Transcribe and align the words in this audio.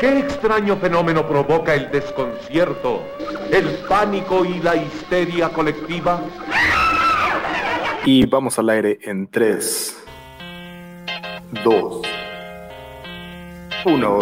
¿Qué 0.00 0.18
extraño 0.20 0.78
fenómeno 0.78 1.28
provoca 1.28 1.74
el 1.74 1.90
desconcierto, 1.90 3.02
el 3.52 3.66
pánico 3.86 4.46
y 4.46 4.58
la 4.60 4.74
histeria 4.74 5.50
colectiva? 5.50 6.22
Y 8.06 8.24
vamos 8.24 8.58
al 8.58 8.70
aire 8.70 8.98
en 9.02 9.26
3, 9.26 10.02
2, 11.62 12.02
1. 13.84 14.18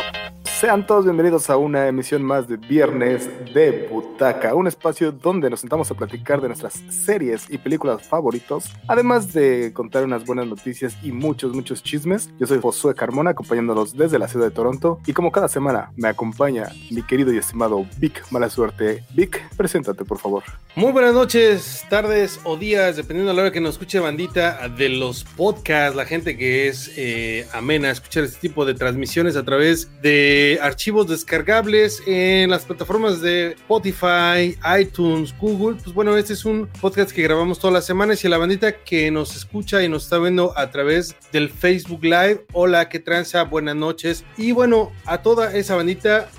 Sean 0.58 0.84
todos 0.84 1.04
bienvenidos 1.04 1.50
a 1.50 1.56
una 1.56 1.86
emisión 1.86 2.24
más 2.24 2.48
de 2.48 2.56
Viernes 2.56 3.30
de 3.54 3.86
Butaca, 3.88 4.56
un 4.56 4.66
espacio 4.66 5.12
donde 5.12 5.48
nos 5.48 5.60
sentamos 5.60 5.88
a 5.92 5.94
platicar 5.94 6.40
de 6.40 6.48
nuestras 6.48 6.82
series 6.90 7.46
y 7.48 7.58
películas 7.58 8.02
favoritos, 8.02 8.64
además 8.88 9.32
de 9.32 9.72
contar 9.72 10.02
unas 10.02 10.26
buenas 10.26 10.48
noticias 10.48 10.96
y 11.00 11.12
muchos, 11.12 11.54
muchos 11.54 11.80
chismes. 11.84 12.28
Yo 12.40 12.48
soy 12.48 12.60
Josué 12.60 12.96
Carmona, 12.96 13.30
acompañándolos 13.30 13.96
desde 13.96 14.18
la 14.18 14.26
ciudad 14.26 14.46
de 14.46 14.50
Toronto, 14.50 14.98
y 15.06 15.12
como 15.12 15.30
cada 15.30 15.46
semana 15.46 15.92
me 15.94 16.08
acompaña 16.08 16.66
mi 16.90 17.04
querido 17.04 17.32
y 17.32 17.38
estimado 17.38 17.86
Vic 17.98 18.24
Mala 18.32 18.50
Suerte. 18.50 19.04
Vic, 19.14 19.40
preséntate 19.56 20.04
por 20.04 20.18
favor. 20.18 20.42
Muy 20.74 20.90
buenas 20.90 21.14
noches, 21.14 21.84
tardes 21.88 22.40
o 22.42 22.56
días, 22.56 22.96
dependiendo 22.96 23.30
de 23.30 23.36
la 23.36 23.42
hora 23.42 23.52
que 23.52 23.60
nos 23.60 23.74
escuche 23.74 24.00
bandita 24.00 24.68
de 24.68 24.88
los 24.88 25.22
podcasts, 25.22 25.94
la 25.94 26.04
gente 26.04 26.36
que 26.36 26.66
es 26.66 26.90
eh, 26.96 27.46
amena 27.52 27.90
a 27.90 27.92
escuchar 27.92 28.24
este 28.24 28.40
tipo 28.40 28.64
de 28.64 28.74
transmisiones 28.74 29.36
a 29.36 29.44
través 29.44 29.88
de 30.02 30.47
archivos 30.56 31.06
descargables 31.06 32.02
en 32.06 32.50
las 32.50 32.64
plataformas 32.64 33.20
de 33.20 33.52
Spotify, 33.52 34.56
iTunes, 34.80 35.34
Google. 35.38 35.76
Pues 35.82 35.94
bueno, 35.94 36.16
este 36.16 36.32
es 36.32 36.44
un 36.44 36.66
podcast 36.80 37.10
que 37.10 37.22
grabamos 37.22 37.58
todas 37.58 37.74
las 37.74 37.84
semanas 37.84 38.22
y 38.24 38.26
a 38.26 38.30
la 38.30 38.38
bandita 38.38 38.72
que 38.84 39.10
nos 39.10 39.36
escucha 39.36 39.82
y 39.82 39.88
nos 39.88 40.04
está 40.04 40.18
viendo 40.18 40.56
a 40.56 40.70
través 40.70 41.14
del 41.32 41.50
Facebook 41.50 42.02
Live. 42.02 42.46
Hola, 42.52 42.88
qué 42.88 42.98
tranza, 42.98 43.42
buenas 43.44 43.76
noches. 43.76 44.24
Y 44.36 44.52
bueno, 44.52 44.92
a 45.04 45.22
toda 45.22 45.54
esa 45.54 45.76
bandita, 45.76 46.30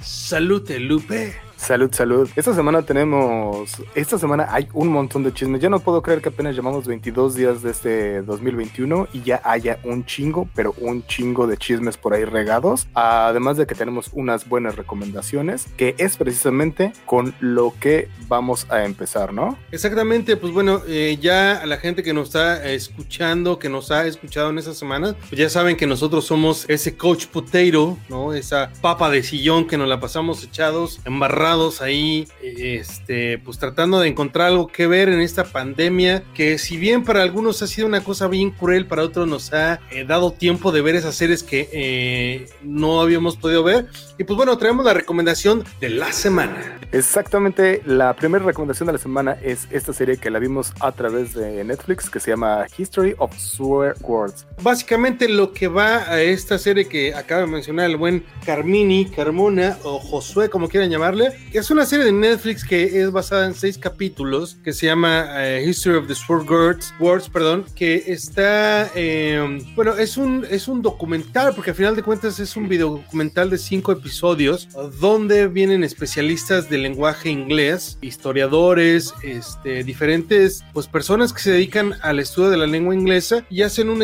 salute, 0.00 0.80
Lupe. 0.80 1.51
Salud, 1.62 1.94
salud. 1.94 2.28
Esta 2.34 2.52
semana 2.54 2.82
tenemos, 2.82 3.76
esta 3.94 4.18
semana 4.18 4.48
hay 4.50 4.66
un 4.72 4.88
montón 4.88 5.22
de 5.22 5.32
chismes. 5.32 5.62
Ya 5.62 5.70
no 5.70 5.78
puedo 5.78 6.02
creer 6.02 6.20
que 6.20 6.30
apenas 6.30 6.56
llevamos 6.56 6.88
22 6.88 7.36
días 7.36 7.62
de 7.62 7.70
este 7.70 8.22
2021 8.22 9.06
y 9.12 9.22
ya 9.22 9.40
haya 9.44 9.78
un 9.84 10.04
chingo, 10.04 10.48
pero 10.56 10.74
un 10.78 11.06
chingo 11.06 11.46
de 11.46 11.56
chismes 11.56 11.96
por 11.96 12.14
ahí 12.14 12.24
regados. 12.24 12.88
Además 12.94 13.58
de 13.58 13.68
que 13.68 13.76
tenemos 13.76 14.10
unas 14.12 14.48
buenas 14.48 14.74
recomendaciones, 14.74 15.66
que 15.76 15.94
es 15.98 16.16
precisamente 16.16 16.92
con 17.06 17.32
lo 17.38 17.72
que 17.78 18.08
vamos 18.26 18.66
a 18.68 18.84
empezar, 18.84 19.32
¿no? 19.32 19.56
Exactamente, 19.70 20.36
pues 20.36 20.52
bueno, 20.52 20.82
eh, 20.88 21.16
ya 21.20 21.62
a 21.62 21.66
la 21.66 21.76
gente 21.76 22.02
que 22.02 22.12
nos 22.12 22.26
está 22.26 22.68
escuchando, 22.72 23.60
que 23.60 23.68
nos 23.68 23.92
ha 23.92 24.04
escuchado 24.08 24.50
en 24.50 24.58
esta 24.58 24.74
semana, 24.74 25.14
pues 25.28 25.38
ya 25.38 25.48
saben 25.48 25.76
que 25.76 25.86
nosotros 25.86 26.24
somos 26.24 26.64
ese 26.68 26.96
coach 26.96 27.26
potato, 27.26 27.96
¿no? 28.08 28.32
Esa 28.32 28.72
papa 28.80 29.10
de 29.10 29.22
sillón 29.22 29.68
que 29.68 29.78
nos 29.78 29.88
la 29.88 30.00
pasamos 30.00 30.42
echados, 30.42 31.00
embarrados 31.04 31.51
ahí, 31.80 32.26
este, 32.42 33.38
pues 33.38 33.58
tratando 33.58 34.00
de 34.00 34.08
encontrar 34.08 34.48
algo 34.48 34.68
que 34.68 34.86
ver 34.86 35.08
en 35.08 35.20
esta 35.20 35.44
pandemia, 35.44 36.22
que 36.34 36.58
si 36.58 36.76
bien 36.76 37.04
para 37.04 37.22
algunos 37.22 37.62
ha 37.62 37.66
sido 37.66 37.86
una 37.86 38.02
cosa 38.02 38.26
bien 38.26 38.50
cruel, 38.50 38.86
para 38.86 39.02
otros 39.02 39.28
nos 39.28 39.52
ha 39.52 39.80
eh, 39.90 40.04
dado 40.06 40.32
tiempo 40.32 40.72
de 40.72 40.80
ver 40.80 40.94
esas 40.94 41.14
series 41.14 41.42
que 41.42 41.68
eh, 41.72 42.46
no 42.62 43.00
habíamos 43.00 43.36
podido 43.36 43.62
ver. 43.62 43.86
Y 44.18 44.24
pues 44.24 44.36
bueno, 44.36 44.56
traemos 44.56 44.84
la 44.84 44.94
recomendación 44.94 45.64
de 45.80 45.90
la 45.90 46.12
semana. 46.12 46.78
Exactamente, 46.92 47.82
la 47.84 48.14
primera 48.14 48.44
recomendación 48.44 48.86
de 48.86 48.94
la 48.94 48.98
semana 48.98 49.36
es 49.42 49.68
esta 49.70 49.92
serie 49.92 50.16
que 50.16 50.30
la 50.30 50.38
vimos 50.38 50.72
a 50.80 50.92
través 50.92 51.34
de 51.34 51.64
Netflix, 51.64 52.08
que 52.08 52.20
se 52.20 52.30
llama 52.30 52.66
History 52.76 53.14
of 53.18 53.36
Swear 53.36 53.94
Words. 54.00 54.46
Básicamente 54.62 55.28
lo 55.28 55.52
que 55.52 55.66
va 55.66 56.08
a 56.08 56.22
esta 56.22 56.56
serie 56.56 56.86
que 56.86 57.14
acaba 57.14 57.40
de 57.40 57.46
mencionar 57.48 57.90
el 57.90 57.96
buen 57.96 58.24
Carmini, 58.46 59.06
Carmona 59.06 59.76
o 59.82 59.98
Josué, 59.98 60.48
como 60.48 60.68
quieran 60.68 60.88
llamarle, 60.88 61.32
es 61.52 61.70
una 61.70 61.84
serie 61.84 62.04
de 62.04 62.12
Netflix 62.12 62.64
que 62.64 63.00
es 63.00 63.10
basada 63.10 63.46
en 63.46 63.54
seis 63.54 63.76
capítulos, 63.76 64.56
que 64.62 64.72
se 64.72 64.86
llama 64.86 65.26
eh, 65.44 65.64
History 65.66 65.96
of 65.96 66.06
the 66.06 66.14
Sword 66.14 66.48
Words, 66.48 66.94
Words 67.00 67.28
perdón, 67.28 67.64
que 67.74 68.04
está, 68.06 68.88
em, 68.94 69.60
bueno, 69.74 69.96
es 69.96 70.16
un, 70.16 70.46
es 70.48 70.68
un 70.68 70.80
documental, 70.80 71.54
porque 71.54 71.70
al 71.70 71.76
final 71.76 71.96
de 71.96 72.02
cuentas 72.02 72.38
es 72.38 72.56
un 72.56 72.68
video 72.68 72.90
documental 72.90 73.50
de 73.50 73.58
cinco 73.58 73.90
episodios, 73.90 74.68
donde 75.00 75.48
vienen 75.48 75.82
especialistas 75.82 76.70
del 76.70 76.82
lenguaje 76.82 77.30
inglés, 77.30 77.98
historiadores, 78.00 79.12
este, 79.24 79.82
diferentes, 79.82 80.62
pues 80.72 80.86
personas 80.86 81.32
que 81.32 81.40
se 81.40 81.50
dedican 81.50 81.94
al 82.02 82.20
estudio 82.20 82.50
de 82.50 82.58
la 82.58 82.66
lengua 82.66 82.94
inglesa 82.94 83.44
y 83.50 83.62
hacen 83.62 83.88
un 83.88 84.02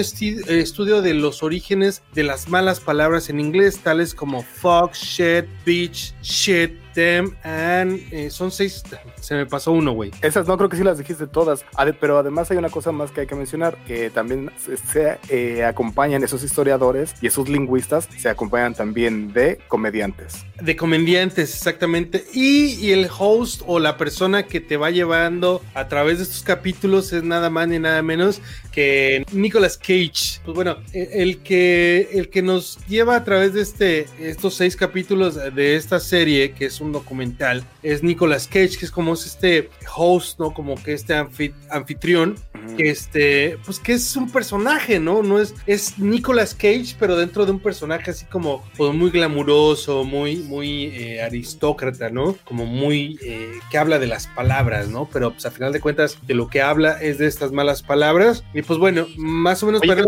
estudio 0.57 1.03
de 1.03 1.15
los 1.15 1.43
orígenes 1.43 2.03
de 2.15 2.23
las 2.25 2.49
malas 2.49 2.81
palabras 2.81 3.29
en 3.29 3.41
inglés, 3.41 3.79
tales 3.79 4.15
como 4.15 4.43
fuck, 4.43 4.95
shit, 4.95 5.45
bitch, 5.65 6.15
shit, 6.23 6.73
them 6.95 7.35
and 7.43 8.01
eh, 8.13 8.31
son 8.31 8.51
seis. 8.51 8.83
Se 9.21 9.35
me 9.35 9.47
pasó 9.47 9.73
uno, 9.73 9.93
güey. 9.93 10.11
Esas 10.23 10.47
no 10.47 10.57
creo 10.57 10.69
que 10.69 10.77
sí 10.77 10.85
las 10.85 10.99
dijiste 10.99 11.27
todas, 11.27 11.65
pero 12.01 12.19
además 12.19 12.51
hay 12.51 12.57
una 12.57 12.71
cosa 12.71 12.93
más 12.93 13.11
que 13.11 13.23
hay 13.23 13.27
que 13.27 13.35
mencionar, 13.35 13.77
que 13.87 14.11
también 14.11 14.51
se, 14.59 15.19
eh, 15.29 15.65
acompañan 15.65 16.23
esos 16.23 16.43
historiadores 16.43 17.15
y 17.21 17.27
esos 17.27 17.49
lingüistas, 17.49 18.09
se 18.17 18.29
acompañan 18.29 18.75
también 18.75 19.33
de 19.33 19.59
comediantes. 19.69 20.45
De 20.61 20.77
comediantes, 20.77 21.55
exactamente. 21.55 22.25
Y, 22.33 22.75
y 22.75 22.93
el 22.93 23.09
host 23.17 23.63
o 23.67 23.79
la 23.79 23.97
persona 23.97 24.45
que 24.45 24.61
te 24.61 24.77
va 24.77 24.91
llevando 24.91 25.63
a 25.75 25.89
través 25.89 26.19
de 26.19 26.25
estos 26.25 26.43
capítulos 26.43 27.13
es 27.13 27.23
nada 27.23 27.51
más 27.51 27.69
ni 27.69 27.79
nada 27.79 28.03
menos 28.03 28.41
que 28.73 29.25
Nicolas 29.33 29.77
Cage. 29.77 30.41
Pues 30.45 30.55
bueno, 30.55 30.79
e, 30.93 31.23
el 31.23 31.39
que, 31.39 32.09
el 32.13 32.29
que 32.29 32.43
nos 32.43 32.79
lleva 32.87 33.17
a 33.17 33.25
través 33.25 33.53
de 33.55 33.63
este, 33.63 34.07
estos 34.21 34.55
seis 34.55 34.77
capítulos 34.77 35.35
de 35.35 35.77
esta 35.77 36.01
serie, 36.01 36.53
que 36.53 36.67
es 36.67 36.78
un 36.81 36.93
documental, 36.93 37.65
es 37.83 38.03
Nicolas 38.03 38.47
Cage, 38.47 38.77
que 38.79 38.85
es 38.85 38.91
como 38.91 39.15
este 39.15 39.71
host, 39.97 40.39
¿no? 40.39 40.53
Como 40.53 40.75
que 40.83 40.93
este 40.93 41.15
anfitrión, 41.71 42.37
este, 42.79 43.59
pues 43.65 43.79
que 43.81 43.93
es 43.95 44.17
un 44.17 44.31
personaje, 44.31 44.99
¿no? 45.01 45.23
No 45.23 45.39
es, 45.39 45.55
es 45.67 45.99
Nicolas 45.99 46.55
Cage, 46.55 46.97
pero 46.99 47.17
dentro 47.17 47.45
de 47.45 47.53
un 47.53 47.61
personaje 47.61 48.11
así 48.11 48.25
como 48.27 48.65
pues, 48.77 48.95
muy 48.95 49.11
glamuroso, 49.11 50.05
muy, 50.05 50.37
muy 50.37 50.87
eh, 50.87 51.23
aristócrata, 51.23 52.11
¿no? 52.11 52.37
Como 52.45 52.67
muy, 52.67 53.19
eh, 53.23 53.53
que 53.71 53.79
habla 53.79 53.99
de 53.99 54.07
las 54.07 54.27
palabras, 54.29 54.89
¿no? 54.89 55.09
Pero 55.13 55.33
pues 55.33 55.47
a 55.47 55.51
final 55.51 55.73
de 55.73 55.81
cuentas 55.81 56.19
de 56.27 56.35
lo 56.35 56.49
que 56.49 56.63
habla 56.63 57.01
es 57.01 57.19
de 57.19 57.27
estas 57.27 57.53
malas 57.53 57.83
palabras. 57.83 58.45
Y 58.55 58.63
pues 58.63 58.79
bueno, 58.79 59.07
más 59.17 59.63
o 59.63 59.67
menos... 59.67 59.81
para... 59.81 60.03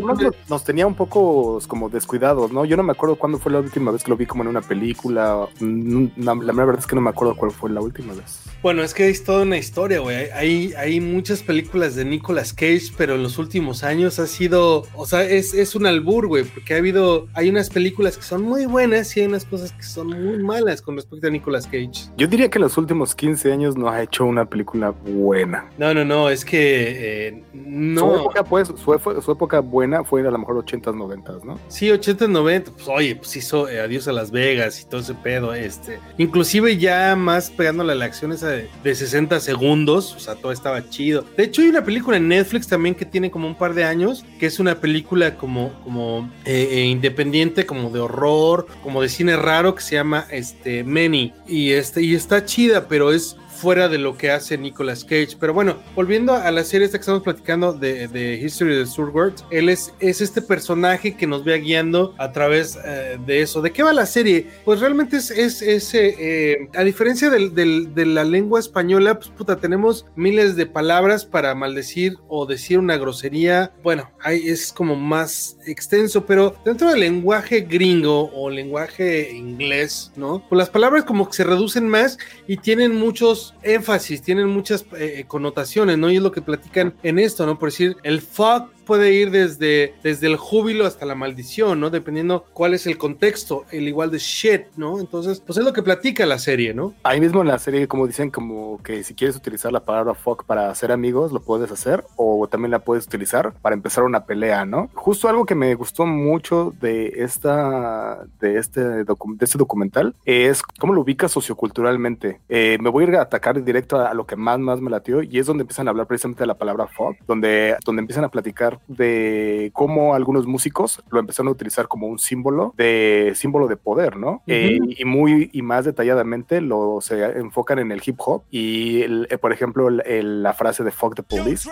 nos, 0.48 0.64
tenía 0.64 0.86
un 0.86 0.94
poco 0.94 1.60
como 1.66 1.88
descuidados, 1.88 2.52
¿no? 2.52 2.64
Yo 2.64 2.76
no 2.76 2.82
me 2.82 2.92
acuerdo 2.92 3.16
cuándo 3.16 3.38
fue 3.38 3.52
la 3.52 3.58
última 3.58 3.90
vez 3.90 4.04
que 4.04 4.10
lo 4.10 4.16
vi 4.16 4.26
como 4.26 4.42
en 4.42 4.48
una 4.48 4.62
película. 4.62 5.48
La, 5.60 6.34
la 6.34 6.52
verdad 6.52 6.78
es 6.78 6.86
que 6.86 6.94
no 6.94 7.02
me 7.02 7.10
acuerdo 7.10 7.34
cuál 7.34 7.50
fue 7.50 7.70
la 7.70 7.80
última 7.80 8.14
vez. 8.14 8.40
Bueno, 8.62 8.82
es 8.82 8.92
que 8.92 9.08
es 9.08 9.24
toda 9.24 9.42
una 9.42 9.56
historia, 9.56 10.00
güey. 10.00 10.30
Hay, 10.30 10.74
hay 10.74 11.00
muchas 11.00 11.42
películas 11.42 11.94
de 11.94 12.04
Nicolas 12.04 12.39
Cage, 12.48 12.92
pero 12.96 13.14
en 13.14 13.22
los 13.22 13.38
últimos 13.38 13.84
años 13.84 14.18
ha 14.18 14.26
sido, 14.26 14.84
o 14.94 15.06
sea, 15.06 15.22
es, 15.22 15.54
es 15.54 15.74
un 15.74 15.86
albur, 15.86 16.26
güey, 16.26 16.44
porque 16.44 16.74
ha 16.74 16.78
habido, 16.78 17.28
hay 17.34 17.48
unas 17.48 17.70
películas 17.70 18.16
que 18.16 18.22
son 18.22 18.42
muy 18.42 18.66
buenas 18.66 19.16
y 19.16 19.20
hay 19.20 19.26
unas 19.26 19.44
cosas 19.44 19.72
que 19.72 19.82
son 19.82 20.08
muy 20.08 20.38
malas 20.38 20.82
con 20.82 20.96
respecto 20.96 21.26
a 21.26 21.30
Nicolas 21.30 21.66
Cage. 21.66 22.10
Yo 22.16 22.26
diría 22.26 22.48
que 22.48 22.58
en 22.58 22.62
los 22.62 22.76
últimos 22.78 23.14
15 23.14 23.52
años 23.52 23.76
no 23.76 23.88
ha 23.88 24.02
hecho 24.02 24.24
una 24.24 24.44
película 24.44 24.90
buena. 24.90 25.70
No, 25.78 25.92
no, 25.94 26.04
no, 26.04 26.30
es 26.30 26.44
que 26.44 27.28
eh, 27.28 27.42
no. 27.52 28.00
Su 28.00 28.20
época, 28.20 28.44
pues, 28.44 28.68
su, 28.68 29.32
época 29.32 29.60
buena 29.60 30.04
fue 30.04 30.26
a 30.26 30.30
lo 30.30 30.38
mejor 30.38 30.64
80s, 30.64 30.94
90s, 30.94 31.44
¿no? 31.44 31.58
Sí, 31.68 31.88
80s, 31.88 32.28
90 32.28 32.72
pues 32.72 32.88
oye, 32.88 33.16
pues 33.16 33.36
hizo 33.36 33.68
eh, 33.68 33.80
Adiós 33.80 34.08
a 34.08 34.12
Las 34.12 34.30
Vegas 34.30 34.80
y 34.80 34.88
todo 34.88 35.00
ese 35.00 35.14
pedo, 35.14 35.54
este. 35.54 35.98
Inclusive 36.18 36.76
ya 36.78 37.16
más 37.16 37.50
pegándole 37.50 37.92
a 37.92 37.94
la 37.94 38.04
acción 38.04 38.32
esa 38.32 38.48
de, 38.48 38.68
60 38.84 39.40
segundos, 39.40 40.14
o 40.14 40.20
sea, 40.20 40.34
todo 40.34 40.52
estaba 40.52 40.88
chido. 40.88 41.24
De 41.36 41.44
hecho, 41.44 41.62
hay 41.62 41.68
una 41.68 41.84
película 41.84 42.16
en 42.16 42.29
Netflix 42.30 42.66
también 42.66 42.94
que 42.94 43.04
tiene 43.04 43.30
como 43.30 43.46
un 43.46 43.54
par 43.54 43.74
de 43.74 43.84
años, 43.84 44.24
que 44.38 44.46
es 44.46 44.58
una 44.58 44.80
película 44.80 45.36
como, 45.36 45.72
como 45.84 46.30
eh, 46.44 46.68
eh, 46.70 46.84
independiente, 46.86 47.66
como 47.66 47.90
de 47.90 48.00
horror, 48.00 48.66
como 48.82 49.02
de 49.02 49.08
cine 49.08 49.36
raro, 49.36 49.74
que 49.74 49.82
se 49.82 49.96
llama 49.96 50.26
este, 50.30 50.82
Many. 50.82 51.34
Y, 51.46 51.72
este, 51.72 52.02
y 52.02 52.14
está 52.14 52.44
chida, 52.44 52.88
pero 52.88 53.12
es 53.12 53.36
fuera 53.60 53.88
de 53.88 53.98
lo 53.98 54.16
que 54.16 54.30
hace 54.30 54.56
Nicolas 54.56 55.04
Cage. 55.04 55.36
Pero 55.38 55.52
bueno, 55.52 55.76
volviendo 55.94 56.34
a 56.34 56.50
la 56.50 56.64
serie 56.64 56.86
esta 56.86 56.98
que 56.98 57.02
estamos 57.02 57.22
platicando 57.22 57.72
de, 57.74 58.40
History 58.42 58.80
of 58.80 58.94
the 58.94 59.02
Words, 59.02 59.44
él 59.50 59.68
es, 59.68 59.92
es 60.00 60.20
este 60.20 60.40
personaje 60.40 61.14
que 61.14 61.26
nos 61.26 61.46
va 61.46 61.56
guiando 61.56 62.14
a 62.18 62.32
través 62.32 62.78
eh, 62.84 63.18
de 63.26 63.42
eso. 63.42 63.60
¿De 63.60 63.70
qué 63.70 63.82
va 63.82 63.92
la 63.92 64.06
serie? 64.06 64.46
Pues 64.64 64.80
realmente 64.80 65.18
es, 65.18 65.30
es, 65.30 65.94
eh, 65.94 66.68
a 66.74 66.82
diferencia 66.82 67.28
de 67.30 68.06
la 68.06 68.24
lengua 68.24 68.60
española, 68.60 69.18
pues 69.18 69.28
puta, 69.28 69.56
tenemos 69.56 70.06
miles 70.16 70.56
de 70.56 70.66
palabras 70.66 71.24
para 71.24 71.54
maldecir 71.54 72.16
o 72.28 72.46
decir 72.46 72.78
una 72.78 72.96
grosería. 72.96 73.72
Bueno, 73.82 74.10
ahí 74.20 74.48
es 74.48 74.72
como 74.72 74.96
más 74.96 75.58
extenso, 75.66 76.24
pero 76.24 76.56
dentro 76.64 76.90
del 76.90 77.00
lenguaje 77.00 77.60
gringo 77.60 78.30
o 78.34 78.48
lenguaje 78.48 79.30
inglés, 79.30 80.12
¿no? 80.16 80.42
Pues 80.48 80.58
las 80.58 80.70
palabras 80.70 81.04
como 81.04 81.28
que 81.28 81.34
se 81.34 81.44
reducen 81.44 81.88
más 81.88 82.18
y 82.46 82.56
tienen 82.56 82.94
muchos 82.94 83.49
énfasis, 83.62 84.22
tienen 84.22 84.48
muchas 84.48 84.84
eh, 84.96 85.24
connotaciones, 85.26 85.98
¿no? 85.98 86.10
Y 86.10 86.16
es 86.16 86.22
lo 86.22 86.32
que 86.32 86.42
platican 86.42 86.94
en 87.02 87.18
esto, 87.18 87.46
¿no? 87.46 87.58
Por 87.58 87.70
decir, 87.70 87.96
el 88.02 88.20
fuck 88.20 88.70
puede 88.90 89.12
ir 89.12 89.30
desde, 89.30 89.94
desde 90.02 90.26
el 90.26 90.36
júbilo 90.36 90.84
hasta 90.84 91.06
la 91.06 91.14
maldición, 91.14 91.78
¿no? 91.78 91.90
Dependiendo 91.90 92.44
cuál 92.52 92.74
es 92.74 92.88
el 92.88 92.98
contexto, 92.98 93.64
el 93.70 93.86
igual 93.86 94.10
de 94.10 94.18
shit, 94.18 94.62
¿no? 94.76 94.98
Entonces, 94.98 95.38
pues 95.38 95.56
es 95.58 95.64
lo 95.64 95.72
que 95.72 95.80
platica 95.80 96.26
la 96.26 96.40
serie, 96.40 96.74
¿no? 96.74 96.92
Ahí 97.04 97.20
mismo 97.20 97.40
en 97.40 97.46
la 97.46 97.60
serie, 97.60 97.86
como 97.86 98.08
dicen, 98.08 98.32
como 98.32 98.82
que 98.82 99.04
si 99.04 99.14
quieres 99.14 99.36
utilizar 99.36 99.70
la 99.70 99.84
palabra 99.84 100.14
fuck 100.14 100.42
para 100.42 100.70
hacer 100.70 100.90
amigos, 100.90 101.30
lo 101.30 101.40
puedes 101.40 101.70
hacer, 101.70 102.02
o 102.16 102.48
también 102.48 102.72
la 102.72 102.80
puedes 102.80 103.06
utilizar 103.06 103.52
para 103.62 103.76
empezar 103.76 104.02
una 104.02 104.24
pelea, 104.24 104.64
¿no? 104.64 104.90
Justo 104.92 105.28
algo 105.28 105.46
que 105.46 105.54
me 105.54 105.72
gustó 105.76 106.04
mucho 106.04 106.74
de 106.80 107.12
esta, 107.18 108.24
de 108.40 108.58
este, 108.58 108.80
de 108.80 109.04
este 109.40 109.56
documental 109.56 110.16
es 110.24 110.64
cómo 110.80 110.94
lo 110.94 111.02
ubica 111.02 111.28
socioculturalmente. 111.28 112.40
Eh, 112.48 112.76
me 112.80 112.90
voy 112.90 113.04
a 113.04 113.08
ir 113.08 113.14
a 113.14 113.22
atacar 113.22 113.62
directo 113.62 114.00
a, 114.00 114.14
lo 114.14 114.26
que 114.26 114.34
más, 114.34 114.58
más 114.58 114.80
me 114.80 114.90
latió, 114.90 115.22
y 115.22 115.38
es 115.38 115.46
donde 115.46 115.62
empiezan 115.62 115.86
a 115.86 115.90
hablar 115.90 116.08
precisamente 116.08 116.42
de 116.42 116.48
la 116.48 116.58
palabra 116.58 116.88
fuck, 116.88 117.14
donde, 117.28 117.76
donde 117.84 118.00
empiezan 118.00 118.24
a 118.24 118.30
platicar 118.30 118.79
de 118.88 119.70
cómo 119.72 120.14
algunos 120.14 120.46
músicos 120.46 121.02
lo 121.10 121.20
empezaron 121.20 121.48
a 121.48 121.52
utilizar 121.52 121.88
como 121.88 122.06
un 122.06 122.18
símbolo 122.18 122.74
de 122.76 123.32
símbolo 123.36 123.68
de 123.68 123.76
poder, 123.76 124.16
¿no? 124.16 124.42
Eh, 124.46 124.78
y 124.98 125.04
muy 125.04 125.50
y 125.52 125.62
más 125.62 125.84
detalladamente 125.84 126.60
lo 126.60 127.00
se 127.00 127.22
enfocan 127.38 127.78
en 127.78 127.92
el 127.92 128.02
hip 128.04 128.16
hop 128.18 128.42
y 128.50 129.02
eh, 129.02 129.38
por 129.38 129.52
ejemplo 129.52 129.90
la 129.90 130.52
frase 130.54 130.84
de 130.84 130.90
fuck 130.90 131.14
the 131.14 131.22
police 131.22 131.68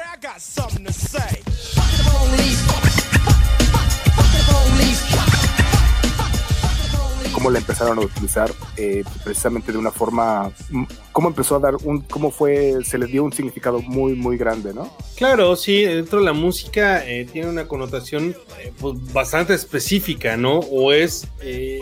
cómo 7.49 7.53
la 7.53 7.61
empezaron 7.61 7.99
a 7.99 8.03
utilizar 8.03 8.51
eh, 8.77 9.03
precisamente 9.25 9.73
de 9.73 9.79
una 9.79 9.91
forma, 9.91 10.53
mm, 10.69 10.85
cómo 11.13 11.29
empezó 11.29 11.57
a 11.57 11.61
dar 11.61 11.77
un, 11.83 12.03
cómo 12.03 12.31
fue, 12.31 12.85
se 12.85 12.99
le 12.99 13.07
dio 13.07 13.25
un 13.25 13.33
significado 13.33 13.81
muy, 13.81 14.15
muy 14.15 14.37
grande, 14.37 14.75
¿no? 14.75 14.95
Claro, 15.17 15.57
sí, 15.57 15.83
dentro 15.83 16.19
de 16.19 16.27
la 16.27 16.35
música 16.35 17.07
eh, 17.07 17.27
tiene 17.33 17.49
una 17.49 17.67
connotación 17.67 18.37
eh, 18.59 18.73
pues, 18.79 18.97
bastante 19.15 19.55
específica, 19.55 20.37
¿no? 20.37 20.59
O 20.59 20.93
es 20.93 21.27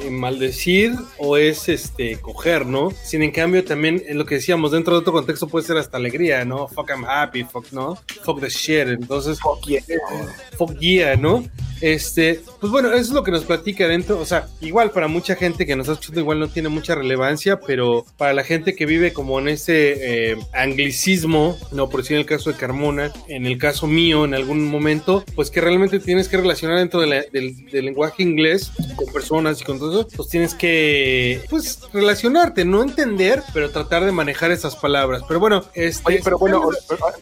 maldecir 0.09 0.95
o 1.19 1.37
es 1.37 1.69
este 1.69 2.21
coger, 2.21 2.65
¿no? 2.65 2.93
Sin 3.03 3.23
en 3.23 3.33
cambio 3.33 3.65
también 3.65 4.01
es 4.07 4.15
lo 4.15 4.25
que 4.25 4.37
decíamos, 4.37 4.71
dentro 4.71 4.95
de 4.95 5.01
otro 5.01 5.13
contexto 5.13 5.49
puede 5.49 5.67
ser 5.67 5.79
hasta 5.79 5.97
alegría, 5.97 6.45
¿no? 6.45 6.69
Fuck 6.69 6.91
I'm 6.91 7.05
happy, 7.05 7.43
fuck, 7.43 7.73
¿no? 7.73 7.99
Fuck 8.23 8.41
the 8.41 8.49
shit, 8.49 8.87
entonces... 8.87 9.41
Fuck 9.41 9.67
yeah. 9.67 9.83
Fuck 10.57 10.79
yeah, 10.79 11.17
¿no? 11.17 11.43
Este, 11.81 12.41
pues 12.61 12.73
bueno, 12.73 12.89
eso 12.89 13.01
es 13.01 13.11
lo 13.11 13.23
que 13.23 13.31
nos 13.31 13.45
platica 13.45 13.87
dentro, 13.87 14.19
o 14.19 14.25
sea, 14.25 14.49
igual 14.61 14.91
para 14.91 15.09
mucha 15.09 15.35
gente 15.37 15.56
gente 15.57 15.67
que 15.67 15.77
nos 15.77 15.87
está 15.87 15.95
escuchando 15.95 16.21
igual 16.21 16.39
no 16.39 16.49
tiene 16.49 16.69
mucha 16.69 16.95
relevancia, 16.95 17.61
pero 17.61 18.05
para 18.19 18.35
la 18.35 18.45
gente 18.45 18.75
que 18.75 18.85
vive 18.85 19.15
como 19.15 19.39
en 19.39 19.49
ese 19.49 20.33
eh, 20.33 20.37
anglicismo, 20.53 21.57
no 21.73 21.89
por 21.89 22.03
decir 22.03 22.17
en 22.17 22.21
el 22.21 22.27
caso 22.27 22.53
de 22.53 22.59
Carmona, 22.59 23.11
en 23.27 23.47
el 23.47 23.57
caso 23.57 23.87
mío 23.87 24.27
en 24.27 24.35
algún 24.35 24.67
momento, 24.67 25.25
pues 25.35 25.51
que 25.51 25.63
realmente 25.63 25.99
tienes 25.99 26.29
que 26.29 26.37
relacionar 26.37 26.79
dentro 26.79 27.01
del, 27.01 27.25
lenguaje 27.73 28.23
inglés 28.23 28.71
con 28.97 29.07
personas 29.15 29.63
y 29.63 29.65
con 29.65 29.79
todo 29.79 30.01
eso, 30.01 30.09
pues 30.15 30.29
tienes 30.29 30.55
que 30.55 31.41
pues 31.49 31.81
relacionarte, 31.91 32.67
no 32.67 32.83
entender, 32.83 33.43
pero 33.55 33.71
tratar 33.71 34.05
de 34.05 34.13
manejar 34.13 34.51
esas 34.51 34.77
palabras. 34.77 35.23
Pero 35.27 35.41
bueno, 35.41 35.65
este, 35.73 36.03
Oye, 36.07 36.21
pero 36.23 36.39
bueno, 36.39 36.69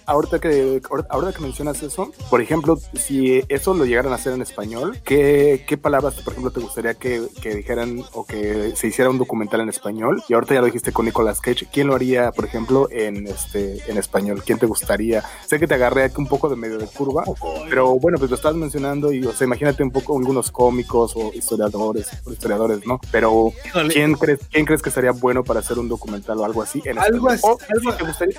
ahorita 0.06 0.40
que, 0.40 0.82
ahorita 1.08 1.32
que 1.32 1.40
mencionas 1.40 1.80
eso, 1.84 2.12
por 2.30 2.40
ejemplo, 2.40 2.80
si 2.94 3.44
eso 3.48 3.74
lo 3.74 3.84
llegaran 3.84 4.10
a 4.10 4.16
hacer 4.16 4.32
en 4.32 4.42
español, 4.42 4.98
¿qué, 5.04 5.64
qué 5.68 5.76
palabras, 5.76 6.14
por 6.14 6.32
ejemplo, 6.32 6.50
te 6.50 6.60
gustaría 6.60 6.94
que, 6.94 7.22
que 7.40 7.54
dijeran 7.54 8.02
o 8.12 8.23
que 8.26 8.74
se 8.76 8.86
hiciera 8.86 9.10
un 9.10 9.18
documental 9.18 9.60
en 9.60 9.68
español. 9.68 10.22
Y 10.28 10.34
ahorita 10.34 10.54
ya 10.54 10.60
lo 10.60 10.66
dijiste 10.66 10.92
con 10.92 11.06
Nicolas 11.06 11.40
Cage. 11.40 11.66
¿Quién 11.72 11.86
lo 11.86 11.94
haría, 11.94 12.32
por 12.32 12.44
ejemplo, 12.44 12.88
en 12.90 13.26
este 13.26 13.78
en 13.90 13.98
español? 13.98 14.42
¿Quién 14.44 14.58
te 14.58 14.66
gustaría? 14.66 15.22
Sé 15.46 15.58
que 15.58 15.66
te 15.66 15.74
agarré 15.74 16.04
aquí 16.04 16.16
un 16.18 16.26
poco 16.26 16.48
de 16.48 16.56
medio 16.56 16.78
de 16.78 16.86
curva, 16.86 17.24
pero 17.68 17.98
bueno, 17.98 18.18
pues 18.18 18.30
lo 18.30 18.36
estás 18.36 18.54
mencionando 18.54 19.12
y, 19.12 19.24
o 19.24 19.32
sea, 19.32 19.46
imagínate 19.46 19.82
un 19.82 19.90
poco 19.90 20.16
algunos 20.18 20.50
cómicos 20.50 21.12
o 21.16 21.32
historiadores, 21.34 22.08
o 22.24 22.32
historiadores, 22.32 22.86
¿no? 22.86 23.00
Pero 23.10 23.52
¿quién 23.90 24.14
crees, 24.14 24.40
quién 24.50 24.64
crees 24.64 24.82
que 24.82 24.90
sería 24.90 25.12
bueno 25.12 25.44
para 25.44 25.60
hacer 25.60 25.78
un 25.78 25.88
documental 25.88 26.38
o 26.38 26.44
algo 26.44 26.62
así? 26.62 26.82
En 26.84 26.98
algo 26.98 27.28
así. 27.28 27.42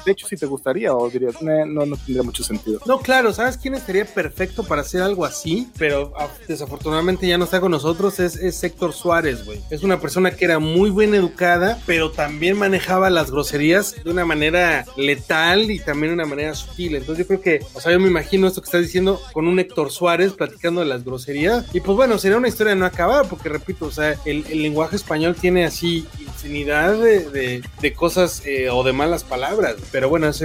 de 0.06 0.12
hecho, 0.12 0.28
si 0.28 0.38
te 0.38 0.46
gustaría 0.46 0.94
o 0.94 1.10
dirías, 1.10 1.42
no, 1.42 1.86
no 1.86 1.96
tendría 1.98 2.24
mucho 2.24 2.44
sentido. 2.44 2.80
No, 2.86 3.00
claro, 3.00 3.34
¿sabes 3.34 3.58
quién 3.58 3.76
estaría 3.76 4.06
perfecto 4.06 4.64
para 4.64 4.82
hacer 4.82 5.02
algo 5.02 5.26
así? 5.26 5.70
Pero 5.78 6.14
desafortunadamente 6.48 7.28
ya 7.28 7.38
no 7.38 7.46
está 7.46 7.60
con 7.60 7.72
nosotros, 7.72 8.20
es, 8.20 8.36
es 8.36 8.64
Héctor 8.64 8.94
Suárez, 8.94 9.46
güey 9.46 9.65
es 9.70 9.84
una 9.84 10.00
persona 10.00 10.32
que 10.32 10.46
era 10.46 10.60
muy 10.60 10.92
bien 10.92 11.14
educada, 11.16 11.80
pero 11.86 12.12
también 12.12 12.58
manejaba 12.58 13.10
las 13.10 13.32
groserías 13.32 13.96
de 14.04 14.12
una 14.12 14.26
manera 14.26 14.86
letal 14.98 15.72
y 15.72 15.80
también 15.80 16.12
de 16.12 16.16
una 16.16 16.26
manera 16.26 16.54
sutil. 16.54 16.96
Entonces 16.96 17.26
yo 17.26 17.28
creo 17.28 17.42
que, 17.42 17.66
o 17.74 17.82
sea, 17.82 17.92
yo 17.92 18.00
me 18.00 18.08
imagino 18.08 18.48
esto 18.48 18.62
que 18.62 18.66
estás 18.66 18.82
diciendo 18.82 19.20
con 19.34 19.48
un 19.48 19.60
Héctor 19.60 19.92
Suárez 19.92 20.34
platicando 20.34 20.82
de 20.82 20.88
las 20.88 21.04
groserías. 21.04 21.66
Y 21.74 21.82
pues 21.82 21.96
bueno, 21.96 22.18
sería 22.18 22.38
una 22.38 22.48
historia 22.48 22.74
de 22.74 22.80
no 22.80 22.86
acabar, 22.86 23.28
porque 23.28 23.50
repito, 23.50 23.86
o 23.86 23.92
sea, 23.92 24.16
el, 24.26 24.46
lenguaje 24.66 24.96
español 24.96 25.36
tiene 25.36 25.66
así 25.66 26.06
infinidad 26.46 26.98
de, 26.98 27.62
de, 27.82 27.94
cosas 27.94 28.44
eh, 28.46 28.70
o 28.70 28.84
de 28.84 28.94
malas 28.94 29.24
palabras. 29.24 29.76
Pero 29.92 30.10
bueno, 30.10 30.28
es, 30.28 30.42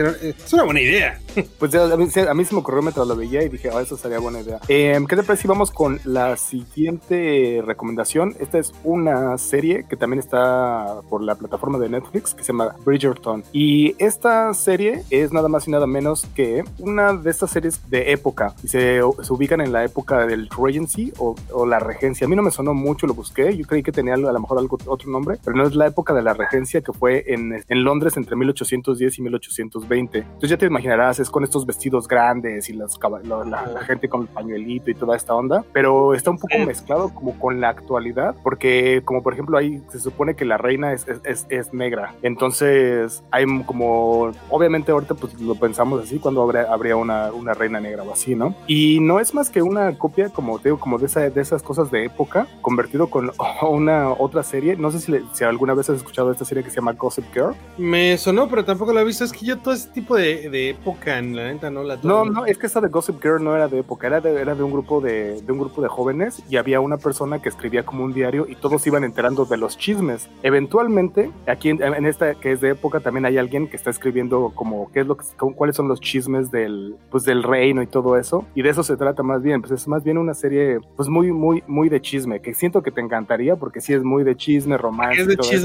una 0.53 0.65
buena 0.65 0.81
idea. 0.81 1.21
Pues 1.59 1.75
a 1.75 1.97
mí, 1.97 2.09
a 2.29 2.35
mí, 2.35 2.45
se 2.45 2.55
me 2.55 2.61
ocurrió 2.61 2.83
mientras 2.83 3.07
lo 3.07 3.15
veía 3.15 3.43
y 3.43 3.49
dije, 3.49 3.71
oh, 3.71 3.81
eso 3.81 3.97
sería 3.97 4.19
buena 4.19 4.41
idea. 4.41 4.61
Eh, 4.69 4.99
¿Qué 5.09 5.17
te 5.17 5.23
parece 5.23 5.43
si 5.43 5.49
vamos 5.49 5.71
con 5.71 6.01
la 6.05 6.37
siguiente 6.37 7.63
recomendación? 7.65 8.35
Esta 8.41 8.59
es 8.59 8.73
una 8.83 9.37
serie 9.39 9.85
que 9.89 9.97
también 9.97 10.21
está 10.21 11.01
por 11.09 11.23
la 11.23 11.35
plataforma 11.35 11.79
de 11.79 11.89
Netflix 11.89 12.35
que 12.35 12.43
se 12.43 12.53
llama 12.53 12.75
Bridgerton. 12.85 13.45
Y 13.53 13.95
esta 14.03 14.53
serie 14.55 15.03
es 15.11 15.33
nada 15.33 15.49
más 15.49 15.69
y 15.69 15.71
nada 15.71 15.87
menos 15.87 16.27
que 16.35 16.65
una 16.79 17.13
de 17.13 17.31
estas 17.31 17.51
series 17.51 17.89
de 17.91 18.13
época. 18.13 18.55
Y 18.63 18.69
se, 18.69 19.01
se 19.23 19.33
ubican 19.33 19.61
en 19.61 19.73
la 19.73 19.85
época 19.85 20.27
del 20.27 20.49
Regency 20.49 21.13
o, 21.19 21.37
o, 21.53 21.67
la 21.67 21.79
Regencia. 21.79 22.27
A 22.27 22.29
mí 22.29 22.37
no 22.37 22.43
me 22.43 22.51
sonó 22.51 22.75
mucho, 22.75 23.07
lo 23.07 23.15
busqué. 23.15 23.57
Yo 23.57 23.67
creí 23.67 23.83
que 23.83 23.93
tenía 23.93 24.15
a 24.15 24.17
lo 24.17 24.41
mejor 24.41 24.59
algo, 24.59 24.79
otro 24.87 25.11
nombre, 25.11 25.39
pero 25.45 25.57
no 25.57 25.67
es 25.67 25.75
la 25.75 25.90
época 25.91 26.15
de 26.15 26.23
la 26.23 26.35
Regencia 26.35 26.81
que 26.81 26.93
fue 26.93 27.25
en, 27.27 27.63
en 27.69 27.85
Londres 27.85 28.17
entre 28.17 28.37
1810 28.37 29.19
y 29.19 29.23
1820. 29.23 30.19
Entonces 30.19 30.51
ya 30.51 30.57
te 30.57 30.67
imaginarás, 30.67 31.21
es 31.21 31.31
con 31.31 31.45
estos 31.45 31.67
vestidos 31.67 32.09
grandes 32.09 32.69
y 32.69 32.73
las, 32.73 32.99
la, 33.25 33.45
la, 33.45 33.81
gente 33.83 34.09
con 34.09 34.23
el 34.23 34.29
pañuelito 34.29 34.91
y 34.91 34.95
toda 34.95 35.17
esta 35.17 35.35
onda, 35.35 35.65
pero 35.73 36.15
está 36.15 36.31
un 36.31 36.39
poco 36.39 36.59
mezclado 36.67 37.13
como 37.15 37.39
con 37.39 37.61
la 37.61 37.69
actualidad, 37.69 38.35
porque 38.43 39.03
como 39.05 39.23
por 39.23 39.33
ejemplo 39.33 39.59
ahí 39.59 39.83
se 39.91 40.01
supone 40.01 40.35
que 40.35 40.45
la 40.45 40.57
reina 40.57 40.93
es, 40.93 41.07
es, 41.25 41.47
es, 41.49 41.73
negra. 41.73 42.15
Entonces 42.23 43.23
hay 43.31 43.45
como, 43.65 44.33
obviamente 44.49 44.93
ahorita 44.93 45.15
pues 45.15 45.41
lo 45.41 45.55
pensamos 45.55 46.03
así 46.03 46.19
cuando 46.19 46.43
habría, 46.43 46.73
habría 46.73 46.97
una, 46.97 47.33
una, 47.33 47.55
reina 47.55 47.81
negra 47.81 48.03
o 48.03 48.13
así, 48.13 48.35
¿no? 48.35 48.55
Y 48.67 49.01
no 49.01 49.21
es 49.21 49.35
más 49.35 49.51
que 49.51 49.63
una 49.63 49.97
copia, 49.99 50.29
como 50.29 50.59
te 50.59 50.69
digo, 50.69 50.79
como 50.79 50.99
de, 50.99 51.07
esa, 51.07 51.29
de 51.29 51.41
esas 51.41 51.63
cosas 51.63 51.91
de 51.91 52.05
época, 52.05 52.47
convertido 52.61 53.09
con 53.09 53.31
una 53.63 54.11
otra 54.11 54.43
serie. 54.43 54.77
No 54.77 54.91
sé 54.91 55.01
si, 55.01 55.13
si 55.33 55.45
alguna 55.45 55.75
vez 55.75 55.80
has 55.89 55.97
escuchado 55.97 56.31
esta 56.31 56.45
serie 56.45 56.63
que 56.63 56.71
se 56.71 56.77
llama 56.77 56.93
Gossip 56.93 57.25
Girl. 57.33 57.55
Me 57.79 58.19
sonó, 58.19 58.49
pero 58.49 58.65
tampoco 58.65 58.93
la 58.93 59.01
he 59.01 59.05
visto. 59.05 59.25
Es 59.25 59.33
que 59.33 59.47
yo 59.47 59.59
todo 59.59 59.75
ese 59.75 59.89
tipo 59.89 60.17
de, 60.17 60.51
de 60.51 60.71
época, 60.71 61.19
en 61.19 61.37
la 61.37 61.53
neta, 61.53 61.71
no 61.71 61.83
la 61.83 61.99
No, 62.03 62.25
no, 62.25 62.47
es 62.47 62.59
que 62.59 62.67
esta 62.67 62.81
de 62.81 62.89
Gossip 62.89 63.23
Girl 63.23 63.43
no 63.43 63.55
era 63.55 63.69
de 63.69 63.79
época, 63.79 64.07
era 64.07 64.21
de, 64.21 64.41
era 64.41 64.55
de 64.55 64.63
un 64.63 64.73
grupo 64.73 65.01
de, 65.01 65.41
de 65.41 65.53
un 65.53 65.59
grupo 65.59 65.83
de 65.83 65.89
jóvenes 65.89 66.43
y 66.49 66.57
había 66.57 66.81
una 66.81 66.97
persona 66.97 67.41
que 67.41 67.49
escribía 67.49 67.85
como 67.85 68.05
un 68.05 68.13
diario 68.13 68.47
y 68.49 68.57
todos 68.57 68.87
iban 68.87 69.05
enterando 69.05 69.45
de 69.45 69.57
los 69.57 69.79
chismes. 69.79 70.29
Eventualmente, 70.43 71.31
aquí 71.47 71.71
en, 71.71 72.07
esta 72.07 72.35
que 72.35 72.53
es 72.53 72.61
de 72.61 72.71
época, 72.71 73.01
también 73.01 73.27
hay 73.27 73.39
alguien 73.39 73.69
que 73.69 73.77
está 73.77 73.91
escribiendo 73.91 74.53
como 74.55 74.91
qué 74.93 75.01
es 75.01 75.07
lo 75.07 75.17
que, 75.17 75.25
cuáles 75.55 75.77
son 75.77 75.89
los 75.89 76.01
chismes 76.01 76.51
del, 76.51 76.97
pues 77.11 77.25
del 77.25 77.43
reino 77.43 77.83
y 77.83 77.87
todo 77.87 78.17
eso. 78.17 78.45
Y 78.55 78.63
de 78.63 78.71
eso 78.71 78.83
se 78.83 78.97
trata 78.97 79.23
más 79.23 79.43
bien. 79.43 79.61
Pues 79.61 79.73
es 79.73 79.89
más 79.89 80.03
bien 80.05 80.19
una 80.19 80.35
serie, 80.35 80.79
pues 80.97 81.09
muy, 81.09 81.33
muy, 81.33 81.63
muy 81.67 81.89
de 81.89 82.01
chisme, 82.01 82.41
que 82.41 82.55
siento 82.55 82.83
que 82.83 82.91
te 82.91 83.01
encantaría 83.01 83.57
porque 83.57 83.81
sí 83.81 83.93
es 83.93 84.03
muy 84.03 84.25
de 84.25 84.37
chisme, 84.37 84.77
romance. 84.77 85.21
¿Es 85.21 85.29
de 85.29 85.37
chisme? 85.37 85.60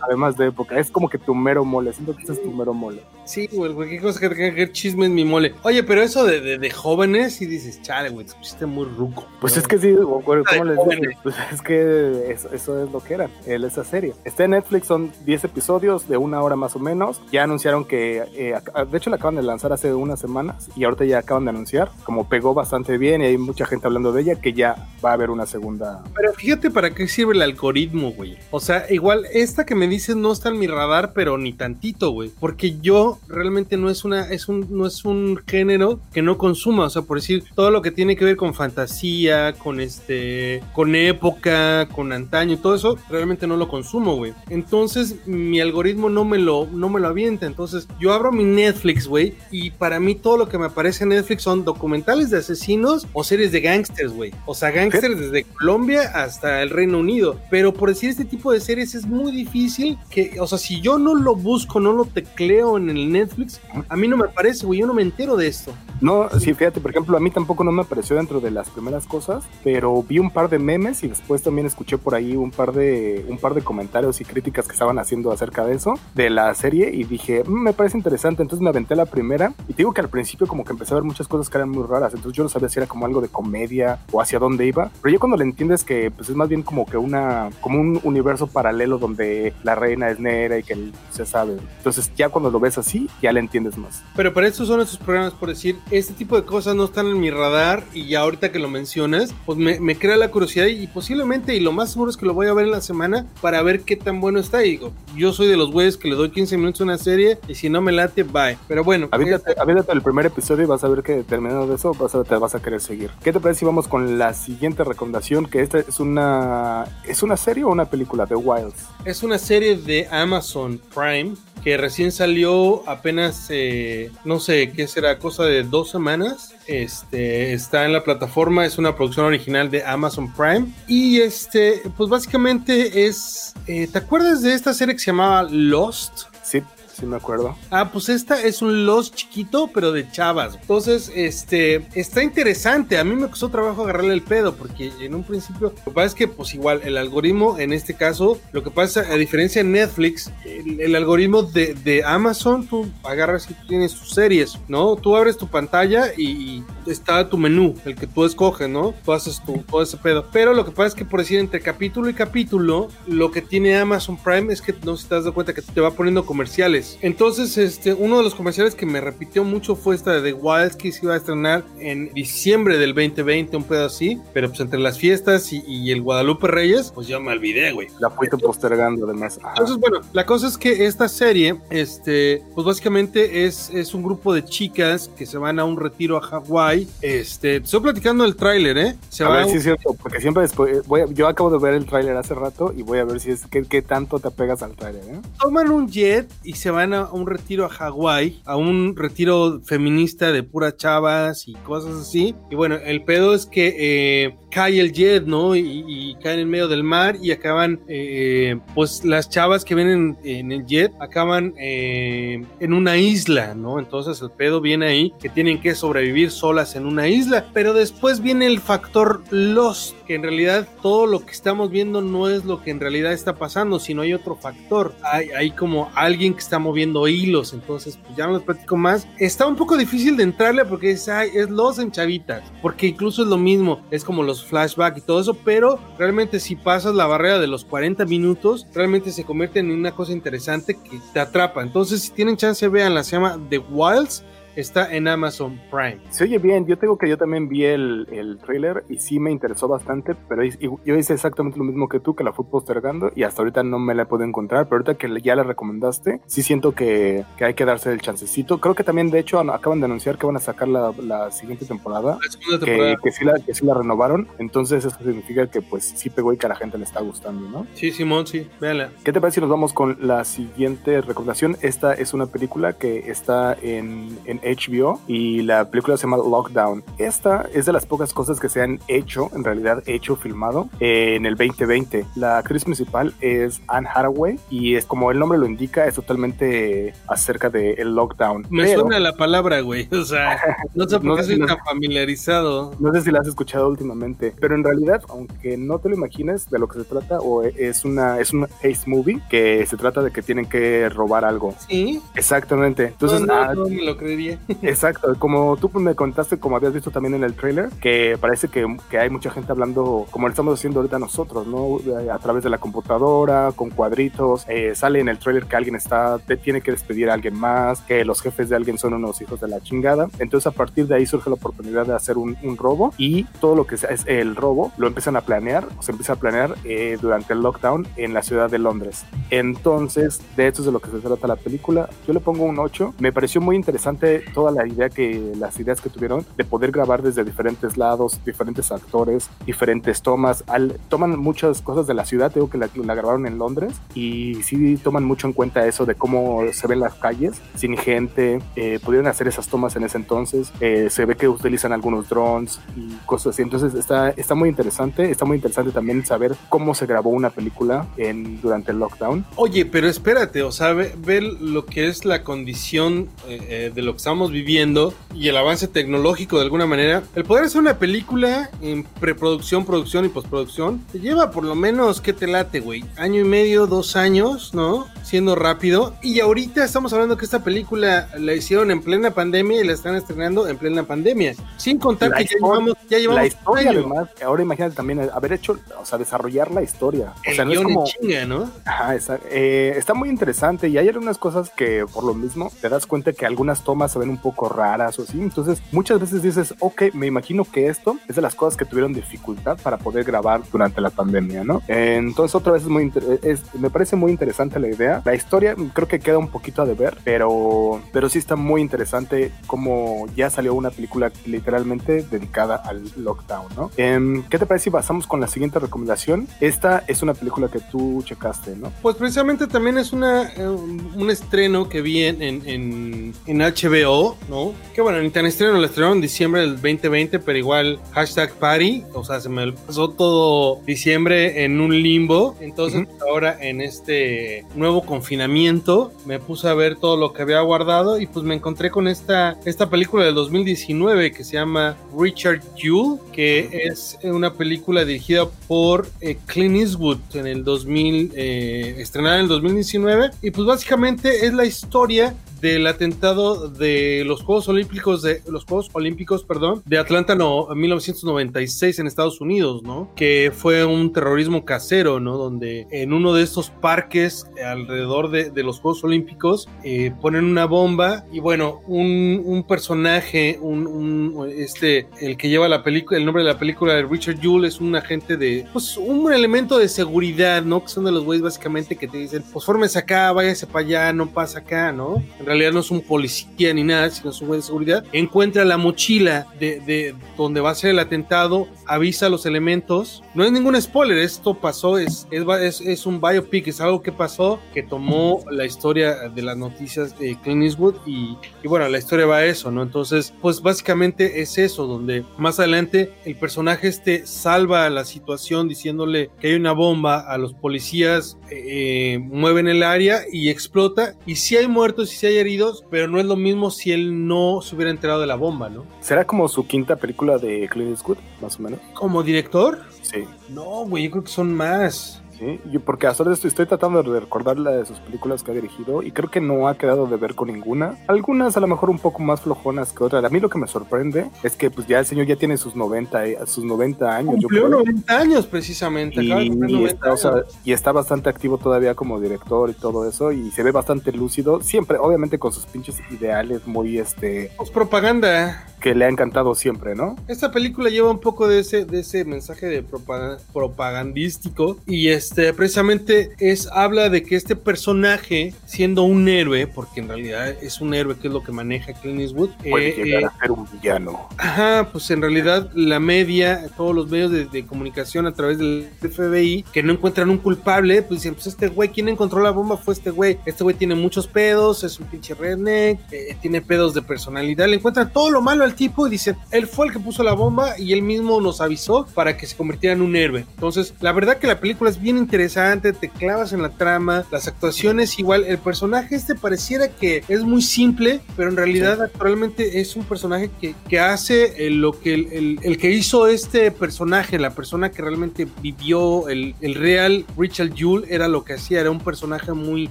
Además, 0.00 0.36
de 0.36 0.46
época. 0.46 0.78
Es 0.78 0.90
como 0.90 1.08
que 1.08 1.18
tu 1.18 1.34
mero 1.34 1.64
mole. 1.64 1.92
Siento 1.92 2.14
que 2.14 2.22
este 2.22 2.32
es 2.32 2.42
tu 2.42 2.50
mero 2.50 2.74
mole. 2.74 3.02
Sí, 3.24 3.48
güey, 3.52 3.88
qué 3.88 4.00
cosa 4.00 4.20
que 4.20 4.28
tenga 4.28 4.54
que 4.54 4.72
chisme 4.72 5.06
en 5.06 5.14
mi 5.14 5.24
mole. 5.24 5.54
Oye, 5.62 5.82
pero 5.82 6.02
eso 6.02 6.24
de, 6.24 6.58
de, 6.58 6.70
jóvenes 6.70 7.40
y 7.40 7.46
dices, 7.46 7.80
chale, 7.82 8.10
güey, 8.10 8.26
te 8.26 8.34
pusiste 8.34 8.66
muy 8.66 8.86
ruco. 8.86 9.26
Pues 9.40 9.56
es 9.56 9.66
que 9.66 9.78
sí, 9.78 9.94
¿cómo 9.94 10.64
les 10.64 10.76
digo? 10.76 11.12
Pues 11.22 11.36
es 11.52 11.62
que 11.62 12.32
eso, 12.32 12.48
eso 12.52 12.82
es 12.82 12.90
lo 12.90 13.00
que 13.00 13.14
era, 13.14 13.30
esa 13.46 13.84
serie. 13.84 14.14
Está 14.24 14.44
en 14.44 14.52
Netflix, 14.52 14.86
son 14.86 15.12
10 15.24 15.44
episodios 15.44 16.08
de 16.08 16.16
una 16.16 16.42
hora 16.42 16.56
más 16.56 16.74
o 16.76 16.78
menos. 16.78 17.22
Ya 17.30 17.44
anunciaron 17.44 17.84
que, 17.84 18.24
eh, 18.34 18.54
de 18.90 18.98
hecho 18.98 19.10
la 19.10 19.16
acaban 19.16 19.36
de 19.36 19.42
lanzar 19.42 19.72
hace 19.72 19.92
unas 19.94 20.20
semanas 20.20 20.68
y 20.74 20.84
ahorita 20.84 21.04
ya 21.04 21.18
acaban 21.18 21.44
de 21.44 21.50
anunciar, 21.50 21.90
como 22.04 22.28
pegó 22.28 22.54
bastante 22.54 22.98
bien 22.98 23.22
y 23.22 23.26
hay 23.26 23.38
mucha 23.38 23.66
gente 23.66 23.86
hablando 23.86 24.12
de 24.12 24.22
ella, 24.22 24.40
que 24.40 24.52
ya 24.52 24.88
va 25.04 25.10
a 25.10 25.12
haber 25.14 25.30
una 25.30 25.46
segunda. 25.46 26.02
Pero 26.14 26.32
fíjate 26.32 26.70
para 26.70 26.90
qué 26.90 27.06
sirve 27.08 27.34
el 27.34 27.42
algoritmo, 27.42 28.12
güey. 28.12 28.36
O 28.50 28.60
sea, 28.60 28.86
igual 28.90 29.11
esta 29.32 29.66
que 29.66 29.74
me 29.74 29.88
dices 29.88 30.16
no 30.16 30.32
está 30.32 30.48
en 30.48 30.58
mi 30.58 30.66
radar, 30.66 31.12
pero 31.14 31.38
ni 31.38 31.52
tantito, 31.52 32.10
güey. 32.10 32.30
Porque 32.40 32.76
yo 32.80 33.18
realmente 33.28 33.76
no 33.76 33.90
es 33.90 34.04
una, 34.04 34.30
es 34.30 34.48
un, 34.48 34.66
no 34.70 34.86
es 34.86 35.04
un 35.04 35.40
género 35.46 36.00
que 36.12 36.22
no 36.22 36.38
consuma, 36.38 36.84
o 36.84 36.90
sea, 36.90 37.02
por 37.02 37.18
decir, 37.18 37.44
todo 37.54 37.70
lo 37.70 37.82
que 37.82 37.90
tiene 37.90 38.16
que 38.16 38.24
ver 38.24 38.36
con 38.36 38.54
fantasía, 38.54 39.52
con 39.54 39.80
este, 39.80 40.62
con 40.72 40.94
época, 40.94 41.88
con 41.88 42.12
antaño, 42.12 42.58
todo 42.58 42.74
eso, 42.74 42.98
realmente 43.10 43.46
no 43.46 43.56
lo 43.56 43.68
consumo, 43.68 44.16
güey. 44.16 44.32
Entonces, 44.50 45.26
mi 45.26 45.60
algoritmo 45.60 46.08
no 46.08 46.24
me 46.24 46.38
lo, 46.38 46.66
no 46.72 46.88
me 46.88 47.00
lo 47.00 47.08
avienta. 47.08 47.46
Entonces, 47.46 47.88
yo 48.00 48.12
abro 48.12 48.32
mi 48.32 48.44
Netflix, 48.44 49.06
güey, 49.06 49.34
y 49.50 49.70
para 49.70 50.00
mí 50.00 50.14
todo 50.14 50.36
lo 50.36 50.48
que 50.48 50.58
me 50.58 50.66
aparece 50.66 51.04
en 51.04 51.10
Netflix 51.10 51.42
son 51.42 51.64
documentales 51.64 52.30
de 52.30 52.38
asesinos 52.38 53.06
o 53.12 53.24
series 53.24 53.52
de 53.52 53.60
gangsters, 53.60 54.12
güey. 54.12 54.32
O 54.46 54.54
sea, 54.54 54.70
gangsters 54.70 55.18
desde 55.18 55.44
Colombia 55.44 56.10
hasta 56.14 56.62
el 56.62 56.70
Reino 56.70 56.98
Unido. 56.98 57.38
Pero 57.50 57.72
por 57.72 57.88
decir 57.88 58.10
este 58.10 58.24
tipo 58.24 58.52
de 58.52 58.60
series 58.60 58.94
es 58.94 59.01
muy 59.06 59.32
difícil 59.32 59.98
que, 60.10 60.38
o 60.40 60.46
sea, 60.46 60.58
si 60.58 60.80
yo 60.80 60.98
no 60.98 61.14
lo 61.14 61.34
busco, 61.34 61.80
no 61.80 61.92
lo 61.92 62.04
tecleo 62.04 62.76
en 62.76 62.90
el 62.90 63.10
Netflix, 63.12 63.60
a 63.88 63.96
mí 63.96 64.08
no 64.08 64.16
me 64.16 64.24
aparece, 64.24 64.66
güey, 64.66 64.80
yo 64.80 64.86
no 64.86 64.94
me 64.94 65.02
entero 65.02 65.36
de 65.36 65.46
esto. 65.46 65.72
No, 66.00 66.28
sí, 66.40 66.52
fíjate, 66.52 66.80
por 66.80 66.90
ejemplo, 66.90 67.16
a 67.16 67.20
mí 67.20 67.30
tampoco 67.30 67.62
no 67.62 67.70
me 67.70 67.82
apareció 67.82 68.16
dentro 68.16 68.40
de 68.40 68.50
las 68.50 68.68
primeras 68.70 69.06
cosas, 69.06 69.44
pero 69.62 70.02
vi 70.02 70.18
un 70.18 70.30
par 70.30 70.48
de 70.50 70.58
memes 70.58 71.04
y 71.04 71.08
después 71.08 71.42
también 71.42 71.66
escuché 71.66 71.96
por 71.96 72.16
ahí 72.16 72.34
un 72.36 72.50
par 72.50 72.72
de 72.72 73.24
un 73.28 73.38
par 73.38 73.54
de 73.54 73.62
comentarios 73.62 74.20
y 74.20 74.24
críticas 74.24 74.66
que 74.66 74.72
estaban 74.72 74.98
haciendo 74.98 75.30
acerca 75.30 75.64
de 75.64 75.76
eso, 75.76 75.94
de 76.16 76.28
la 76.28 76.52
serie 76.56 76.90
y 76.92 77.04
dije, 77.04 77.44
"Mm, 77.46 77.62
me 77.62 77.72
parece 77.72 77.96
interesante, 77.96 78.42
entonces 78.42 78.62
me 78.62 78.70
aventé 78.70 78.96
la 78.96 79.06
primera 79.06 79.54
y 79.68 79.74
te 79.74 79.78
digo 79.78 79.92
que 79.92 80.00
al 80.00 80.08
principio 80.08 80.48
como 80.48 80.64
que 80.64 80.72
empecé 80.72 80.92
a 80.92 80.96
ver 80.96 81.04
muchas 81.04 81.28
cosas 81.28 81.48
que 81.48 81.58
eran 81.58 81.70
muy 81.70 81.84
raras, 81.86 82.12
entonces 82.14 82.36
yo 82.36 82.42
no 82.42 82.48
sabía 82.48 82.68
si 82.68 82.80
era 82.80 82.88
como 82.88 83.06
algo 83.06 83.20
de 83.20 83.28
comedia 83.28 84.00
o 84.10 84.20
hacia 84.20 84.40
dónde 84.40 84.66
iba, 84.66 84.90
pero 85.00 85.12
ya 85.12 85.20
cuando 85.20 85.36
le 85.36 85.44
entiendes 85.44 85.84
que 85.84 86.10
pues 86.10 86.28
es 86.28 86.34
más 86.34 86.48
bien 86.48 86.62
como 86.62 86.84
que 86.84 86.96
una 86.96 87.50
como 87.60 87.80
un 87.80 88.00
universo 88.02 88.48
paralelo 88.48 88.91
donde 88.98 89.52
la 89.62 89.74
reina 89.74 90.10
es 90.10 90.18
negra 90.18 90.58
y 90.58 90.62
que 90.62 90.72
el- 90.74 90.92
se 91.10 91.26
sabe. 91.26 91.56
Entonces 91.78 92.10
ya 92.16 92.28
cuando 92.28 92.50
lo 92.50 92.60
ves 92.60 92.78
así, 92.78 93.08
ya 93.20 93.32
le 93.32 93.40
entiendes 93.40 93.76
más. 93.78 94.02
Pero 94.16 94.32
para 94.32 94.46
eso 94.48 94.64
son 94.66 94.80
estos 94.80 94.98
programas, 94.98 95.32
por 95.34 95.48
decir, 95.48 95.78
este 95.90 96.12
tipo 96.14 96.36
de 96.36 96.44
cosas 96.44 96.74
no 96.74 96.84
están 96.84 97.06
en 97.06 97.20
mi 97.20 97.30
radar 97.30 97.84
y 97.92 98.06
ya 98.06 98.20
ahorita 98.20 98.52
que 98.52 98.58
lo 98.58 98.68
mencionas, 98.68 99.34
pues 99.46 99.58
me, 99.58 99.80
me 99.80 99.96
crea 99.96 100.16
la 100.16 100.30
curiosidad 100.30 100.66
y 100.66 100.86
posiblemente, 100.86 101.54
y 101.54 101.60
lo 101.60 101.72
más 101.72 101.92
seguro 101.92 102.10
es 102.10 102.16
que 102.16 102.26
lo 102.26 102.34
voy 102.34 102.46
a 102.46 102.54
ver 102.54 102.66
en 102.66 102.72
la 102.72 102.80
semana 102.80 103.26
para 103.40 103.62
ver 103.62 103.80
qué 103.82 103.96
tan 103.96 104.20
bueno 104.20 104.38
está. 104.40 104.64
Y 104.64 104.70
digo, 104.70 104.92
yo 105.16 105.32
soy 105.32 105.46
de 105.48 105.56
los 105.56 105.70
güeyes 105.70 105.96
que 105.96 106.08
le 106.08 106.14
doy 106.16 106.30
15 106.30 106.56
minutos 106.56 106.80
a 106.80 106.84
una 106.84 106.98
serie 106.98 107.38
y 107.48 107.54
si 107.54 107.68
no 107.68 107.80
me 107.80 107.92
late, 107.92 108.22
bye. 108.22 108.56
Pero 108.68 108.84
bueno, 108.84 109.08
Aviéntate, 109.10 109.54
aviéntate 109.60 109.92
el 109.92 110.02
primer 110.02 110.26
episodio 110.26 110.64
y 110.64 110.66
vas 110.66 110.84
a 110.84 110.88
ver 110.88 111.02
que 111.02 111.22
terminando 111.22 111.66
de 111.66 111.74
eso 111.76 111.92
vas 111.94 112.14
a, 112.14 112.24
te 112.24 112.34
vas 112.36 112.54
a 112.54 112.60
querer 112.62 112.80
seguir. 112.80 113.10
¿Qué 113.22 113.32
te 113.32 113.40
parece 113.40 113.60
si 113.60 113.64
vamos 113.66 113.88
con 113.88 114.18
la 114.18 114.34
siguiente 114.34 114.84
recomendación? 114.84 115.46
Que 115.46 115.60
esta 115.60 115.78
es 115.78 116.00
una 116.00 116.84
es 117.04 117.22
una 117.22 117.36
serie 117.36 117.64
o 117.64 117.68
una 117.68 117.84
película 117.86 118.26
de 118.26 118.34
Wilds. 118.34 118.81
Es 119.04 119.22
una 119.22 119.38
serie 119.38 119.76
de 119.76 120.08
Amazon 120.10 120.80
Prime 120.94 121.34
que 121.62 121.76
recién 121.76 122.10
salió 122.10 122.88
apenas, 122.88 123.46
eh, 123.50 124.10
no 124.24 124.40
sé, 124.40 124.72
qué 124.72 124.88
será, 124.88 125.18
cosa 125.18 125.44
de 125.44 125.62
dos 125.62 125.90
semanas. 125.90 126.54
Este 126.66 127.52
está 127.52 127.84
en 127.84 127.92
la 127.92 128.02
plataforma, 128.02 128.66
es 128.66 128.78
una 128.78 128.96
producción 128.96 129.26
original 129.26 129.70
de 129.70 129.84
Amazon 129.84 130.32
Prime. 130.32 130.72
Y 130.88 131.20
este, 131.20 131.82
pues 131.96 132.10
básicamente 132.10 133.06
es. 133.06 133.54
eh, 133.66 133.86
¿Te 133.86 133.98
acuerdas 133.98 134.42
de 134.42 134.54
esta 134.54 134.74
serie 134.74 134.94
que 134.94 135.00
se 135.00 135.06
llamaba 135.12 135.44
Lost? 135.44 136.24
Sí, 136.42 136.62
sí 136.94 137.06
me 137.06 137.16
acuerdo. 137.16 137.56
Ah, 137.70 137.90
pues 137.90 138.08
esta 138.08 138.42
es 138.42 138.62
un 138.62 138.86
Lost 138.86 139.14
chiquito, 139.14 139.70
pero 139.72 139.92
de 139.92 140.10
chavas. 140.10 140.56
Entonces, 140.60 141.10
este, 141.14 141.86
está 141.94 142.22
interesante. 142.22 142.98
A 142.98 143.04
mí 143.04 143.14
me 143.14 143.28
costó 143.28 143.48
trabajo 143.48 143.82
agarrarle 143.82 144.14
el 144.14 144.22
pedo, 144.22 144.54
porque 144.54 144.92
en 145.00 145.14
un 145.14 145.24
principio, 145.24 145.68
lo 145.68 145.74
que 145.74 145.90
pasa 145.90 146.06
es 146.06 146.14
que, 146.14 146.28
pues 146.28 146.54
igual, 146.54 146.80
el 146.84 146.96
algoritmo, 146.96 147.58
en 147.58 147.72
este 147.72 147.94
caso, 147.94 148.38
lo 148.52 148.62
que 148.62 148.70
pasa, 148.70 149.00
a 149.10 149.16
diferencia 149.16 149.62
de 149.62 149.70
Netflix, 149.70 150.30
el, 150.44 150.94
algoritmo 150.94 151.42
de, 151.42 151.74
de 151.74 152.04
Amazon, 152.04 152.66
tú 152.66 152.90
agarras 153.04 153.50
y 153.50 153.54
tienes 153.66 153.94
tus 153.94 154.10
series, 154.10 154.58
¿no? 154.68 154.96
Tú 154.96 155.16
abres 155.16 155.36
tu 155.36 155.48
pantalla 155.48 156.12
y 156.16 156.62
está 156.86 157.28
tu 157.28 157.38
menú, 157.38 157.74
el 157.84 157.94
que 157.94 158.06
tú 158.06 158.24
escoges, 158.24 158.68
¿no? 158.68 158.94
Tú 159.04 159.12
haces 159.12 159.42
tu, 159.44 159.58
todo 159.58 159.82
ese 159.82 159.96
pedo. 159.96 160.26
Pero 160.32 160.54
lo 160.54 160.64
que 160.64 160.70
pasa 160.70 160.88
es 160.88 160.94
que, 160.94 161.04
por 161.04 161.20
decir, 161.20 161.38
entre 161.38 161.60
capítulo 161.60 162.08
y 162.08 162.14
capítulo, 162.14 162.88
lo 163.06 163.30
que 163.30 163.42
tiene 163.42 163.76
Amazon 163.76 164.16
Prime 164.16 164.52
es 164.52 164.62
que, 164.62 164.74
no 164.84 164.96
si 164.96 165.06
te 165.06 165.14
das 165.14 165.30
cuenta, 165.32 165.54
que 165.54 165.62
te 165.62 165.80
va 165.80 165.92
poniendo 165.92 166.24
comerciales. 166.24 166.98
Entonces, 167.02 167.56
este, 167.58 167.94
uno 167.94 168.18
de 168.18 168.24
los 168.24 168.34
comerciales 168.34 168.74
que 168.74 168.86
me 168.86 169.00
repitió 169.00 169.44
mucho 169.44 169.76
fue 169.76 169.94
esta 169.94 170.12
de 170.12 170.32
The 170.32 170.34
Wilds 170.34 170.76
que 170.76 170.92
se 170.92 171.04
iba 171.04 171.14
a 171.14 171.16
estrenar 171.16 171.64
en 171.78 172.12
diciembre 172.14 172.78
del 172.78 172.94
2020, 172.94 173.56
un 173.56 173.64
pedo 173.64 173.86
así. 173.86 174.20
Pero 174.32 174.48
pues 174.48 174.60
entre 174.60 174.80
las 174.80 174.98
fiestas 174.98 175.52
y, 175.52 175.62
y 175.66 175.90
el 175.90 176.02
Guadalupe 176.02 176.46
Reyes, 176.46 176.92
pues 176.94 177.06
ya 177.06 177.18
me 177.18 177.32
olvidé, 177.32 177.72
güey. 177.72 177.88
La 178.00 178.10
fuiste 178.10 178.36
postergando 178.38 179.06
además. 179.06 179.38
Ajá. 179.42 179.50
Entonces, 179.50 179.78
bueno, 179.78 180.00
la 180.12 180.26
cosa 180.26 180.48
es 180.48 180.58
que 180.58 180.86
esta 180.86 181.08
serie, 181.08 181.60
este, 181.70 182.42
pues 182.54 182.66
básicamente 182.66 183.44
es, 183.44 183.70
es 183.70 183.94
un 183.94 184.02
grupo 184.02 184.34
de 184.34 184.44
chicas 184.44 185.10
que 185.16 185.26
se 185.26 185.38
van 185.38 185.58
a 185.58 185.64
un 185.64 185.78
retiro 185.78 186.16
a 186.16 186.20
Hawái. 186.20 186.71
Este, 187.00 187.56
estoy 187.56 187.80
platicando 187.80 188.24
el 188.24 188.36
tráiler, 188.36 188.78
¿eh? 188.78 188.94
Se 189.08 189.24
a 189.24 189.28
va 189.28 189.36
ver 189.38 189.46
si 189.48 189.56
es 189.56 189.62
cierto, 189.64 189.94
porque 190.00 190.20
siempre 190.20 190.42
después, 190.42 190.76
eh, 190.78 190.82
voy 190.86 191.02
a- 191.02 191.06
yo 191.06 191.28
acabo 191.28 191.50
de 191.50 191.58
ver 191.58 191.74
el 191.74 191.86
tráiler 191.86 192.16
hace 192.16 192.34
rato 192.34 192.72
y 192.76 192.82
voy 192.82 192.98
a 192.98 193.04
ver 193.04 193.20
si 193.20 193.30
es 193.30 193.46
qué, 193.46 193.62
qué 193.64 193.82
tanto 193.82 194.18
te 194.18 194.28
apegas 194.28 194.62
al 194.62 194.72
tráiler, 194.74 195.02
¿eh? 195.04 195.20
toman 195.40 195.70
un 195.70 195.88
jet 195.88 196.30
y 196.42 196.54
se 196.54 196.70
van 196.70 196.94
a 196.94 197.10
un 197.12 197.26
retiro 197.26 197.64
a 197.64 197.68
Hawái, 197.68 198.42
a 198.44 198.56
un 198.56 198.94
retiro 198.96 199.60
feminista 199.64 200.32
de 200.32 200.42
puras 200.42 200.76
chavas 200.76 201.46
y 201.48 201.54
cosas 201.54 201.94
así. 202.00 202.34
Y 202.50 202.54
bueno, 202.54 202.76
el 202.76 203.02
pedo 203.04 203.34
es 203.34 203.46
que 203.46 203.74
eh, 203.78 204.36
cae 204.52 204.78
el 204.80 204.92
jet, 204.92 205.24
¿no? 205.24 205.56
Y, 205.56 206.16
caen 206.22 206.40
en 206.40 206.50
medio 206.50 206.68
del 206.68 206.84
mar 206.84 207.16
y 207.20 207.32
acaban, 207.32 207.80
eh, 207.88 208.58
pues 208.74 209.02
las 209.04 209.28
chavas 209.28 209.64
que 209.64 209.74
vienen 209.74 210.16
en 210.22 210.52
el 210.52 210.66
jet 210.66 210.92
acaban 211.00 211.54
eh, 211.58 212.44
en 212.60 212.72
una 212.74 212.98
isla, 212.98 213.54
¿no? 213.54 213.78
Entonces 213.78 214.20
el 214.20 214.30
pedo 214.30 214.60
viene 214.60 214.86
ahí 214.86 215.12
que 215.20 215.30
tienen 215.30 215.60
que 215.60 215.74
sobrevivir 215.74 216.30
solas 216.30 216.76
en 216.76 216.86
una 216.86 217.08
isla. 217.08 217.46
Pero 217.54 217.72
después 217.72 218.20
viene 218.20 218.46
el 218.46 218.60
factor 218.60 219.24
Lost, 219.30 219.96
que 220.12 220.16
en 220.16 220.22
realidad 220.22 220.68
todo 220.82 221.06
lo 221.06 221.24
que 221.24 221.32
estamos 221.32 221.70
viendo 221.70 222.02
no 222.02 222.28
es 222.28 222.44
lo 222.44 222.62
que 222.62 222.70
en 222.70 222.80
realidad 222.80 223.14
está 223.14 223.36
pasando, 223.36 223.78
sino 223.78 224.02
hay 224.02 224.12
otro 224.12 224.36
factor. 224.36 224.94
Hay, 225.02 225.30
hay 225.30 225.52
como 225.52 225.90
alguien 225.94 226.34
que 226.34 226.40
está 226.40 226.58
moviendo 226.58 227.08
hilos, 227.08 227.54
entonces 227.54 227.98
pues 228.04 228.14
ya 228.14 228.26
no 228.26 228.34
les 228.34 228.42
platico 228.42 228.76
más. 228.76 229.08
Está 229.18 229.46
un 229.46 229.56
poco 229.56 229.78
difícil 229.78 230.18
de 230.18 230.24
entrarle 230.24 230.66
porque 230.66 230.90
es, 230.90 231.08
ay, 231.08 231.30
es 231.32 231.48
Lost 231.48 231.78
en 231.78 231.92
chavitas, 231.92 232.42
porque 232.60 232.88
incluso 232.88 233.22
es 233.22 233.28
lo 233.28 233.38
mismo, 233.38 233.80
es 233.90 234.04
como 234.04 234.22
los 234.22 234.44
flashbacks 234.44 234.98
y 234.98 235.00
todo 235.00 235.18
eso, 235.18 235.32
pero 235.32 235.80
realmente 235.98 236.40
si 236.40 236.56
pasas 236.56 236.94
la 236.94 237.06
barrera 237.06 237.38
de 237.38 237.46
los 237.46 237.64
40 237.64 238.04
minutos, 238.04 238.66
realmente 238.74 239.12
se 239.12 239.24
convierte 239.24 239.60
en 239.60 239.70
una 239.70 239.92
cosa 239.92 240.12
interesante 240.12 240.74
que 240.74 241.00
te 241.14 241.20
atrapa. 241.20 241.62
Entonces 241.62 242.02
si 242.02 242.10
tienen 242.10 242.36
chance, 242.36 242.68
veanla, 242.68 243.02
se 243.02 243.12
llama 243.12 243.40
The 243.48 243.60
Wilds. 243.60 244.22
Está 244.56 244.94
en 244.94 245.08
Amazon 245.08 245.60
Prime. 245.70 245.98
Se 246.10 246.24
oye 246.24 246.38
bien, 246.38 246.66
yo 246.66 246.76
tengo 246.78 246.98
que 246.98 247.08
yo 247.08 247.16
también 247.16 247.48
vi 247.48 247.64
el, 247.64 248.06
el 248.12 248.38
trailer 248.38 248.84
y 248.88 248.98
sí 248.98 249.18
me 249.18 249.30
interesó 249.30 249.68
bastante, 249.68 250.14
pero 250.28 250.42
yo 250.44 250.94
hice 250.96 251.14
exactamente 251.14 251.58
lo 251.58 251.64
mismo 251.64 251.88
que 251.88 252.00
tú, 252.00 252.14
que 252.14 252.22
la 252.24 252.32
fui 252.32 252.44
postergando 252.44 253.10
y 253.14 253.22
hasta 253.22 253.42
ahorita 253.42 253.62
no 253.62 253.78
me 253.78 253.94
la 253.94 254.06
puedo 254.06 254.24
encontrar, 254.24 254.66
pero 254.68 254.76
ahorita 254.82 254.94
que 254.94 255.20
ya 255.22 255.34
la 255.36 255.42
recomendaste, 255.42 256.20
sí 256.26 256.42
siento 256.42 256.72
que, 256.72 257.24
que 257.36 257.44
hay 257.46 257.54
que 257.54 257.64
darse 257.64 257.92
el 257.92 258.00
chancecito. 258.00 258.60
Creo 258.60 258.74
que 258.74 258.84
también, 258.84 259.10
de 259.10 259.18
hecho, 259.20 259.40
an- 259.40 259.50
acaban 259.50 259.80
de 259.80 259.86
anunciar 259.86 260.18
que 260.18 260.26
van 260.26 260.36
a 260.36 260.40
sacar 260.40 260.68
la, 260.68 260.92
la 261.02 261.30
siguiente 261.30 261.64
temporada. 261.64 262.18
La 262.22 262.30
segunda 262.30 262.58
Que, 262.58 262.64
temporada. 262.72 262.96
que, 263.02 263.12
sí 263.12 263.24
la, 263.24 263.34
que 263.40 263.54
sí 263.54 263.64
la 263.66 263.74
renovaron, 263.74 264.28
entonces 264.38 264.84
eso 264.84 264.96
significa 264.98 265.46
que 265.46 265.62
pues 265.62 265.84
sí 265.96 266.10
pegó 266.10 266.32
y 266.32 266.36
que 266.36 266.46
a 266.46 266.50
la 266.50 266.56
gente 266.56 266.76
le 266.78 266.84
está 266.84 267.00
gustando, 267.00 267.48
¿no? 267.48 267.66
Sí, 267.74 267.90
Simón, 267.90 268.26
sí, 268.26 268.46
véanla. 268.60 268.90
¿Qué 269.04 269.12
te 269.12 269.20
parece 269.20 269.36
si 269.36 269.40
nos 269.40 269.50
vamos 269.50 269.72
con 269.72 269.96
la 270.00 270.24
siguiente 270.24 271.00
recomendación? 271.00 271.56
Esta 271.62 271.94
es 271.94 272.12
una 272.14 272.26
película 272.26 272.74
que 272.74 273.10
está 273.10 273.56
en, 273.62 274.18
en 274.26 274.40
HBO 274.42 275.00
y 275.06 275.42
la 275.42 275.70
película 275.70 275.96
se 275.96 276.02
llama 276.04 276.16
Lockdown. 276.18 276.82
Esta 276.98 277.48
es 277.54 277.66
de 277.66 277.72
las 277.72 277.86
pocas 277.86 278.12
cosas 278.12 278.40
que 278.40 278.48
se 278.48 278.60
han 278.62 278.78
hecho, 278.88 279.30
en 279.34 279.44
realidad 279.44 279.82
hecho, 279.86 280.16
filmado 280.16 280.68
en 280.80 281.26
el 281.26 281.36
2020. 281.36 282.04
La 282.16 282.38
actriz 282.38 282.64
principal 282.64 283.14
es 283.20 283.60
Anne 283.68 283.88
Hathaway 283.92 284.38
y 284.50 284.74
es 284.76 284.84
como 284.86 285.10
el 285.10 285.18
nombre 285.18 285.38
lo 285.38 285.46
indica, 285.46 285.86
es 285.86 285.94
totalmente 285.94 286.94
acerca 287.08 287.48
del 287.50 287.78
el 287.78 287.94
lockdown. 287.94 288.46
Me 288.50 288.64
Pero- 288.64 288.80
suena 288.82 288.98
la 289.00 289.12
palabra, 289.14 289.60
güey. 289.60 289.88
O 289.92 290.04
sea, 290.04 290.38
no 290.74 290.84
sé 290.88 290.96
por 290.96 291.04
No 291.04 291.16
qué 291.16 291.22
soy 291.24 291.38
no- 291.38 291.46
tan 291.46 291.58
familiarizado. 291.64 292.72
No 292.78 292.92
sé 292.92 293.02
si 293.02 293.10
la 293.10 293.20
has 293.20 293.26
escuchado 293.28 293.68
últimamente, 293.68 294.34
pero 294.40 294.54
en 294.54 294.64
realidad, 294.64 295.02
aunque 295.08 295.56
no 295.56 295.78
te 295.78 295.88
lo 295.88 295.94
imagines 295.96 296.48
de 296.50 296.58
lo 296.58 296.68
que 296.68 296.78
se 296.80 296.84
trata, 296.84 297.18
o 297.20 297.42
es 297.42 297.84
una 297.84 298.18
es 298.18 298.32
un 298.32 298.44
haste 298.44 298.82
movie 298.86 299.20
que 299.30 299.64
se 299.66 299.76
trata 299.76 300.02
de 300.02 300.10
que 300.10 300.22
tienen 300.22 300.46
que 300.46 300.88
robar 300.88 301.24
algo. 301.24 301.54
Sí. 301.68 302.00
Exactamente. 302.14 302.86
Entonces, 302.86 303.20
no, 303.20 303.26
no, 303.26 303.34
ah, 303.34 303.54
no 303.54 303.68
me 303.68 303.82
lo 303.84 303.96
creería. 303.96 304.31
Exacto, 304.62 305.14
como 305.18 305.56
tú 305.56 305.70
me 305.74 305.94
contaste, 305.94 306.38
como 306.38 306.56
habías 306.56 306.72
visto 306.72 306.90
también 306.90 307.14
en 307.14 307.24
el 307.24 307.34
trailer, 307.34 307.68
que 307.80 308.16
parece 308.20 308.48
que, 308.48 308.66
que 308.90 308.98
hay 308.98 309.10
mucha 309.10 309.30
gente 309.30 309.52
hablando, 309.52 310.06
como 310.10 310.26
lo 310.28 310.32
estamos 310.32 310.54
haciendo 310.58 310.80
ahorita 310.80 310.98
nosotros, 310.98 311.46
¿no? 311.46 311.78
A 312.12 312.18
través 312.18 312.42
de 312.44 312.50
la 312.50 312.58
computadora, 312.58 313.52
con 313.54 313.70
cuadritos. 313.70 314.44
Eh, 314.48 314.72
sale 314.74 315.00
en 315.00 315.08
el 315.08 315.18
trailer 315.18 315.46
que 315.46 315.56
alguien 315.56 315.74
está, 315.76 316.18
te- 316.18 316.36
tiene 316.36 316.60
que 316.60 316.70
despedir 316.72 317.10
a 317.10 317.14
alguien 317.14 317.34
más, 317.38 317.80
que 317.82 318.04
los 318.04 318.20
jefes 318.22 318.48
de 318.48 318.56
alguien 318.56 318.78
son 318.78 318.94
unos 318.94 319.20
hijos 319.20 319.40
de 319.40 319.48
la 319.48 319.60
chingada. 319.60 320.08
Entonces, 320.18 320.46
a 320.46 320.50
partir 320.52 320.86
de 320.86 320.94
ahí 320.96 321.06
surge 321.06 321.30
la 321.30 321.34
oportunidad 321.34 321.86
de 321.86 321.94
hacer 321.94 322.18
un, 322.18 322.36
un 322.42 322.56
robo 322.56 322.92
y 322.98 323.24
todo 323.40 323.54
lo 323.54 323.66
que 323.66 323.74
es 323.76 323.86
el 324.06 324.36
robo 324.36 324.72
lo 324.76 324.86
empiezan 324.86 325.16
a 325.16 325.20
planear, 325.22 325.66
o 325.78 325.82
se 325.82 325.92
empieza 325.92 326.14
a 326.14 326.16
planear 326.16 326.54
eh, 326.64 326.98
durante 327.00 327.32
el 327.32 327.40
lockdown 327.40 327.86
en 327.96 328.14
la 328.14 328.22
ciudad 328.22 328.50
de 328.50 328.58
Londres. 328.58 329.04
Entonces, 329.30 330.20
de 330.36 330.46
esto 330.48 330.62
es 330.62 330.66
de 330.66 330.72
lo 330.72 330.80
que 330.80 330.90
se 330.90 330.98
trata 330.98 331.26
la 331.26 331.36
película. 331.36 331.88
Yo 332.06 332.12
le 332.12 332.20
pongo 332.20 332.44
un 332.44 332.58
8. 332.58 332.94
Me 333.00 333.12
pareció 333.12 333.40
muy 333.40 333.56
interesante 333.56 334.21
toda 334.22 334.50
la 334.50 334.66
idea 334.66 334.88
que, 334.88 335.32
las 335.38 335.58
ideas 335.58 335.80
que 335.80 335.90
tuvieron 335.90 336.24
de 336.36 336.44
poder 336.44 336.70
grabar 336.72 337.02
desde 337.02 337.24
diferentes 337.24 337.76
lados, 337.76 338.20
diferentes 338.24 338.70
actores, 338.72 339.28
diferentes 339.46 340.02
tomas. 340.02 340.44
Al, 340.46 340.78
toman 340.88 341.18
muchas 341.18 341.62
cosas 341.62 341.86
de 341.86 341.94
la 341.94 342.04
ciudad, 342.04 342.30
tengo 342.30 342.50
que 342.50 342.58
la, 342.58 342.68
grabaron 342.68 343.26
en 343.26 343.38
Londres 343.38 343.74
y 343.94 344.42
sí 344.42 344.76
toman 344.76 345.04
mucho 345.04 345.26
en 345.26 345.32
cuenta 345.32 345.66
eso 345.66 345.86
de 345.86 345.94
cómo 345.94 346.42
se 346.52 346.66
ven 346.66 346.80
las 346.80 346.94
calles 346.94 347.40
sin 347.54 347.76
gente. 347.76 348.40
Eh, 348.56 348.78
pudieron 348.82 349.06
hacer 349.06 349.28
esas 349.28 349.48
tomas 349.48 349.76
en 349.76 349.84
ese 349.84 349.98
entonces. 349.98 350.52
Eh, 350.60 350.88
se 350.90 351.04
ve 351.04 351.16
que 351.16 351.28
utilizan 351.28 351.72
algunos 351.72 352.08
drones 352.08 352.60
y 352.76 352.94
cosas 353.06 353.34
así. 353.34 353.42
Entonces 353.42 353.74
está, 353.74 354.10
está 354.10 354.34
muy 354.34 354.48
interesante. 354.48 355.10
Está 355.10 355.24
muy 355.24 355.36
interesante 355.36 355.72
también 355.72 356.04
saber 356.04 356.34
cómo 356.48 356.74
se 356.74 356.86
grabó 356.86 357.10
una 357.10 357.30
película 357.30 357.86
en, 357.96 358.40
durante 358.40 358.72
el 358.72 358.78
lockdown. 358.78 359.24
Oye, 359.36 359.64
pero 359.66 359.88
espérate, 359.88 360.42
o 360.42 360.52
sea, 360.52 360.72
ve, 360.72 361.20
lo 361.20 361.66
que 361.66 361.88
es 361.88 362.04
la 362.04 362.22
condición 362.22 363.08
eh, 363.28 363.70
de 363.74 363.82
lo 363.82 363.94
que 363.94 364.00
estamos 364.12 364.30
viviendo 364.30 364.92
y 365.14 365.28
el 365.28 365.36
avance 365.38 365.68
tecnológico 365.68 366.36
de 366.36 366.42
alguna 366.42 366.66
manera. 366.66 367.02
El 367.14 367.24
poder 367.24 367.44
hacer 367.44 367.62
una 367.62 367.78
película 367.78 368.50
en 368.60 368.84
preproducción, 368.84 369.64
producción 369.64 370.04
y 370.04 370.08
postproducción 370.08 370.84
te 370.92 371.00
lleva 371.00 371.30
por 371.30 371.44
lo 371.44 371.54
menos, 371.54 372.02
¿qué 372.02 372.12
te 372.12 372.26
late, 372.26 372.60
güey? 372.60 372.84
Año 372.98 373.22
y 373.22 373.24
medio, 373.24 373.66
dos 373.66 373.96
años, 373.96 374.52
¿no? 374.52 374.86
Siendo 375.02 375.34
rápido. 375.34 375.94
Y 376.02 376.20
ahorita 376.20 376.62
estamos 376.62 376.92
hablando 376.92 377.16
que 377.16 377.24
esta 377.24 377.42
película 377.42 378.10
la 378.18 378.34
hicieron 378.34 378.70
en 378.70 378.82
plena 378.82 379.12
pandemia 379.12 379.62
y 379.62 379.64
la 379.64 379.72
están 379.72 379.94
estrenando 379.94 380.46
en 380.46 380.58
plena 380.58 380.82
pandemia. 380.82 381.34
Sin 381.56 381.78
contar 381.78 382.12
que 382.12 382.24
ya 382.24 382.30
llevamos, 382.38 382.74
ya 382.90 382.98
llevamos 382.98 383.22
la 383.22 383.26
historia, 383.28 383.70
además, 383.70 384.08
ahora 384.22 384.42
imagínate 384.42 384.74
también 384.76 385.08
haber 385.10 385.32
hecho, 385.32 385.58
o 385.80 385.86
sea, 385.86 385.96
desarrollar 385.96 386.50
la 386.50 386.62
historia. 386.62 387.14
O 387.26 387.34
sea, 387.34 387.46
no 387.46 387.52
es 387.52 387.60
como... 387.60 387.84
chinga, 387.86 388.26
¿no? 388.26 388.50
Ajá, 388.66 388.94
está, 388.94 389.18
eh, 389.30 389.72
está 389.74 389.94
muy 389.94 390.10
interesante 390.10 390.68
y 390.68 390.76
hay 390.76 390.88
algunas 390.88 391.16
cosas 391.16 391.48
que 391.48 391.86
por 391.90 392.04
lo 392.04 392.12
mismo 392.12 392.52
te 392.60 392.68
das 392.68 392.84
cuenta 392.84 393.14
que 393.14 393.24
algunas 393.24 393.64
tomas 393.64 393.96
ven 394.02 394.10
un 394.10 394.18
poco 394.18 394.48
raras 394.48 394.98
o 394.98 395.02
así. 395.02 395.20
Entonces, 395.20 395.62
muchas 395.72 396.00
veces 396.00 396.22
dices, 396.22 396.54
ok, 396.58 396.94
me 396.94 397.06
imagino 397.06 397.44
que 397.44 397.68
esto 397.68 397.96
es 398.08 398.16
de 398.16 398.22
las 398.22 398.34
cosas 398.34 398.56
que 398.56 398.64
tuvieron 398.64 398.92
dificultad 398.92 399.58
para 399.62 399.78
poder 399.78 400.04
grabar 400.04 400.42
durante 400.50 400.80
la 400.80 400.90
pandemia, 400.90 401.44
¿no? 401.44 401.62
Entonces, 401.68 402.34
otra 402.34 402.52
vez 402.52 402.62
es 402.62 402.68
muy 402.68 402.92
es, 403.22 403.42
me 403.54 403.70
parece 403.70 403.96
muy 403.96 404.10
interesante 404.10 404.58
la 404.58 404.68
idea. 404.68 405.02
La 405.04 405.14
historia 405.14 405.54
creo 405.72 405.88
que 405.88 406.00
queda 406.00 406.18
un 406.18 406.28
poquito 406.28 406.62
a 406.62 406.66
deber, 406.66 406.98
pero, 407.04 407.80
pero 407.92 408.08
sí 408.08 408.18
está 408.18 408.36
muy 408.36 408.60
interesante 408.60 409.32
como 409.46 410.06
ya 410.16 410.30
salió 410.30 410.54
una 410.54 410.70
película 410.70 411.12
literalmente 411.26 412.02
dedicada 412.02 412.56
al 412.56 412.82
lockdown, 412.96 413.46
¿no? 413.56 413.70
Em, 413.76 414.22
¿Qué 414.24 414.38
te 414.38 414.46
parece 414.46 414.64
si 414.64 414.70
pasamos 414.70 415.06
con 415.06 415.20
la 415.20 415.26
siguiente 415.26 415.58
recomendación? 415.58 416.28
Esta 416.40 416.84
es 416.86 417.02
una 417.02 417.14
película 417.14 417.48
que 417.48 417.60
tú 417.60 418.02
checaste, 418.04 418.56
¿no? 418.56 418.72
Pues 418.82 418.96
precisamente 418.96 419.46
también 419.46 419.78
es 419.78 419.92
una, 419.92 420.30
eh, 420.34 420.46
un 420.46 421.10
estreno 421.10 421.68
que 421.68 421.80
vi 421.80 422.04
en, 422.04 422.22
en, 422.22 423.14
en, 423.26 423.38
HBO, 423.38 423.91
¿no? 424.28 424.54
Que 424.74 424.80
bueno, 424.80 425.00
ni 425.02 425.10
tan 425.10 425.26
estreno, 425.26 425.58
la 425.58 425.66
estrenaron 425.66 425.98
en 425.98 426.02
diciembre 426.02 426.40
del 426.40 426.54
2020, 426.54 427.18
pero 427.18 427.38
igual 427.38 427.78
hashtag 427.92 428.32
party, 428.34 428.84
o 428.94 429.04
sea, 429.04 429.20
se 429.20 429.28
me 429.28 429.52
pasó 429.52 429.90
todo 429.90 430.60
diciembre 430.64 431.44
en 431.44 431.60
un 431.60 431.82
limbo, 431.82 432.36
entonces 432.40 432.86
ahora 433.06 433.36
en 433.40 433.60
este 433.60 434.46
nuevo 434.54 434.82
confinamiento 434.82 435.92
me 436.06 436.18
puse 436.18 436.48
a 436.48 436.54
ver 436.54 436.76
todo 436.76 436.96
lo 436.96 437.12
que 437.12 437.22
había 437.22 437.40
guardado 437.40 438.00
y 438.00 438.06
pues 438.06 438.24
me 438.24 438.34
encontré 438.34 438.70
con 438.70 438.88
esta, 438.88 439.38
esta 439.44 439.68
película 439.68 440.04
del 440.04 440.14
2019 440.14 441.12
que 441.12 441.24
se 441.24 441.34
llama 441.34 441.76
Richard 441.98 442.40
Jewell, 442.56 442.98
que 443.12 443.66
es 443.66 443.98
una 444.02 444.32
película 444.32 444.84
dirigida 444.84 445.28
por 445.46 445.88
eh, 446.00 446.16
Clint 446.26 446.56
Eastwood 446.56 446.98
en 447.14 447.26
el 447.26 447.44
2000, 447.44 448.12
eh, 448.14 448.74
estrenada 448.78 449.16
en 449.16 449.22
el 449.22 449.28
2019 449.28 450.10
y 450.22 450.30
pues 450.30 450.46
básicamente 450.46 451.26
es 451.26 451.34
la 451.34 451.44
historia 451.44 452.14
del 452.42 452.66
atentado 452.66 453.48
de 453.48 454.02
los 454.04 454.22
Juegos 454.22 454.48
Olímpicos 454.48 455.00
de 455.00 455.22
los 455.28 455.44
Juegos 455.44 455.70
Olímpicos, 455.72 456.24
perdón, 456.24 456.60
de 456.66 456.76
Atlanta 456.76 457.14
no, 457.14 457.46
1996 457.54 458.80
en 458.80 458.88
Estados 458.88 459.20
Unidos, 459.20 459.62
¿no? 459.62 459.90
Que 459.94 460.32
fue 460.34 460.64
un 460.64 460.92
terrorismo 460.92 461.44
casero, 461.44 462.00
¿no? 462.00 462.16
Donde 462.18 462.66
en 462.72 462.92
uno 462.92 463.14
de 463.14 463.22
estos 463.22 463.50
parques 463.50 464.26
alrededor 464.44 465.10
de, 465.10 465.42
los 465.42 465.60
Juegos 465.60 465.84
Olímpicos 465.84 466.48
eh, 466.64 466.92
ponen 467.00 467.24
una 467.24 467.46
bomba 467.46 468.04
y 468.12 468.18
bueno, 468.18 468.60
un, 468.66 469.22
un 469.24 469.44
personaje, 469.44 470.38
un, 470.40 470.66
un, 470.66 471.28
este, 471.28 471.88
el 472.00 472.16
que 472.16 472.28
lleva 472.28 472.48
la 472.48 472.64
película, 472.64 472.98
el 472.98 473.04
nombre 473.04 473.22
de 473.22 473.32
la 473.32 473.38
película 473.38 473.74
de 473.74 473.82
Richard 473.84 474.20
Jewell 474.20 474.44
es 474.44 474.60
un 474.60 474.74
agente 474.74 475.16
de, 475.16 475.46
pues 475.52 475.76
un 475.76 476.12
elemento 476.12 476.58
de 476.58 476.68
seguridad, 476.68 477.42
¿no? 477.42 477.62
Que 477.62 477.68
son 477.68 477.84
de 477.84 477.92
los 477.92 478.04
güeyes 478.04 478.22
básicamente 478.22 478.74
que 478.74 478.88
te 478.88 478.98
dicen, 478.98 479.22
pues 479.32 479.44
fórmese 479.44 479.78
acá, 479.78 480.10
váyase 480.12 480.46
para 480.48 480.64
allá, 480.64 480.92
no 480.92 481.08
pasa 481.08 481.38
acá, 481.38 481.70
¿no? 481.70 482.02
Realidad 482.32 482.52
no 482.52 482.60
es 482.60 482.70
un 482.70 482.80
policía 482.80 483.52
ni 483.54 483.64
nada, 483.64 483.90
sino 483.90 484.10
es 484.10 484.20
un 484.20 484.28
güey 484.28 484.40
de 484.40 484.46
seguridad, 484.46 484.84
encuentra 484.92 485.44
la 485.44 485.56
mochila 485.56 486.26
de, 486.38 486.60
de, 486.60 486.94
donde 487.16 487.40
va 487.40 487.50
a 487.50 487.54
ser 487.54 487.70
el 487.70 487.78
atentado, 487.78 488.48
avisa 488.66 489.08
los 489.08 489.26
elementos. 489.26 490.02
No 490.14 490.24
es 490.24 490.32
ningún 490.32 490.60
spoiler, 490.60 490.98
esto 490.98 491.34
pasó, 491.34 491.78
es, 491.78 492.06
es, 492.10 492.60
es, 492.60 492.86
un 492.86 493.00
biopic, 493.00 493.48
es 493.48 493.60
algo 493.60 493.82
que 493.82 493.92
pasó, 493.92 494.40
que 494.54 494.62
tomó 494.62 495.24
la 495.30 495.44
historia 495.44 496.08
de 496.08 496.22
las 496.22 496.36
noticias 496.36 496.98
de 496.98 497.18
Clint 497.22 497.44
Eastwood 497.44 497.76
y, 497.86 498.16
y 498.42 498.48
bueno, 498.48 498.68
la 498.68 498.78
historia 498.78 499.06
va 499.06 499.18
a 499.18 499.24
eso, 499.24 499.50
¿no? 499.50 499.62
Entonces, 499.62 500.12
pues 500.20 500.40
básicamente 500.40 501.20
es 501.20 501.38
eso, 501.38 501.66
donde 501.66 502.04
más 502.18 502.38
adelante 502.38 502.92
el 503.04 503.16
personaje 503.16 503.68
este 503.68 504.06
salva 504.06 504.68
la 504.70 504.84
situación 504.84 505.48
diciéndole 505.48 506.10
que 506.20 506.28
hay 506.28 506.34
una 506.34 506.52
bomba 506.52 507.00
a 507.00 507.18
los 507.18 507.34
policías, 507.34 508.18
eh, 508.30 508.98
mueven 508.98 509.48
el 509.48 509.62
área 509.62 510.02
y 510.10 510.28
explota, 510.28 510.96
y 511.06 511.16
si 511.16 511.36
hay 511.36 511.46
muertos 511.46 511.92
y 511.92 511.96
si 511.96 512.06
hay 512.06 512.18
heridos, 512.22 512.64
pero 512.70 512.88
no 512.88 512.98
es 512.98 513.06
lo 513.06 513.16
mismo 513.16 513.50
si 513.50 513.72
él 513.72 514.06
no 514.06 514.40
se 514.42 514.54
hubiera 514.56 514.70
enterado 514.70 515.00
de 515.00 515.06
la 515.06 515.14
bomba, 515.14 515.48
¿no? 515.48 515.64
¿Será 515.80 516.06
como 516.06 516.28
su 516.28 516.46
quinta 516.46 516.76
película 516.76 517.18
de 517.18 517.48
Clint 517.48 517.70
Eastwood, 517.70 517.98
más 518.20 518.38
o 518.38 518.42
menos? 518.42 518.60
¿Como 518.74 519.02
director? 519.02 519.60
Sí. 519.82 520.04
No, 520.28 520.64
güey, 520.66 520.84
yo 520.84 520.90
creo 520.92 521.04
que 521.04 521.10
son 521.10 521.34
más. 521.34 522.01
Sí, 522.22 522.40
yo 522.52 522.60
porque 522.60 522.86
hasta 522.86 523.02
ahora 523.02 523.14
estoy, 523.14 523.28
estoy 523.28 523.46
tratando 523.46 523.82
de 523.82 523.98
recordar 523.98 524.38
la 524.38 524.52
de 524.52 524.64
sus 524.64 524.78
películas 524.78 525.24
que 525.24 525.32
ha 525.32 525.34
dirigido 525.34 525.82
y 525.82 525.90
creo 525.90 526.08
que 526.08 526.20
no 526.20 526.46
ha 526.46 526.56
quedado 526.56 526.86
de 526.86 526.96
ver 526.96 527.16
con 527.16 527.26
ninguna. 527.26 527.74
Algunas 527.88 528.36
a 528.36 528.40
lo 528.40 528.46
mejor 528.46 528.70
un 528.70 528.78
poco 528.78 529.02
más 529.02 529.22
flojonas 529.22 529.72
que 529.72 529.82
otras. 529.82 530.04
A 530.04 530.08
mí 530.08 530.20
lo 530.20 530.30
que 530.30 530.38
me 530.38 530.46
sorprende 530.46 531.10
es 531.24 531.34
que 531.34 531.50
pues 531.50 531.66
ya 531.66 531.80
el 531.80 531.86
señor 531.86 532.06
ya 532.06 532.14
tiene 532.14 532.36
sus 532.36 532.54
90, 532.54 533.06
eh, 533.06 533.18
sus 533.26 533.42
90 533.42 533.96
años. 533.96 534.14
Cumplió 534.20 534.48
90 534.48 534.96
años 534.96 535.26
precisamente. 535.26 536.00
Y, 536.00 536.12
y, 536.12 536.64
está, 536.64 536.92
o 536.92 536.96
sea, 536.96 537.24
y, 537.44 537.52
está, 537.52 537.72
bastante 537.72 538.08
activo 538.08 538.38
todavía 538.38 538.76
como 538.76 539.00
director 539.00 539.50
y 539.50 539.54
todo 539.54 539.88
eso 539.88 540.12
y 540.12 540.30
se 540.30 540.44
ve 540.44 540.52
bastante 540.52 540.92
lúcido. 540.92 541.42
Siempre, 541.42 541.78
obviamente 541.78 542.20
con 542.20 542.32
sus 542.32 542.46
pinches 542.46 542.78
ideales 542.92 543.48
muy 543.48 543.78
este... 543.78 544.30
Pues 544.36 544.50
propaganda 544.50 545.44
que 545.62 545.74
le 545.74 545.84
ha 545.84 545.88
encantado 545.88 546.34
siempre, 546.34 546.74
¿no? 546.74 546.96
Esta 547.08 547.30
película 547.30 547.70
lleva 547.70 547.90
un 547.90 548.00
poco 548.00 548.28
de 548.28 548.40
ese, 548.40 548.64
de 548.64 548.80
ese 548.80 549.04
mensaje 549.04 549.46
de 549.46 549.62
propagandístico 549.62 551.58
y 551.66 551.88
este 551.88 552.32
precisamente 552.34 553.12
es 553.18 553.48
habla 553.50 553.88
de 553.88 554.02
que 554.02 554.16
este 554.16 554.36
personaje 554.36 555.32
siendo 555.46 555.84
un 555.84 556.08
héroe, 556.08 556.46
porque 556.46 556.80
en 556.80 556.88
realidad 556.88 557.28
es 557.40 557.60
un 557.60 557.74
héroe 557.74 557.96
que 557.96 558.08
es 558.08 558.12
lo 558.12 558.22
que 558.22 558.32
maneja 558.32 558.72
Clint 558.72 559.00
Eastwood, 559.00 559.30
puede 559.48 559.68
eh, 559.68 559.84
llegar 559.84 560.04
a 560.04 560.18
ser 560.18 560.32
un 560.32 560.46
villano. 560.52 561.08
Ajá, 561.16 561.68
pues 561.70 561.90
en 561.90 562.02
realidad 562.02 562.50
la 562.54 562.80
media, 562.80 563.48
todos 563.56 563.74
los 563.74 563.88
medios 563.88 564.10
de, 564.10 564.42
comunicación 564.46 565.06
a 565.06 565.14
través 565.14 565.38
del 565.38 565.68
FBI 565.80 566.44
que 566.52 566.62
no 566.64 566.72
encuentran 566.72 567.08
un 567.08 567.18
culpable, 567.18 567.82
pues 567.82 568.00
dicen, 568.00 568.14
pues 568.14 568.26
este 568.26 568.48
güey, 568.48 568.70
¿quién 568.70 568.88
encontró 568.88 569.20
la 569.20 569.30
bomba? 569.30 569.56
Fue 569.56 569.72
este 569.72 569.90
güey. 569.90 570.18
Este 570.26 570.42
güey 570.42 570.56
tiene 570.56 570.74
muchos 570.74 571.06
pedos, 571.06 571.62
es 571.62 571.78
un 571.78 571.86
pinche 571.86 572.14
redneck, 572.14 572.80
eh, 572.90 573.16
tiene 573.20 573.40
pedos 573.40 573.72
de 573.72 573.82
personalidad, 573.82 574.48
le 574.48 574.56
encuentran 574.56 574.92
todo 574.92 575.10
lo 575.10 575.22
malo 575.22 575.44
al 575.44 575.51
tipo 575.52 575.86
y 575.86 575.90
dice, 575.90 576.16
él 576.30 576.46
fue 576.46 576.66
el 576.66 576.72
que 576.72 576.78
puso 576.78 577.02
la 577.02 577.12
bomba 577.12 577.58
y 577.58 577.72
él 577.72 577.82
mismo 577.82 578.20
nos 578.20 578.40
avisó 578.40 578.86
para 578.94 579.16
que 579.16 579.26
se 579.26 579.36
convirtiera 579.36 579.74
en 579.74 579.82
un 579.82 579.96
héroe. 579.96 580.26
Entonces, 580.34 580.74
la 580.80 580.92
verdad 580.92 581.18
que 581.18 581.26
la 581.26 581.40
película 581.40 581.70
es 581.70 581.80
bien 581.80 581.98
interesante, 581.98 582.72
te 582.72 582.88
clavas 582.88 583.32
en 583.32 583.42
la 583.42 583.50
trama, 583.50 584.04
las 584.10 584.28
actuaciones 584.28 584.98
igual, 584.98 585.24
el 585.24 585.38
personaje 585.38 585.94
este 585.94 586.14
pareciera 586.14 586.68
que 586.68 587.04
es 587.08 587.22
muy 587.22 587.42
simple, 587.42 588.00
pero 588.16 588.28
en 588.28 588.36
realidad 588.36 588.82
actualmente 588.82 589.60
es 589.60 589.76
un 589.76 589.84
personaje 589.84 590.30
que, 590.40 590.54
que 590.68 590.80
hace 590.80 591.50
lo 591.50 591.78
que 591.78 591.94
el, 591.94 592.38
el, 592.42 592.58
que 592.58 592.70
hizo 592.70 593.06
este 593.06 593.50
personaje, 593.50 594.18
la 594.18 594.34
persona 594.34 594.70
que 594.70 594.82
realmente 594.82 595.26
vivió 595.42 596.08
el, 596.08 596.34
el 596.40 596.54
real 596.54 597.04
Richard 597.16 597.54
Jewell, 597.54 597.84
era 597.88 598.08
lo 598.08 598.24
que 598.24 598.34
hacía, 598.34 598.60
era 598.60 598.70
un 598.70 598.80
personaje 598.80 599.32
muy 599.32 599.70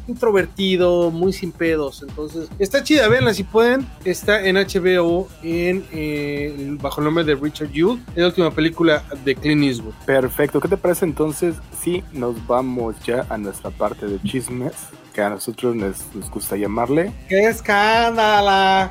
introvertido, 0.07 1.11
muy 1.11 1.33
sin 1.33 1.51
pedos. 1.51 2.03
Entonces, 2.07 2.49
está 2.59 2.83
chida, 2.83 3.07
véanla 3.07 3.33
si 3.33 3.43
pueden, 3.43 3.87
está 4.05 4.45
en 4.45 4.55
HBO, 4.55 5.27
en 5.71 5.85
eh, 5.91 6.77
bajo 6.81 7.01
el 7.01 7.05
nombre 7.05 7.23
de 7.23 7.35
Richard 7.35 7.71
Jewell. 7.71 7.99
Es 8.11 8.17
la 8.17 8.27
última 8.27 8.51
película 8.51 9.03
de 9.23 9.35
Clint 9.35 9.63
Eastwood. 9.63 9.93
Perfecto. 10.05 10.59
¿Qué 10.59 10.67
te 10.67 10.77
parece 10.77 11.05
entonces 11.05 11.55
si 11.79 12.03
nos 12.13 12.45
vamos 12.47 12.95
ya 13.03 13.25
a 13.29 13.37
nuestra 13.37 13.71
parte 13.71 14.05
de 14.05 14.21
chismes? 14.21 14.73
Que 15.13 15.21
a 15.21 15.29
nosotros 15.29 15.75
nos, 15.75 16.15
nos 16.15 16.29
gusta 16.29 16.55
llamarle. 16.55 17.11
¡Qué 17.27 17.47
escándala! 17.47 18.89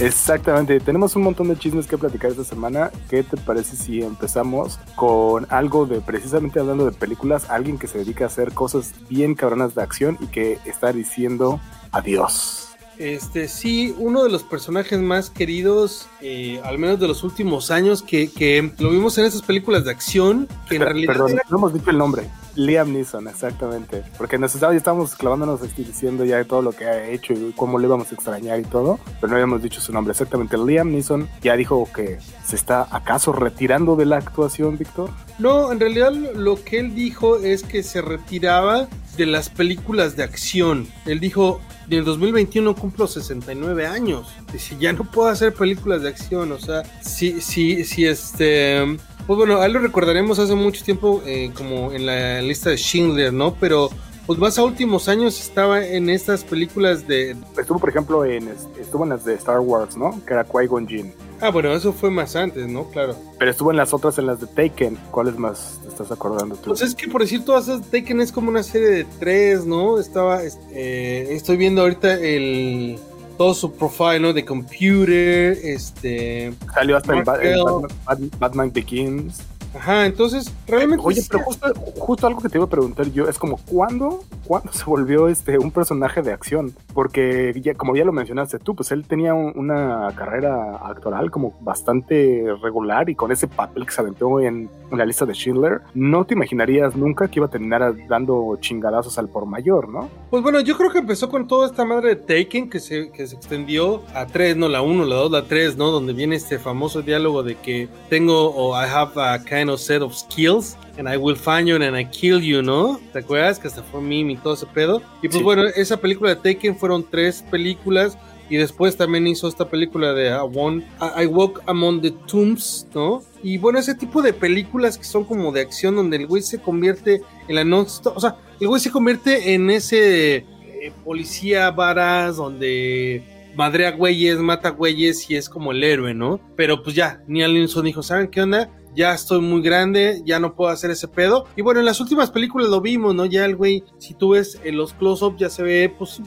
Exactamente, 0.00 0.80
tenemos 0.80 1.14
un 1.14 1.22
montón 1.22 1.48
de 1.48 1.56
chismes 1.56 1.86
que 1.86 1.96
platicar 1.96 2.30
esta 2.30 2.44
semana. 2.44 2.90
¿Qué 3.08 3.22
te 3.22 3.36
parece 3.36 3.76
si 3.76 4.02
empezamos 4.02 4.78
con 4.96 5.46
algo 5.50 5.86
de 5.86 6.00
precisamente 6.00 6.58
hablando 6.58 6.84
de 6.84 6.92
películas, 6.92 7.48
alguien 7.48 7.78
que 7.78 7.86
se 7.86 7.98
dedica 7.98 8.24
a 8.24 8.26
hacer 8.26 8.52
cosas 8.52 8.92
bien 9.08 9.34
cabronas 9.34 9.74
de 9.74 9.82
acción 9.82 10.18
y 10.20 10.26
que 10.26 10.58
está 10.64 10.92
diciendo 10.92 11.60
adiós? 11.92 12.70
Este, 12.98 13.48
sí, 13.48 13.94
uno 13.98 14.22
de 14.22 14.30
los 14.30 14.44
personajes 14.44 15.00
más 15.00 15.30
queridos, 15.30 16.08
eh, 16.20 16.60
al 16.64 16.78
menos 16.78 17.00
de 17.00 17.08
los 17.08 17.24
últimos 17.24 17.70
años, 17.70 18.02
que, 18.02 18.30
que 18.30 18.72
lo 18.78 18.90
vimos 18.90 19.18
en 19.18 19.24
esas 19.24 19.42
películas 19.42 19.84
de 19.84 19.90
acción, 19.90 20.48
que 20.68 20.76
en 20.76 20.82
realidad. 20.82 21.12
Perdón, 21.12 21.40
no 21.50 21.58
hemos 21.58 21.74
dicho 21.74 21.90
el 21.90 21.98
nombre. 21.98 22.30
Liam 22.56 22.92
Neeson, 22.92 23.28
exactamente. 23.28 24.02
Porque 24.18 24.38
nos 24.38 24.58
ya 24.58 24.72
estábamos 24.72 25.14
clavándonos 25.16 25.60
diciendo 25.76 26.24
ya 26.24 26.44
todo 26.44 26.62
lo 26.62 26.72
que 26.72 26.84
ha 26.86 27.08
hecho 27.08 27.32
y 27.32 27.52
cómo 27.56 27.78
le 27.78 27.86
íbamos 27.86 28.10
a 28.10 28.14
extrañar 28.14 28.60
y 28.60 28.64
todo, 28.64 28.98
pero 29.20 29.28
no 29.28 29.34
habíamos 29.34 29.62
dicho 29.62 29.80
su 29.80 29.92
nombre. 29.92 30.12
Exactamente, 30.12 30.56
Liam 30.56 30.90
Neeson 30.90 31.28
ya 31.42 31.56
dijo 31.56 31.88
que 31.94 32.18
se 32.44 32.56
está 32.56 32.86
acaso 32.90 33.32
retirando 33.32 33.96
de 33.96 34.06
la 34.06 34.16
actuación, 34.16 34.78
Víctor. 34.78 35.10
No, 35.38 35.72
en 35.72 35.80
realidad 35.80 36.12
lo 36.12 36.62
que 36.62 36.78
él 36.78 36.94
dijo 36.94 37.38
es 37.38 37.62
que 37.62 37.82
se 37.82 38.02
retiraba 38.02 38.88
de 39.16 39.26
las 39.26 39.48
películas 39.48 40.16
de 40.16 40.22
acción. 40.22 40.86
Él 41.06 41.20
dijo, 41.20 41.60
en 41.88 41.98
el 41.98 42.04
2021 42.04 42.74
cumplo 42.74 43.06
69 43.06 43.86
años. 43.86 44.26
Dice, 44.52 44.76
ya 44.78 44.92
no 44.92 45.04
puedo 45.04 45.28
hacer 45.28 45.54
películas 45.54 46.02
de 46.02 46.08
acción. 46.08 46.52
O 46.52 46.58
sea, 46.58 46.82
sí, 47.02 47.40
sí, 47.40 47.84
sí, 47.84 48.06
este... 48.06 48.98
Pues 49.26 49.38
bueno, 49.38 49.60
a 49.60 49.66
él 49.66 49.72
lo 49.72 49.80
recordaremos 49.80 50.38
hace 50.38 50.54
mucho 50.54 50.84
tiempo 50.84 51.22
eh, 51.24 51.50
como 51.56 51.92
en 51.92 52.06
la 52.06 52.42
lista 52.42 52.70
de 52.70 52.76
Schindler, 52.76 53.32
¿no? 53.32 53.54
Pero 53.54 53.90
pues 54.26 54.38
más 54.38 54.58
a 54.58 54.64
últimos 54.64 55.08
años 55.08 55.38
estaba 55.40 55.84
en 55.84 56.08
estas 56.08 56.44
películas 56.44 57.06
de... 57.06 57.36
Estuvo, 57.58 57.78
por 57.78 57.90
ejemplo, 57.90 58.24
en, 58.24 58.48
estuvo 58.80 59.04
en 59.04 59.10
las 59.10 59.24
de 59.24 59.34
Star 59.34 59.60
Wars, 59.60 59.96
¿no? 59.96 60.18
Que 60.26 60.32
era 60.32 60.46
Qui-Gon 60.46 60.88
Jinn. 60.88 61.12
Ah, 61.40 61.50
bueno, 61.50 61.72
eso 61.72 61.92
fue 61.92 62.10
más 62.10 62.34
antes, 62.36 62.66
¿no? 62.66 62.84
Claro. 62.90 63.16
Pero 63.38 63.50
estuvo 63.50 63.70
en 63.70 63.76
las 63.76 63.92
otras, 63.92 64.18
en 64.18 64.26
las 64.26 64.40
de 64.40 64.46
Taken. 64.46 64.96
¿Cuáles 65.10 65.38
más 65.38 65.78
te 65.82 65.88
estás 65.88 66.10
acordando 66.10 66.56
tú? 66.56 66.70
Pues 66.70 66.80
es 66.80 66.94
que 66.94 67.08
por 67.08 67.20
decir 67.20 67.44
todas 67.44 67.68
esas, 67.68 67.82
Taken 67.90 68.20
es 68.20 68.32
como 68.32 68.48
una 68.48 68.62
serie 68.62 68.88
de 68.88 69.04
tres, 69.18 69.66
¿no? 69.66 69.98
Estaba, 69.98 70.40
eh, 70.42 71.28
estoy 71.30 71.58
viendo 71.58 71.82
ahorita 71.82 72.14
el 72.14 72.98
todo 73.36 73.54
su 73.54 73.72
profile, 73.72 74.20
¿no? 74.20 74.32
De 74.32 74.44
computer, 74.44 75.58
este... 75.62 76.52
Salió 76.72 76.96
hasta 76.96 77.14
el, 77.14 77.24
Batman, 77.24 78.30
Batman 78.38 78.72
Begins. 78.72 79.42
Ajá, 79.74 80.06
entonces, 80.06 80.52
realmente. 80.66 81.04
Oye, 81.04 81.22
pero 81.28 81.44
justo, 81.44 81.72
justo, 81.98 82.26
algo 82.26 82.40
que 82.40 82.48
te 82.48 82.58
iba 82.58 82.64
a 82.64 82.70
preguntar 82.70 83.10
yo 83.10 83.28
es 83.28 83.38
como, 83.38 83.56
¿cuándo, 83.56 84.24
¿cuándo 84.46 84.72
se 84.72 84.84
volvió 84.84 85.28
este 85.28 85.58
un 85.58 85.70
personaje 85.70 86.22
de 86.22 86.32
acción? 86.32 86.74
Porque, 86.92 87.52
ya, 87.62 87.74
como 87.74 87.96
ya 87.96 88.04
lo 88.04 88.12
mencionaste 88.12 88.58
tú, 88.58 88.74
pues 88.74 88.92
él 88.92 89.06
tenía 89.06 89.34
una 89.34 90.12
carrera 90.14 90.76
actoral 90.76 91.30
como 91.30 91.56
bastante 91.60 92.46
regular 92.62 93.10
y 93.10 93.14
con 93.14 93.32
ese 93.32 93.48
papel 93.48 93.86
que 93.86 93.92
se 93.92 94.00
aventó 94.00 94.40
en, 94.40 94.70
la 94.92 95.04
lista 95.04 95.26
de 95.26 95.34
Schindler, 95.34 95.80
no 95.94 96.24
te 96.24 96.34
imaginarías 96.34 96.94
nunca 96.94 97.26
que 97.26 97.40
iba 97.40 97.46
a 97.46 97.50
terminar 97.50 97.94
dando 98.06 98.56
chingadazos 98.60 99.18
al 99.18 99.28
por 99.28 99.44
mayor, 99.44 99.88
¿no? 99.88 100.08
Pues 100.30 100.40
bueno, 100.40 100.60
yo 100.60 100.76
creo 100.76 100.92
que 100.92 100.98
empezó 100.98 101.28
con 101.28 101.48
toda 101.48 101.66
esta 101.66 101.84
madre 101.84 102.14
de 102.14 102.16
Taken 102.16 102.70
que 102.70 102.78
se, 102.78 103.10
que 103.10 103.26
se 103.26 103.34
extendió 103.34 104.02
a 104.14 104.26
tres, 104.26 104.56
¿no? 104.56 104.68
La 104.68 104.82
uno, 104.82 105.04
la 105.04 105.16
dos, 105.16 105.32
la 105.32 105.46
tres, 105.46 105.76
¿no? 105.76 105.90
Donde 105.90 106.12
viene 106.12 106.36
este 106.36 106.60
famoso 106.60 107.02
diálogo 107.02 107.42
de 107.42 107.56
que 107.56 107.88
tengo 108.08 108.54
o 108.54 108.80
I 108.80 108.86
have 108.88 109.20
a 109.20 109.42
kind 109.42 109.63
set 109.76 110.02
of 110.02 110.14
skills 110.14 110.76
and 110.98 111.08
I 111.08 111.16
will 111.16 111.36
find 111.36 111.66
you 111.66 111.76
and 111.76 111.96
I 111.96 112.04
kill 112.04 112.40
you, 112.40 112.62
¿no? 112.62 113.00
¿Te 113.12 113.20
acuerdas? 113.20 113.58
Que 113.58 113.68
hasta 113.68 113.82
fue 113.82 114.00
meme 114.00 114.32
y 114.32 114.36
todo 114.36 114.54
ese 114.54 114.66
pedo. 114.66 115.02
Y 115.22 115.28
pues 115.28 115.42
bueno, 115.42 115.64
esa 115.64 115.96
película 115.98 116.34
de 116.34 116.54
Taken 116.54 116.76
fueron 116.76 117.04
tres 117.08 117.42
películas 117.50 118.16
y 118.48 118.56
después 118.56 118.96
también 118.96 119.26
hizo 119.26 119.48
esta 119.48 119.68
película 119.68 120.12
de 120.12 120.28
I, 120.28 121.26
Walk 121.26 121.62
Among 121.66 122.02
the 122.02 122.10
Tombs, 122.26 122.86
¿no? 122.94 123.22
Y 123.42 123.58
bueno, 123.58 123.78
ese 123.78 123.94
tipo 123.94 124.22
de 124.22 124.32
películas 124.32 124.98
que 124.98 125.04
son 125.04 125.24
como 125.24 125.50
de 125.52 125.62
acción 125.62 125.96
donde 125.96 126.18
el 126.18 126.26
güey 126.26 126.42
se 126.42 126.60
convierte 126.60 127.22
en 127.48 127.54
la 127.54 127.64
no... 127.64 127.80
O 127.80 128.20
sea, 128.20 128.36
el 128.60 128.68
güey 128.68 128.80
se 128.80 128.90
convierte 128.90 129.54
en 129.54 129.70
ese 129.70 130.36
eh, 130.36 130.92
policía 131.04 131.70
varas 131.70 132.36
donde 132.36 133.22
madrea 133.56 133.92
güeyes, 133.92 134.38
mata 134.38 134.70
güeyes 134.70 135.30
y 135.30 135.36
es 135.36 135.48
como 135.48 135.72
el 135.72 135.82
héroe, 135.82 136.14
¿no? 136.14 136.40
Pero 136.56 136.82
pues 136.82 136.94
ya, 136.94 137.22
Neil 137.26 137.54
Nilsson 137.54 137.84
dijo, 137.84 138.02
¿saben 138.02 138.28
qué 138.28 138.42
onda? 138.42 138.70
Ya 138.94 139.14
estoy 139.14 139.40
muy 139.40 139.62
grande, 139.62 140.22
ya 140.24 140.38
no 140.40 140.54
puedo 140.54 140.70
hacer 140.70 140.90
ese 140.90 141.08
pedo. 141.08 141.46
Y 141.56 141.62
bueno, 141.62 141.80
en 141.80 141.86
las 141.86 142.00
últimas 142.00 142.30
películas 142.30 142.68
lo 142.68 142.80
vimos, 142.80 143.14
¿no? 143.14 143.24
Ya 143.26 143.44
el 143.44 143.56
güey, 143.56 143.84
si 143.98 144.14
tú 144.14 144.30
ves 144.30 144.60
en 144.64 144.76
los 144.76 144.92
close-ups, 144.94 145.38
ya 145.38 145.50
se 145.50 145.62
ve 145.62 145.94
pues 145.96 146.10
su, 146.10 146.22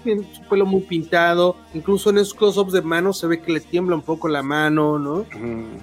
pelo 0.50 0.66
muy 0.66 0.82
pintado. 0.82 1.56
Incluso 1.74 2.10
en 2.10 2.18
esos 2.18 2.34
close-ups 2.34 2.74
de 2.74 2.82
mano 2.82 3.14
se 3.14 3.28
ve 3.28 3.42
que 3.42 3.52
le 3.52 3.60
tiembla 3.60 3.96
un 3.96 4.02
poco 4.02 4.28
la 4.28 4.44
mano, 4.44 5.00
¿no? 5.00 5.26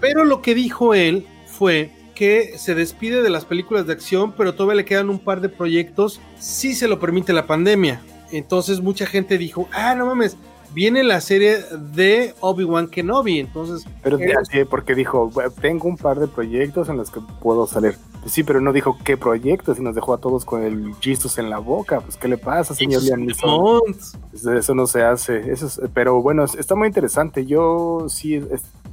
Pero 0.00 0.24
lo 0.24 0.42
que 0.42 0.54
dijo 0.54 0.94
él 0.94 1.26
fue 1.46 1.90
que 2.14 2.58
se 2.58 2.74
despide 2.74 3.22
de 3.22 3.30
las 3.30 3.44
películas 3.44 3.86
de 3.86 3.92
acción, 3.92 4.32
pero 4.36 4.54
todavía 4.54 4.76
le 4.76 4.84
quedan 4.84 5.10
un 5.10 5.18
par 5.18 5.40
de 5.40 5.48
proyectos 5.48 6.20
si 6.38 6.74
se 6.74 6.88
lo 6.88 7.00
permite 7.00 7.32
la 7.32 7.46
pandemia. 7.46 8.00
Entonces 8.30 8.80
mucha 8.80 9.06
gente 9.06 9.38
dijo, 9.38 9.68
ah, 9.72 9.94
no 9.94 10.06
mames, 10.06 10.36
viene 10.74 11.04
la 11.04 11.20
serie 11.20 11.58
de 11.92 12.34
Obi-Wan 12.40 12.88
Kenobi, 12.88 13.38
entonces... 13.38 13.87
Pero 14.02 14.18
así, 14.40 14.64
porque 14.64 14.94
dijo, 14.94 15.30
tengo 15.60 15.88
un 15.88 15.96
par 15.96 16.18
de 16.18 16.28
proyectos 16.28 16.88
en 16.88 16.96
los 16.96 17.10
que 17.10 17.20
puedo 17.40 17.66
salir. 17.66 17.96
Sí, 18.26 18.42
pero 18.42 18.60
no 18.60 18.72
dijo 18.72 18.96
qué 19.04 19.16
proyectos 19.16 19.78
y 19.78 19.82
nos 19.82 19.94
dejó 19.94 20.14
a 20.14 20.18
todos 20.18 20.44
con 20.44 20.62
el 20.62 20.94
gistos 21.00 21.38
en 21.38 21.50
la 21.50 21.58
boca. 21.58 22.00
Pues, 22.00 22.16
¿qué 22.16 22.28
le 22.28 22.38
pasa, 22.38 22.74
señor 22.74 23.02
Liam 23.02 23.26
Eso 23.28 24.74
no 24.74 24.87
se 24.87 25.02
hace. 25.02 25.52
Eso 25.52 25.82
pero 25.92 26.22
bueno, 26.22 26.44
está 26.44 26.74
muy 26.74 26.88
interesante. 26.88 27.44
Yo 27.44 28.06
sí, 28.08 28.40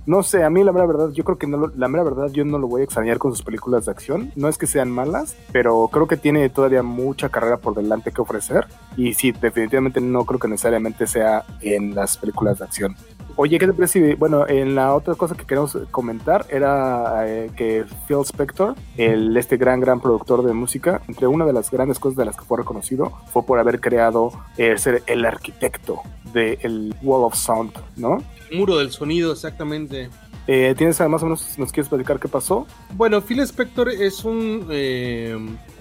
no 0.05 0.23
sé, 0.23 0.43
a 0.43 0.49
mí 0.49 0.63
la 0.63 0.73
mera 0.73 0.85
verdad, 0.85 1.11
yo 1.11 1.23
creo 1.23 1.37
que 1.37 1.47
no 1.47 1.71
la 1.75 1.87
mera 1.87 2.03
verdad 2.03 2.29
yo 2.31 2.43
no 2.43 2.57
lo 2.57 2.67
voy 2.67 2.81
a 2.81 2.83
extrañar 2.83 3.19
con 3.19 3.31
sus 3.31 3.43
películas 3.43 3.85
de 3.85 3.91
acción. 3.91 4.31
No 4.35 4.49
es 4.49 4.57
que 4.57 4.67
sean 4.67 4.91
malas, 4.91 5.37
pero 5.51 5.87
creo 5.91 6.07
que 6.07 6.17
tiene 6.17 6.49
todavía 6.49 6.83
mucha 6.83 7.29
carrera 7.29 7.57
por 7.57 7.75
delante 7.75 8.11
que 8.11 8.21
ofrecer. 8.21 8.67
Y 8.97 9.13
sí, 9.13 9.31
definitivamente 9.31 10.01
no 10.01 10.25
creo 10.25 10.39
que 10.39 10.49
necesariamente 10.49 11.07
sea 11.07 11.45
en 11.75 11.95
las 11.95 12.17
películas 12.17 12.59
de 12.59 12.65
acción. 12.65 12.95
Oye, 13.37 13.57
¿qué 13.57 13.65
te 13.65 13.73
parece? 13.73 14.15
Bueno, 14.15 14.47
en 14.47 14.75
la 14.75 14.93
otra 14.93 15.15
cosa 15.15 15.35
que 15.35 15.45
queremos 15.45 15.77
comentar 15.89 16.45
era 16.49 17.27
eh, 17.27 17.49
que 17.55 17.85
Phil 18.07 18.19
Spector, 18.23 18.75
el, 18.97 19.35
este 19.37 19.57
gran, 19.57 19.79
gran 19.79 20.01
productor 20.01 20.43
de 20.43 20.53
música, 20.53 21.01
entre 21.07 21.27
una 21.27 21.45
de 21.45 21.53
las 21.53 21.71
grandes 21.71 21.97
cosas 21.97 22.17
de 22.17 22.25
las 22.25 22.35
que 22.35 22.43
fue 22.43 22.57
reconocido 22.57 23.11
fue 23.31 23.43
por 23.45 23.57
haber 23.57 23.79
creado 23.79 24.31
eh, 24.57 24.77
ser 24.77 25.03
el 25.07 25.25
arquitecto 25.25 26.01
del 26.33 26.93
Wall 27.01 27.23
of 27.23 27.35
Sound, 27.35 27.71
¿no? 27.95 28.21
muro 28.51 28.77
del 28.77 28.91
sonido, 28.91 29.31
exactamente. 29.31 30.09
Eh, 30.45 30.75
¿Tienes 30.77 30.99
más 30.99 31.21
o 31.21 31.25
menos, 31.25 31.57
nos 31.57 31.71
quieres 31.71 31.87
platicar 31.87 32.19
qué 32.19 32.27
pasó? 32.27 32.67
Bueno, 32.95 33.21
Phil 33.21 33.39
Spector 33.39 33.89
es 33.89 34.25
un, 34.25 34.67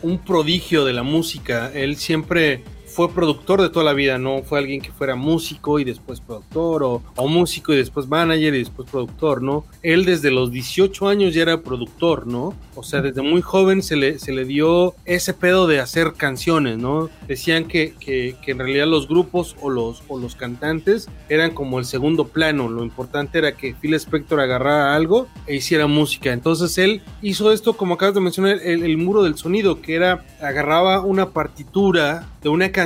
un 0.03 0.19
prodigio 0.19 0.85
de 0.85 0.93
la 0.93 1.03
música. 1.03 1.73
Él 1.75 1.97
siempre 1.97 2.63
fue 2.91 3.11
productor 3.11 3.63
de 3.63 3.71
toda 3.71 3.85
la 3.85 3.93
vida, 3.93 4.19
no 4.19 4.43
fue 4.43 4.59
alguien 4.59 4.81
que 4.81 4.91
fuera 4.91 5.15
músico 5.15 5.79
y 5.79 5.85
después 5.85 6.21
productor, 6.21 6.83
o, 6.83 7.03
o, 7.17 7.29
músico 7.29 7.73
y 7.73 7.77
después 7.77 8.09
manager 8.09 8.55
y 8.55 8.59
después 8.59 8.91
productor, 8.91 9.43
¿no? 9.43 9.65
Él 9.83 10.05
desde 10.05 10.31
los 10.31 10.51
18 10.51 11.09
años 11.09 11.35
ya 11.35 11.43
era 11.43 11.63
productor, 11.63 12.27
¿no? 12.27 12.55
O 12.75 12.83
sea, 12.83 13.01
desde 13.01 13.23
muy 13.23 13.43
joven 13.43 13.83
se 13.83 13.97
le, 13.97 14.19
se 14.19 14.33
le 14.33 14.45
dio 14.45 14.95
ese 15.05 15.35
pedo 15.35 15.67
de 15.67 15.81
hacer 15.81 16.15
canciones, 16.15 16.79
¿no? 16.79 17.11
Decían 17.29 17.67
que, 17.67 17.95
que, 18.01 18.37
que 18.43 18.51
en 18.53 18.59
realidad 18.59 18.87
los 18.87 19.07
grupos 19.07 19.57
o 19.61 19.71
los, 19.71 20.03
o 20.09 20.19
los 20.19 20.35
cantantes 20.35 21.09
eran 21.29 21.53
como 21.53 21.79
el 21.79 21.85
segundo 21.85 22.29
plano, 22.29 22.69
lo 22.69 22.83
importante 22.83 23.39
era 23.39 23.57
que 23.57 23.75
Phil 23.75 23.95
Spector 23.95 24.41
agarrara 24.41 24.95
algo 24.95 25.29
e 25.47 25.57
hiciera 25.57 25.87
música. 25.87 26.33
Entonces 26.33 26.77
él 26.79 27.03
hizo 27.23 27.53
esto, 27.53 27.75
como 27.77 27.95
acabas 27.95 28.15
de 28.15 28.21
mencionar, 28.21 28.59
el, 28.63 28.83
el 28.83 28.99
muro 28.99 29.23
del 29.23 29.37
sonido, 29.37 29.81
que 29.81 29.95
era, 29.95 30.25
agarraba 30.41 31.01
una 31.01 31.31
partitura 31.31 32.27
de 32.43 32.49
una 32.49 32.73
canción, 32.73 32.80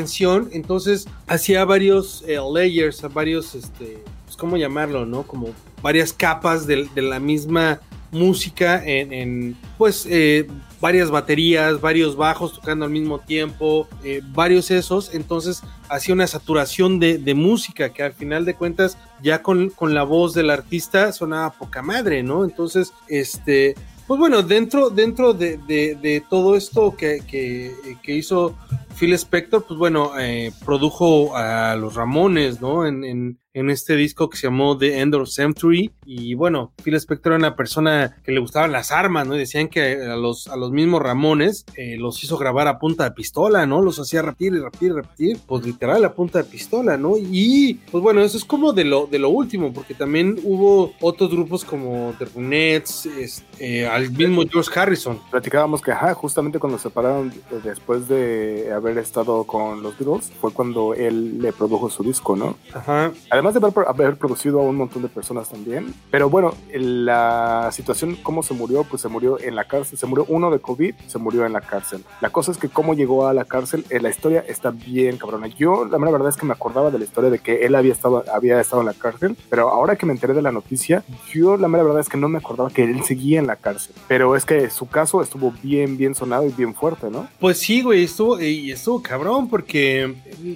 entonces 0.52 1.06
hacía 1.26 1.64
varios 1.64 2.24
eh, 2.26 2.38
layers, 2.52 3.02
varios, 3.12 3.54
este, 3.54 4.02
pues, 4.24 4.36
¿cómo 4.36 4.56
llamarlo, 4.56 5.06
no? 5.06 5.22
Como 5.22 5.48
varias 5.82 6.12
capas 6.12 6.66
de, 6.66 6.88
la 6.96 7.20
misma 7.20 7.80
música 8.10 8.82
en, 8.84 9.56
pues, 9.76 10.06
eh, 10.08 10.46
varias 10.80 11.10
baterías, 11.10 11.80
varios 11.80 12.16
bajos 12.16 12.54
tocando 12.54 12.84
al 12.84 12.90
mismo 12.90 13.18
tiempo, 13.18 13.88
eh, 14.04 14.20
varios 14.32 14.70
esos, 14.70 15.14
entonces 15.14 15.62
hacía 15.88 16.14
una 16.14 16.26
saturación 16.26 17.00
de, 17.00 17.18
de, 17.18 17.34
música 17.34 17.92
que 17.92 18.02
al 18.02 18.12
final 18.12 18.44
de 18.44 18.54
cuentas 18.54 18.96
ya 19.22 19.42
con, 19.42 19.70
con, 19.70 19.94
la 19.94 20.04
voz 20.04 20.34
del 20.34 20.50
artista 20.50 21.12
sonaba 21.12 21.52
poca 21.52 21.82
madre, 21.82 22.22
¿no? 22.22 22.44
Entonces, 22.44 22.92
este, 23.08 23.74
pues 24.06 24.20
bueno, 24.20 24.42
dentro, 24.42 24.90
dentro 24.90 25.32
de, 25.32 25.56
de, 25.56 26.22
todo 26.28 26.56
esto 26.56 26.94
que, 26.96 27.22
que, 27.26 28.14
hizo 28.14 28.56
Phil 28.98 29.14
Spector, 29.14 29.64
pues 29.66 29.78
bueno, 29.78 30.18
eh, 30.18 30.52
produjo 30.64 31.36
a 31.36 31.74
los 31.76 31.94
Ramones, 31.94 32.60
¿no? 32.60 32.86
En, 32.86 33.04
en, 33.04 33.38
en 33.54 33.70
este 33.70 33.96
disco 33.96 34.28
que 34.28 34.36
se 34.36 34.48
llamó 34.48 34.76
The 34.76 35.00
End 35.00 35.14
of 35.14 35.28
Century. 35.28 35.92
Y 36.04 36.34
bueno, 36.34 36.72
Phil 36.82 36.94
Spector 36.96 37.32
era 37.32 37.38
una 37.38 37.56
persona 37.56 38.16
que 38.22 38.32
le 38.32 38.40
gustaban 38.40 38.72
las 38.72 38.90
armas, 38.90 39.26
¿no? 39.26 39.36
Y 39.36 39.38
decían 39.38 39.68
que 39.68 40.02
a 40.02 40.16
los, 40.16 40.48
a 40.48 40.56
los 40.56 40.72
mismos 40.72 41.00
Ramones 41.02 41.64
eh, 41.76 41.96
los 41.96 42.22
hizo 42.22 42.36
grabar 42.36 42.68
a 42.68 42.78
punta 42.78 43.04
de 43.04 43.12
pistola, 43.12 43.64
¿no? 43.64 43.80
Los 43.80 43.98
hacía 43.98 44.22
repetir 44.22 44.54
y 44.54 44.58
repetir 44.58 44.90
y 44.90 44.92
repetir, 44.92 45.38
pues 45.46 45.64
literal 45.64 46.04
a 46.04 46.12
punta 46.12 46.38
de 46.38 46.44
pistola, 46.44 46.96
¿no? 46.96 47.14
Y 47.16 47.74
pues 47.90 48.02
bueno, 48.02 48.20
eso 48.20 48.36
es 48.36 48.44
como 48.44 48.72
de 48.72 48.84
lo, 48.84 49.06
de 49.06 49.20
lo 49.20 49.28
último, 49.28 49.72
porque 49.72 49.94
también 49.94 50.38
hubo 50.42 50.92
otros 51.00 51.30
grupos 51.30 51.64
como 51.64 52.12
The 52.18 52.24
Runettes, 52.26 53.06
este, 53.06 53.86
al 53.86 54.10
mismo 54.10 54.42
George 54.50 54.70
Harrison. 54.78 55.20
Platicábamos 55.30 55.80
que, 55.80 55.92
ajá, 55.92 56.12
justamente 56.14 56.58
cuando 56.58 56.78
se 56.78 56.84
separaron 56.84 57.28
eh, 57.28 57.60
después 57.62 58.08
de 58.08 58.72
haber 58.72 58.98
estado 58.98 59.44
con 59.44 59.82
los 59.82 59.96
Beatles, 59.96 60.32
fue 60.40 60.52
cuando 60.52 60.94
él 60.94 61.40
le 61.40 61.52
produjo 61.52 61.88
su 61.88 62.02
disco, 62.02 62.34
¿no? 62.34 62.56
Ajá. 62.72 63.12
Además 63.30 63.43
de 63.52 63.58
haber, 63.58 63.86
haber 63.86 64.16
producido 64.16 64.60
a 64.60 64.62
un 64.62 64.76
montón 64.76 65.02
de 65.02 65.08
personas 65.08 65.50
también. 65.50 65.92
Pero 66.10 66.30
bueno, 66.30 66.54
la 66.72 67.68
situación, 67.72 68.16
cómo 68.22 68.42
se 68.42 68.54
murió, 68.54 68.84
pues 68.84 69.02
se 69.02 69.08
murió 69.08 69.38
en 69.38 69.54
la 69.54 69.64
cárcel. 69.64 69.98
Se 69.98 70.06
murió 70.06 70.24
uno 70.28 70.50
de 70.50 70.58
COVID, 70.58 70.94
se 71.06 71.18
murió 71.18 71.44
en 71.44 71.52
la 71.52 71.60
cárcel. 71.60 72.02
La 72.22 72.30
cosa 72.30 72.52
es 72.52 72.58
que 72.58 72.68
cómo 72.68 72.94
llegó 72.94 73.26
a 73.26 73.34
la 73.34 73.44
cárcel, 73.44 73.84
eh, 73.90 74.00
la 74.00 74.08
historia 74.08 74.44
está 74.48 74.70
bien 74.70 75.18
cabrona. 75.18 75.48
Yo, 75.48 75.84
la 75.84 75.98
verdad 75.98 76.28
es 76.28 76.36
que 76.36 76.46
me 76.46 76.52
acordaba 76.52 76.90
de 76.90 76.98
la 76.98 77.04
historia 77.04 77.30
de 77.30 77.40
que 77.40 77.66
él 77.66 77.74
había 77.74 77.92
estado, 77.92 78.24
había 78.32 78.60
estado 78.60 78.82
en 78.82 78.86
la 78.86 78.94
cárcel, 78.94 79.36
pero 79.50 79.68
ahora 79.68 79.96
que 79.96 80.06
me 80.06 80.12
enteré 80.12 80.32
de 80.32 80.42
la 80.42 80.52
noticia, 80.52 81.04
yo 81.32 81.56
la 81.56 81.68
mera 81.68 81.84
verdad 81.84 82.00
es 82.00 82.08
que 82.08 82.16
no 82.16 82.28
me 82.28 82.38
acordaba 82.38 82.70
que 82.70 82.84
él 82.84 83.02
seguía 83.04 83.38
en 83.38 83.46
la 83.46 83.56
cárcel. 83.56 83.94
Pero 84.08 84.36
es 84.36 84.44
que 84.44 84.70
su 84.70 84.88
caso 84.88 85.22
estuvo 85.22 85.52
bien, 85.62 85.96
bien 85.96 86.14
sonado 86.14 86.46
y 86.46 86.52
bien 86.52 86.74
fuerte, 86.74 87.10
¿no? 87.10 87.28
Pues 87.38 87.58
sí, 87.58 87.82
güey, 87.82 88.04
estuvo, 88.04 88.40
y 88.40 88.70
estuvo 88.70 89.02
cabrón, 89.02 89.48
porque, 89.48 90.14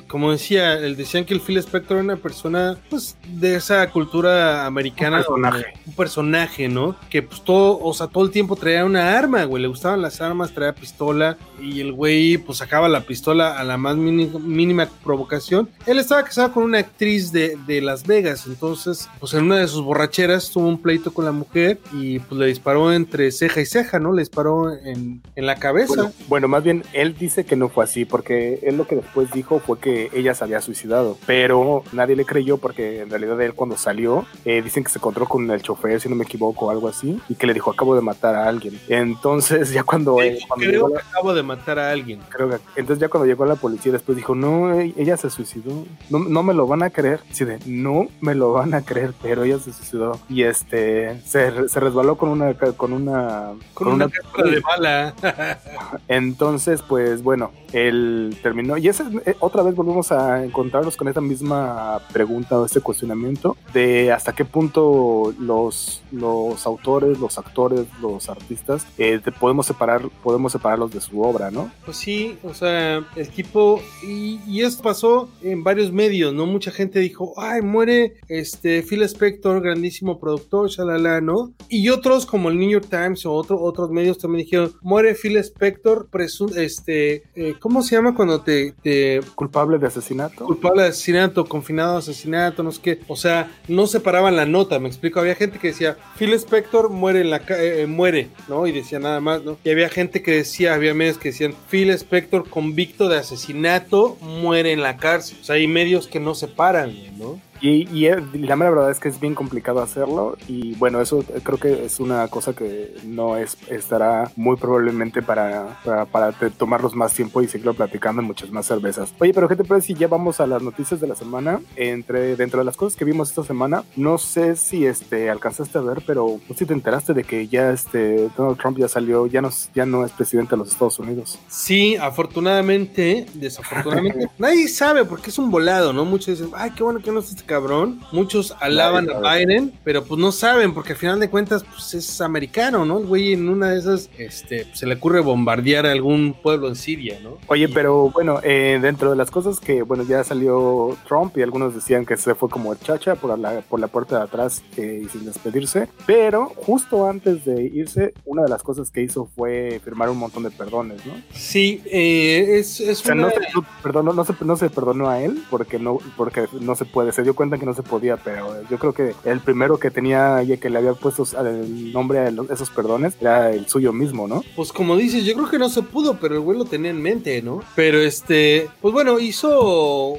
como 0.09 0.33
decía, 0.33 0.77
decían 0.77 1.25
que 1.25 1.35
el 1.35 1.41
Phil 1.41 1.59
Spector 1.59 1.97
era 1.99 2.05
una 2.05 2.17
persona, 2.17 2.78
pues, 2.89 3.17
de 3.29 3.57
esa 3.57 3.91
cultura 3.91 4.67
americana. 4.67 5.19
Un 5.19 5.25
personaje. 5.25 5.67
Un 5.87 5.93
personaje, 5.95 6.69
¿no? 6.69 6.97
Que, 7.11 7.23
pues, 7.23 7.43
todo, 7.43 7.79
o 7.81 7.95
sea, 7.95 8.07
todo 8.07 8.25
el 8.25 8.31
tiempo 8.31 8.57
traía 8.57 8.85
una 8.85 9.17
arma, 9.19 9.45
güey, 9.45 9.63
le 9.63 9.69
gustaban 9.69 10.03
las 10.03 10.21
armas, 10.21 10.53
traía 10.53 10.75
pistola, 10.75 11.37
y 11.61 11.81
el 11.81 11.93
güey, 11.93 12.39
pues, 12.39 12.59
sacaba 12.59 12.89
la 12.89 13.03
pistola 13.03 13.59
a 13.59 13.65
la 13.65 13.77
más 13.77 13.97
mínima, 13.97 14.39
mínima 14.39 14.89
provocación. 15.05 15.69
Él 15.87 15.99
estaba 15.99 16.23
casado 16.23 16.53
con 16.53 16.65
una 16.65 16.79
actriz 16.79 17.33
de, 17.33 17.57
de 17.67 17.81
Las 17.81 18.07
Vegas, 18.07 18.47
entonces, 18.47 19.09
pues, 19.19 19.35
en 19.35 19.45
una 19.45 19.57
de 19.57 19.69
sus 19.69 19.83
borracheras 19.83 20.51
tuvo 20.51 20.69
un 20.69 20.81
pleito 20.81 21.13
con 21.13 21.25
la 21.25 21.33
mujer 21.33 21.79
y, 21.93 22.19
pues, 22.21 22.39
le 22.39 22.47
disparó 22.47 22.93
entre 22.93 23.31
ceja 23.33 23.61
y 23.61 23.67
ceja, 23.67 23.99
¿no? 23.99 24.13
Le 24.13 24.23
disparó 24.23 24.73
en, 24.73 25.23
en 25.35 25.47
la 25.47 25.57
cabeza. 25.57 25.95
Bueno, 25.95 26.13
bueno, 26.29 26.49
más 26.49 26.63
bien 26.63 26.85
él 26.93 27.17
dice 27.19 27.45
que 27.45 27.57
no 27.57 27.69
fue 27.69 27.85
así, 27.85 28.05
porque 28.05 28.61
él 28.63 28.77
lo 28.77 28.87
que 28.87 28.97
después 28.97 29.31
dijo 29.33 29.59
fue 29.59 29.79
que 29.79 30.11
ella 30.15 30.35
se 30.35 30.45
había 30.45 30.61
suicidado, 30.61 31.19
pero 31.27 31.83
nadie 31.93 32.17
le 32.17 32.25
creyó 32.25 32.59
porque 32.59 32.68
en 32.77 33.11
realidad 33.11 33.41
él 33.41 33.55
cuando 33.55 33.77
salió, 33.77 34.27
eh, 34.45 34.63
dicen 34.63 34.85
que 34.85 34.91
se 34.91 34.99
encontró 34.99 35.27
con 35.27 35.51
el 35.51 35.63
chofer, 35.63 36.01
si 36.01 36.09
no 36.09 36.17
me 36.17 36.25
equivoco, 36.25 36.67
o 36.67 36.71
algo 36.71 36.89
así, 36.89 37.21
y 37.29 37.35
que 37.35 37.47
le 37.47 37.55
dijo, 37.55 37.71
acabo 37.71 37.95
de 37.95 38.01
matar 38.01 38.35
a 38.35 38.49
alguien. 38.49 38.79
Entonces 38.89 39.71
ya 39.73 39.83
cuando... 39.85 40.21
Eh, 40.21 40.39
cuando 40.47 40.67
creo 40.67 40.73
llegó 40.73 40.89
que 40.89 40.95
la- 40.95 41.01
acabo 41.01 41.35
de 41.35 41.43
matar 41.43 41.79
a 41.79 41.91
alguien. 41.91 42.21
creo 42.29 42.51
que- 42.51 42.59
entonces 42.77 43.01
ya 43.01 43.09
cuando 43.09 43.27
llegó 43.27 43.45
la 43.47 43.57
policía 43.57 43.93
después 43.93 44.17
dijo, 44.17 44.35
no, 44.35 44.73
e- 44.81 44.95
ella 44.97 45.17
se 45.17 45.31
suicidó, 45.31 45.85
no, 46.11 46.19
no 46.21 46.43
me 46.43 46.55
lo 46.55 46.67
van 46.67 46.83
a 46.83 46.91
creer, 46.91 47.21
sí 47.31 47.45
de, 47.45 47.59
no 47.67 48.09
me 48.21 48.35
lo 48.35 48.53
van 48.53 48.75
a 48.75 48.83
creer, 48.83 49.15
pero 49.23 49.45
ella 49.45 49.59
se 49.59 49.73
suicidó 49.73 50.19
y 50.29 50.43
este, 50.43 51.21
se, 51.23 51.69
se 51.69 51.81
resbaló 51.81 52.17
con 52.17 52.29
una, 52.31 52.55
con 52.55 52.93
una, 52.93 53.53
Con, 53.75 53.89
una, 53.89 54.09
cápsula 54.09 54.51
de 54.51 54.61
bala. 54.61 55.15
entonces, 56.09 56.83
pues 56.83 57.23
bueno, 57.23 57.51
él 57.73 58.37
terminó. 58.43 58.77
Y 58.77 58.89
ese, 58.89 59.05
eh, 59.27 59.37
otra 59.41 59.63
vez 59.63 59.75
volvemos 59.75 60.11
a 60.13 60.45
encontrarnos 60.45 60.97
con 60.97 61.09
esta 61.09 61.21
misma 61.21 62.01
pregunta 62.13 62.58
o 62.61 62.67
este 62.67 62.81
cuestionamiento 62.81 63.57
de 63.73 64.13
hasta 64.13 64.33
qué 64.33 64.45
punto 64.45 65.35
los, 65.39 66.03
los 66.13 66.67
autores, 66.67 67.19
los 67.19 67.39
actores, 67.39 67.87
los 68.01 68.29
artistas, 68.29 68.87
eh, 68.99 69.21
podemos 69.39 69.67
separar, 69.67 70.03
podemos 70.23 70.53
separarlos 70.53 70.93
de 70.93 71.01
su 71.01 71.21
obra, 71.21 71.51
¿no? 71.51 71.71
Pues 71.85 71.97
sí, 71.97 72.39
o 72.43 72.55
sea, 72.55 73.05
el 73.17 73.29
tipo, 73.31 73.81
y, 74.03 74.41
y 74.47 74.63
esto 74.63 74.83
pasó 74.83 75.29
en 75.43 75.63
varios 75.65 75.93
medios, 75.93 76.33
¿no? 76.35 76.47
Mucha 76.47 76.71
gente 76.71 76.99
dijo, 77.01 77.35
ay, 77.37 77.63
muere 77.63 78.15
este 78.29 78.83
Phil 78.83 79.03
Spector, 79.03 79.61
grandísimo 79.61 80.19
productor, 80.19 80.69
shalala, 80.69 81.21
¿no? 81.21 81.53
Y 81.69 81.89
otros, 81.89 82.27
como 82.27 82.49
el 82.49 82.59
New 82.59 82.71
York 82.71 82.87
Times 82.89 83.25
o 83.27 83.33
otro, 83.33 83.61
otros 83.61 83.91
medios 83.91 84.19
también 84.19 84.45
dijeron, 84.45 84.73
muere 84.83 85.15
Phil 85.15 85.37
Spector, 85.39 86.09
este, 86.57 87.23
eh, 87.35 87.55
¿cómo 87.59 87.83
se 87.83 87.97
llama 87.97 88.15
cuando 88.15 88.41
te, 88.41 88.73
te 88.83 89.21
Culpable 89.35 89.79
de 89.79 89.87
asesinato. 89.87 90.45
culpable 90.45 90.83
de 90.83 90.89
asesinato, 90.89 91.45
confinado 91.45 91.93
de 91.95 91.99
asesinato, 91.99 92.48
no 92.63 92.73
sé 92.73 92.81
qué. 92.83 92.99
O 93.09 93.17
sea, 93.17 93.51
no 93.69 93.87
separaban 93.87 94.37
la 94.37 94.47
nota, 94.47 94.79
me 94.79 94.89
explico. 94.89 95.21
Había 95.21 95.35
gente 95.35 95.59
que 95.59 95.69
decía, 95.69 95.97
Phil 96.19 96.33
Spector 96.35 96.91
muere 96.91 97.21
en 97.21 97.31
la 97.31 97.41
ca- 97.41 97.63
eh, 97.63 97.87
muere, 97.87 98.29
¿no? 98.49 98.67
Y 98.67 98.73
decía 98.73 98.99
nada 98.99 99.21
más, 99.21 99.43
¿no? 99.45 99.59
Y 99.65 99.71
había 99.71 99.89
gente 99.89 100.23
que 100.23 100.33
decía, 100.33 100.75
había 100.75 100.95
medios 100.95 101.19
que 101.19 101.29
decían, 101.31 101.55
Phil 101.71 101.91
Spector 101.91 102.49
convicto 102.49 103.09
de 103.09 103.19
asesinato 103.19 104.17
muere 104.21 104.73
en 104.73 104.83
la 104.83 104.97
cárcel. 104.97 105.39
O 105.41 105.45
sea, 105.45 105.57
hay 105.57 105.67
medios 105.67 106.07
que 106.09 106.21
no 106.21 106.35
separan, 106.35 106.95
¿no? 107.19 107.41
Y, 107.61 107.89
y, 107.97 108.07
eh, 108.07 108.17
la 108.35 108.57
mera 108.57 108.71
verdad 108.71 108.91
es 108.91 109.01
que 109.01 109.09
es 109.09 109.19
bien 109.21 109.35
complicado 109.35 109.81
hacerlo 109.81 110.37
y 110.47 110.75
bueno, 110.77 111.01
eso 111.01 111.21
eh, 111.35 111.41
creo 111.43 111.59
que 111.59 111.85
es 111.87 111.99
una 112.01 112.29
cosa 112.29 112.53
que 112.55 112.95
no 113.05 113.37
es 113.37 113.57
estará 113.69 114.31
muy 114.37 114.57
probablemente 114.57 115.23
para, 115.23 115.81
para, 115.85 116.05
para 116.05 116.33
te- 116.33 116.51
tomarlos 116.51 116.95
más 116.95 117.15
tiempo 117.15 117.43
y 117.43 117.49
seguirlo 117.49 117.75
platicando 117.75 118.21
en 118.23 118.27
muchas 118.29 118.51
más 118.51 118.67
cervezas. 118.67 119.13
Oye, 119.19 119.35
pero 119.35 119.49
¿qué 119.49 119.57
te 119.57 119.65
parece 119.65 119.89
si 119.89 119.95
ya 119.95 120.07
vamos 120.09 120.41
a 120.41 120.47
las 120.47 120.63
noticias 120.63 121.01
de 121.01 121.09
la 121.09 121.15
semana? 121.17 121.61
Entre 121.77 122.37
dentro 122.37 122.59
de 122.61 122.65
las 122.65 122.77
cosas 122.77 122.97
que 122.97 123.05
vimos 123.05 123.31
esta 123.31 123.43
semana, 123.45 123.83
no 123.97 124.19
sé 124.19 124.55
si 124.57 124.87
este 124.87 125.29
alcanzaste 125.31 125.79
a 125.79 125.81
ver, 125.83 126.03
pero 126.07 126.41
si 126.55 126.65
te 126.65 126.73
enteraste 126.75 127.13
de 127.15 127.25
que 127.25 127.49
ya 127.49 127.71
este 127.71 128.29
Donald 128.37 128.59
Trump 128.59 128.79
ya 128.79 128.89
salió, 128.89 129.27
ya 129.27 129.43
no, 129.43 129.51
ya 129.75 129.85
no 129.87 130.05
es 130.05 130.13
presidente 130.13 130.51
de 130.53 130.59
los 130.59 130.71
Estados 130.71 130.99
Unidos. 130.99 131.39
Sí, 131.49 131.97
afortunadamente, 131.97 133.27
desafortunadamente, 133.35 134.29
nadie 134.39 134.69
sabe 134.69 135.05
porque 135.05 135.31
es 135.31 135.39
un 135.39 135.51
volado, 135.51 135.93
¿no? 135.93 136.05
Muchos 136.05 136.39
dicen, 136.39 136.53
ay, 136.57 136.71
qué 136.71 136.83
bueno 136.83 137.01
que 137.01 137.11
no 137.11 137.21
es 137.21 137.31
cabrón. 137.49 138.01
Muchos 138.13 138.55
alaban 138.61 139.09
a. 139.11 139.19
Biden, 139.37 139.73
pero 139.83 140.05
pues 140.05 140.21
no 140.21 140.31
saben 140.31 140.73
porque 140.75 140.93
al 140.93 140.99
final 140.99 141.19
de 141.19 141.29
cuentas, 141.29 141.65
pues 141.65 141.95
es 141.95 142.21
americano, 142.21 142.85
¿no? 142.85 142.99
El 143.01 143.07
güey 143.07 143.33
en 143.33 143.49
una 143.49 143.71
de 143.71 143.79
esas, 143.81 144.09
este, 144.19 144.67
se 144.75 144.87
le 144.87 144.95
ocurre 144.95 145.19
bombardear 145.21 145.87
a 145.87 145.91
algún 145.93 146.35
pueblo 146.41 146.69
en 146.69 146.77
Siria, 146.77 147.19
¿no? 147.23 147.39
Oye, 147.49 147.65
Y- 147.69 147.73
pero 147.75 148.11
bueno, 148.11 148.39
eh, 148.45 148.79
dentro 148.81 149.11
de 149.11 149.17
las 149.17 149.31
cosas 149.33 149.59
que, 149.59 149.83
bueno, 149.83 150.05
ya 150.05 150.23
salió 150.23 150.97
Trump 151.09 151.37
y 151.37 151.43
algunos 151.43 151.75
decían 151.75 152.07
que 152.07 152.17
se 152.17 152.35
fue 152.37 152.49
como 152.49 152.73
chacha 152.77 153.17
por 153.17 153.37
la, 153.39 153.63
por 153.63 153.81
la 153.81 153.89
puerta 153.89 154.19
de 154.19 154.25
atrás 154.25 154.63
eh, 154.77 155.03
y 155.05 155.09
sin 155.09 155.25
despedirse, 155.25 155.89
pero 156.07 156.53
justo 156.55 157.09
antes 157.09 157.45
de 157.45 157.65
irse, 157.65 158.13
una 158.25 158.43
de 158.43 158.49
las 158.51 158.63
cosas 158.63 158.91
que 158.91 159.03
hizo 159.03 159.29
fue 159.35 159.81
firmar 159.83 160.11
un 160.11 160.19
montón 160.19 160.43
de 160.43 160.51
perdones, 160.51 161.05
¿no? 161.07 161.15
Sí, 161.33 161.81
eh, 161.87 162.59
es, 162.59 162.81
es 162.81 163.01
O 163.01 163.05
sea, 163.05 163.15
una... 163.15 163.23
no 163.25 163.31
se, 163.31 163.93
no, 164.03 164.13
no, 164.13 164.25
se, 164.25 164.35
no 164.45 164.57
se 164.57 164.71
perdonó 164.71 165.09
a 165.09 165.23
él 165.23 165.43
porque 165.51 165.79
no, 165.79 165.99
porque 166.17 166.47
no 166.61 166.75
se 166.75 166.85
puede, 166.85 167.13
se 167.13 167.23
dio 167.23 167.35
cuenta 167.39 167.57
que 167.57 167.67
no 167.67 167.73
se 167.73 167.85
podía, 167.85 168.17
pero 168.17 168.69
yo 168.69 168.79
creo 168.79 168.93
que 168.93 169.15
el 169.25 169.39
primero 169.39 169.79
que 169.79 169.93
tenía 169.93 170.43
y 170.43 170.59
que 170.59 170.69
le 170.69 170.79
había 170.79 170.95
puesto 170.95 171.25
el 171.41 171.93
nombre 171.93 172.19
a 172.19 172.33
esos 172.53 172.69
perdones 172.71 173.15
era 173.21 173.53
el 173.53 173.69
suyo 173.69 173.93
mismo, 173.93 174.27
¿no? 174.27 174.43
Pues 174.57 174.73
como 174.73 174.97
dices, 174.97 175.25
yo 175.25 175.35
creo 175.35 175.49
que 175.49 175.59
no 175.61 175.69
se 175.69 175.83
pudo, 175.83 176.19
pero 176.21 176.35
el 176.35 176.41
güey 176.41 176.59
lo 176.59 176.65
tenía 176.65 176.91
en 176.91 177.01
mente, 177.01 177.41
¿no? 177.41 177.63
Pero 177.77 178.01
este, 178.01 178.69
pues 178.83 178.93
bueno, 178.93 179.21
hizo 179.21 180.19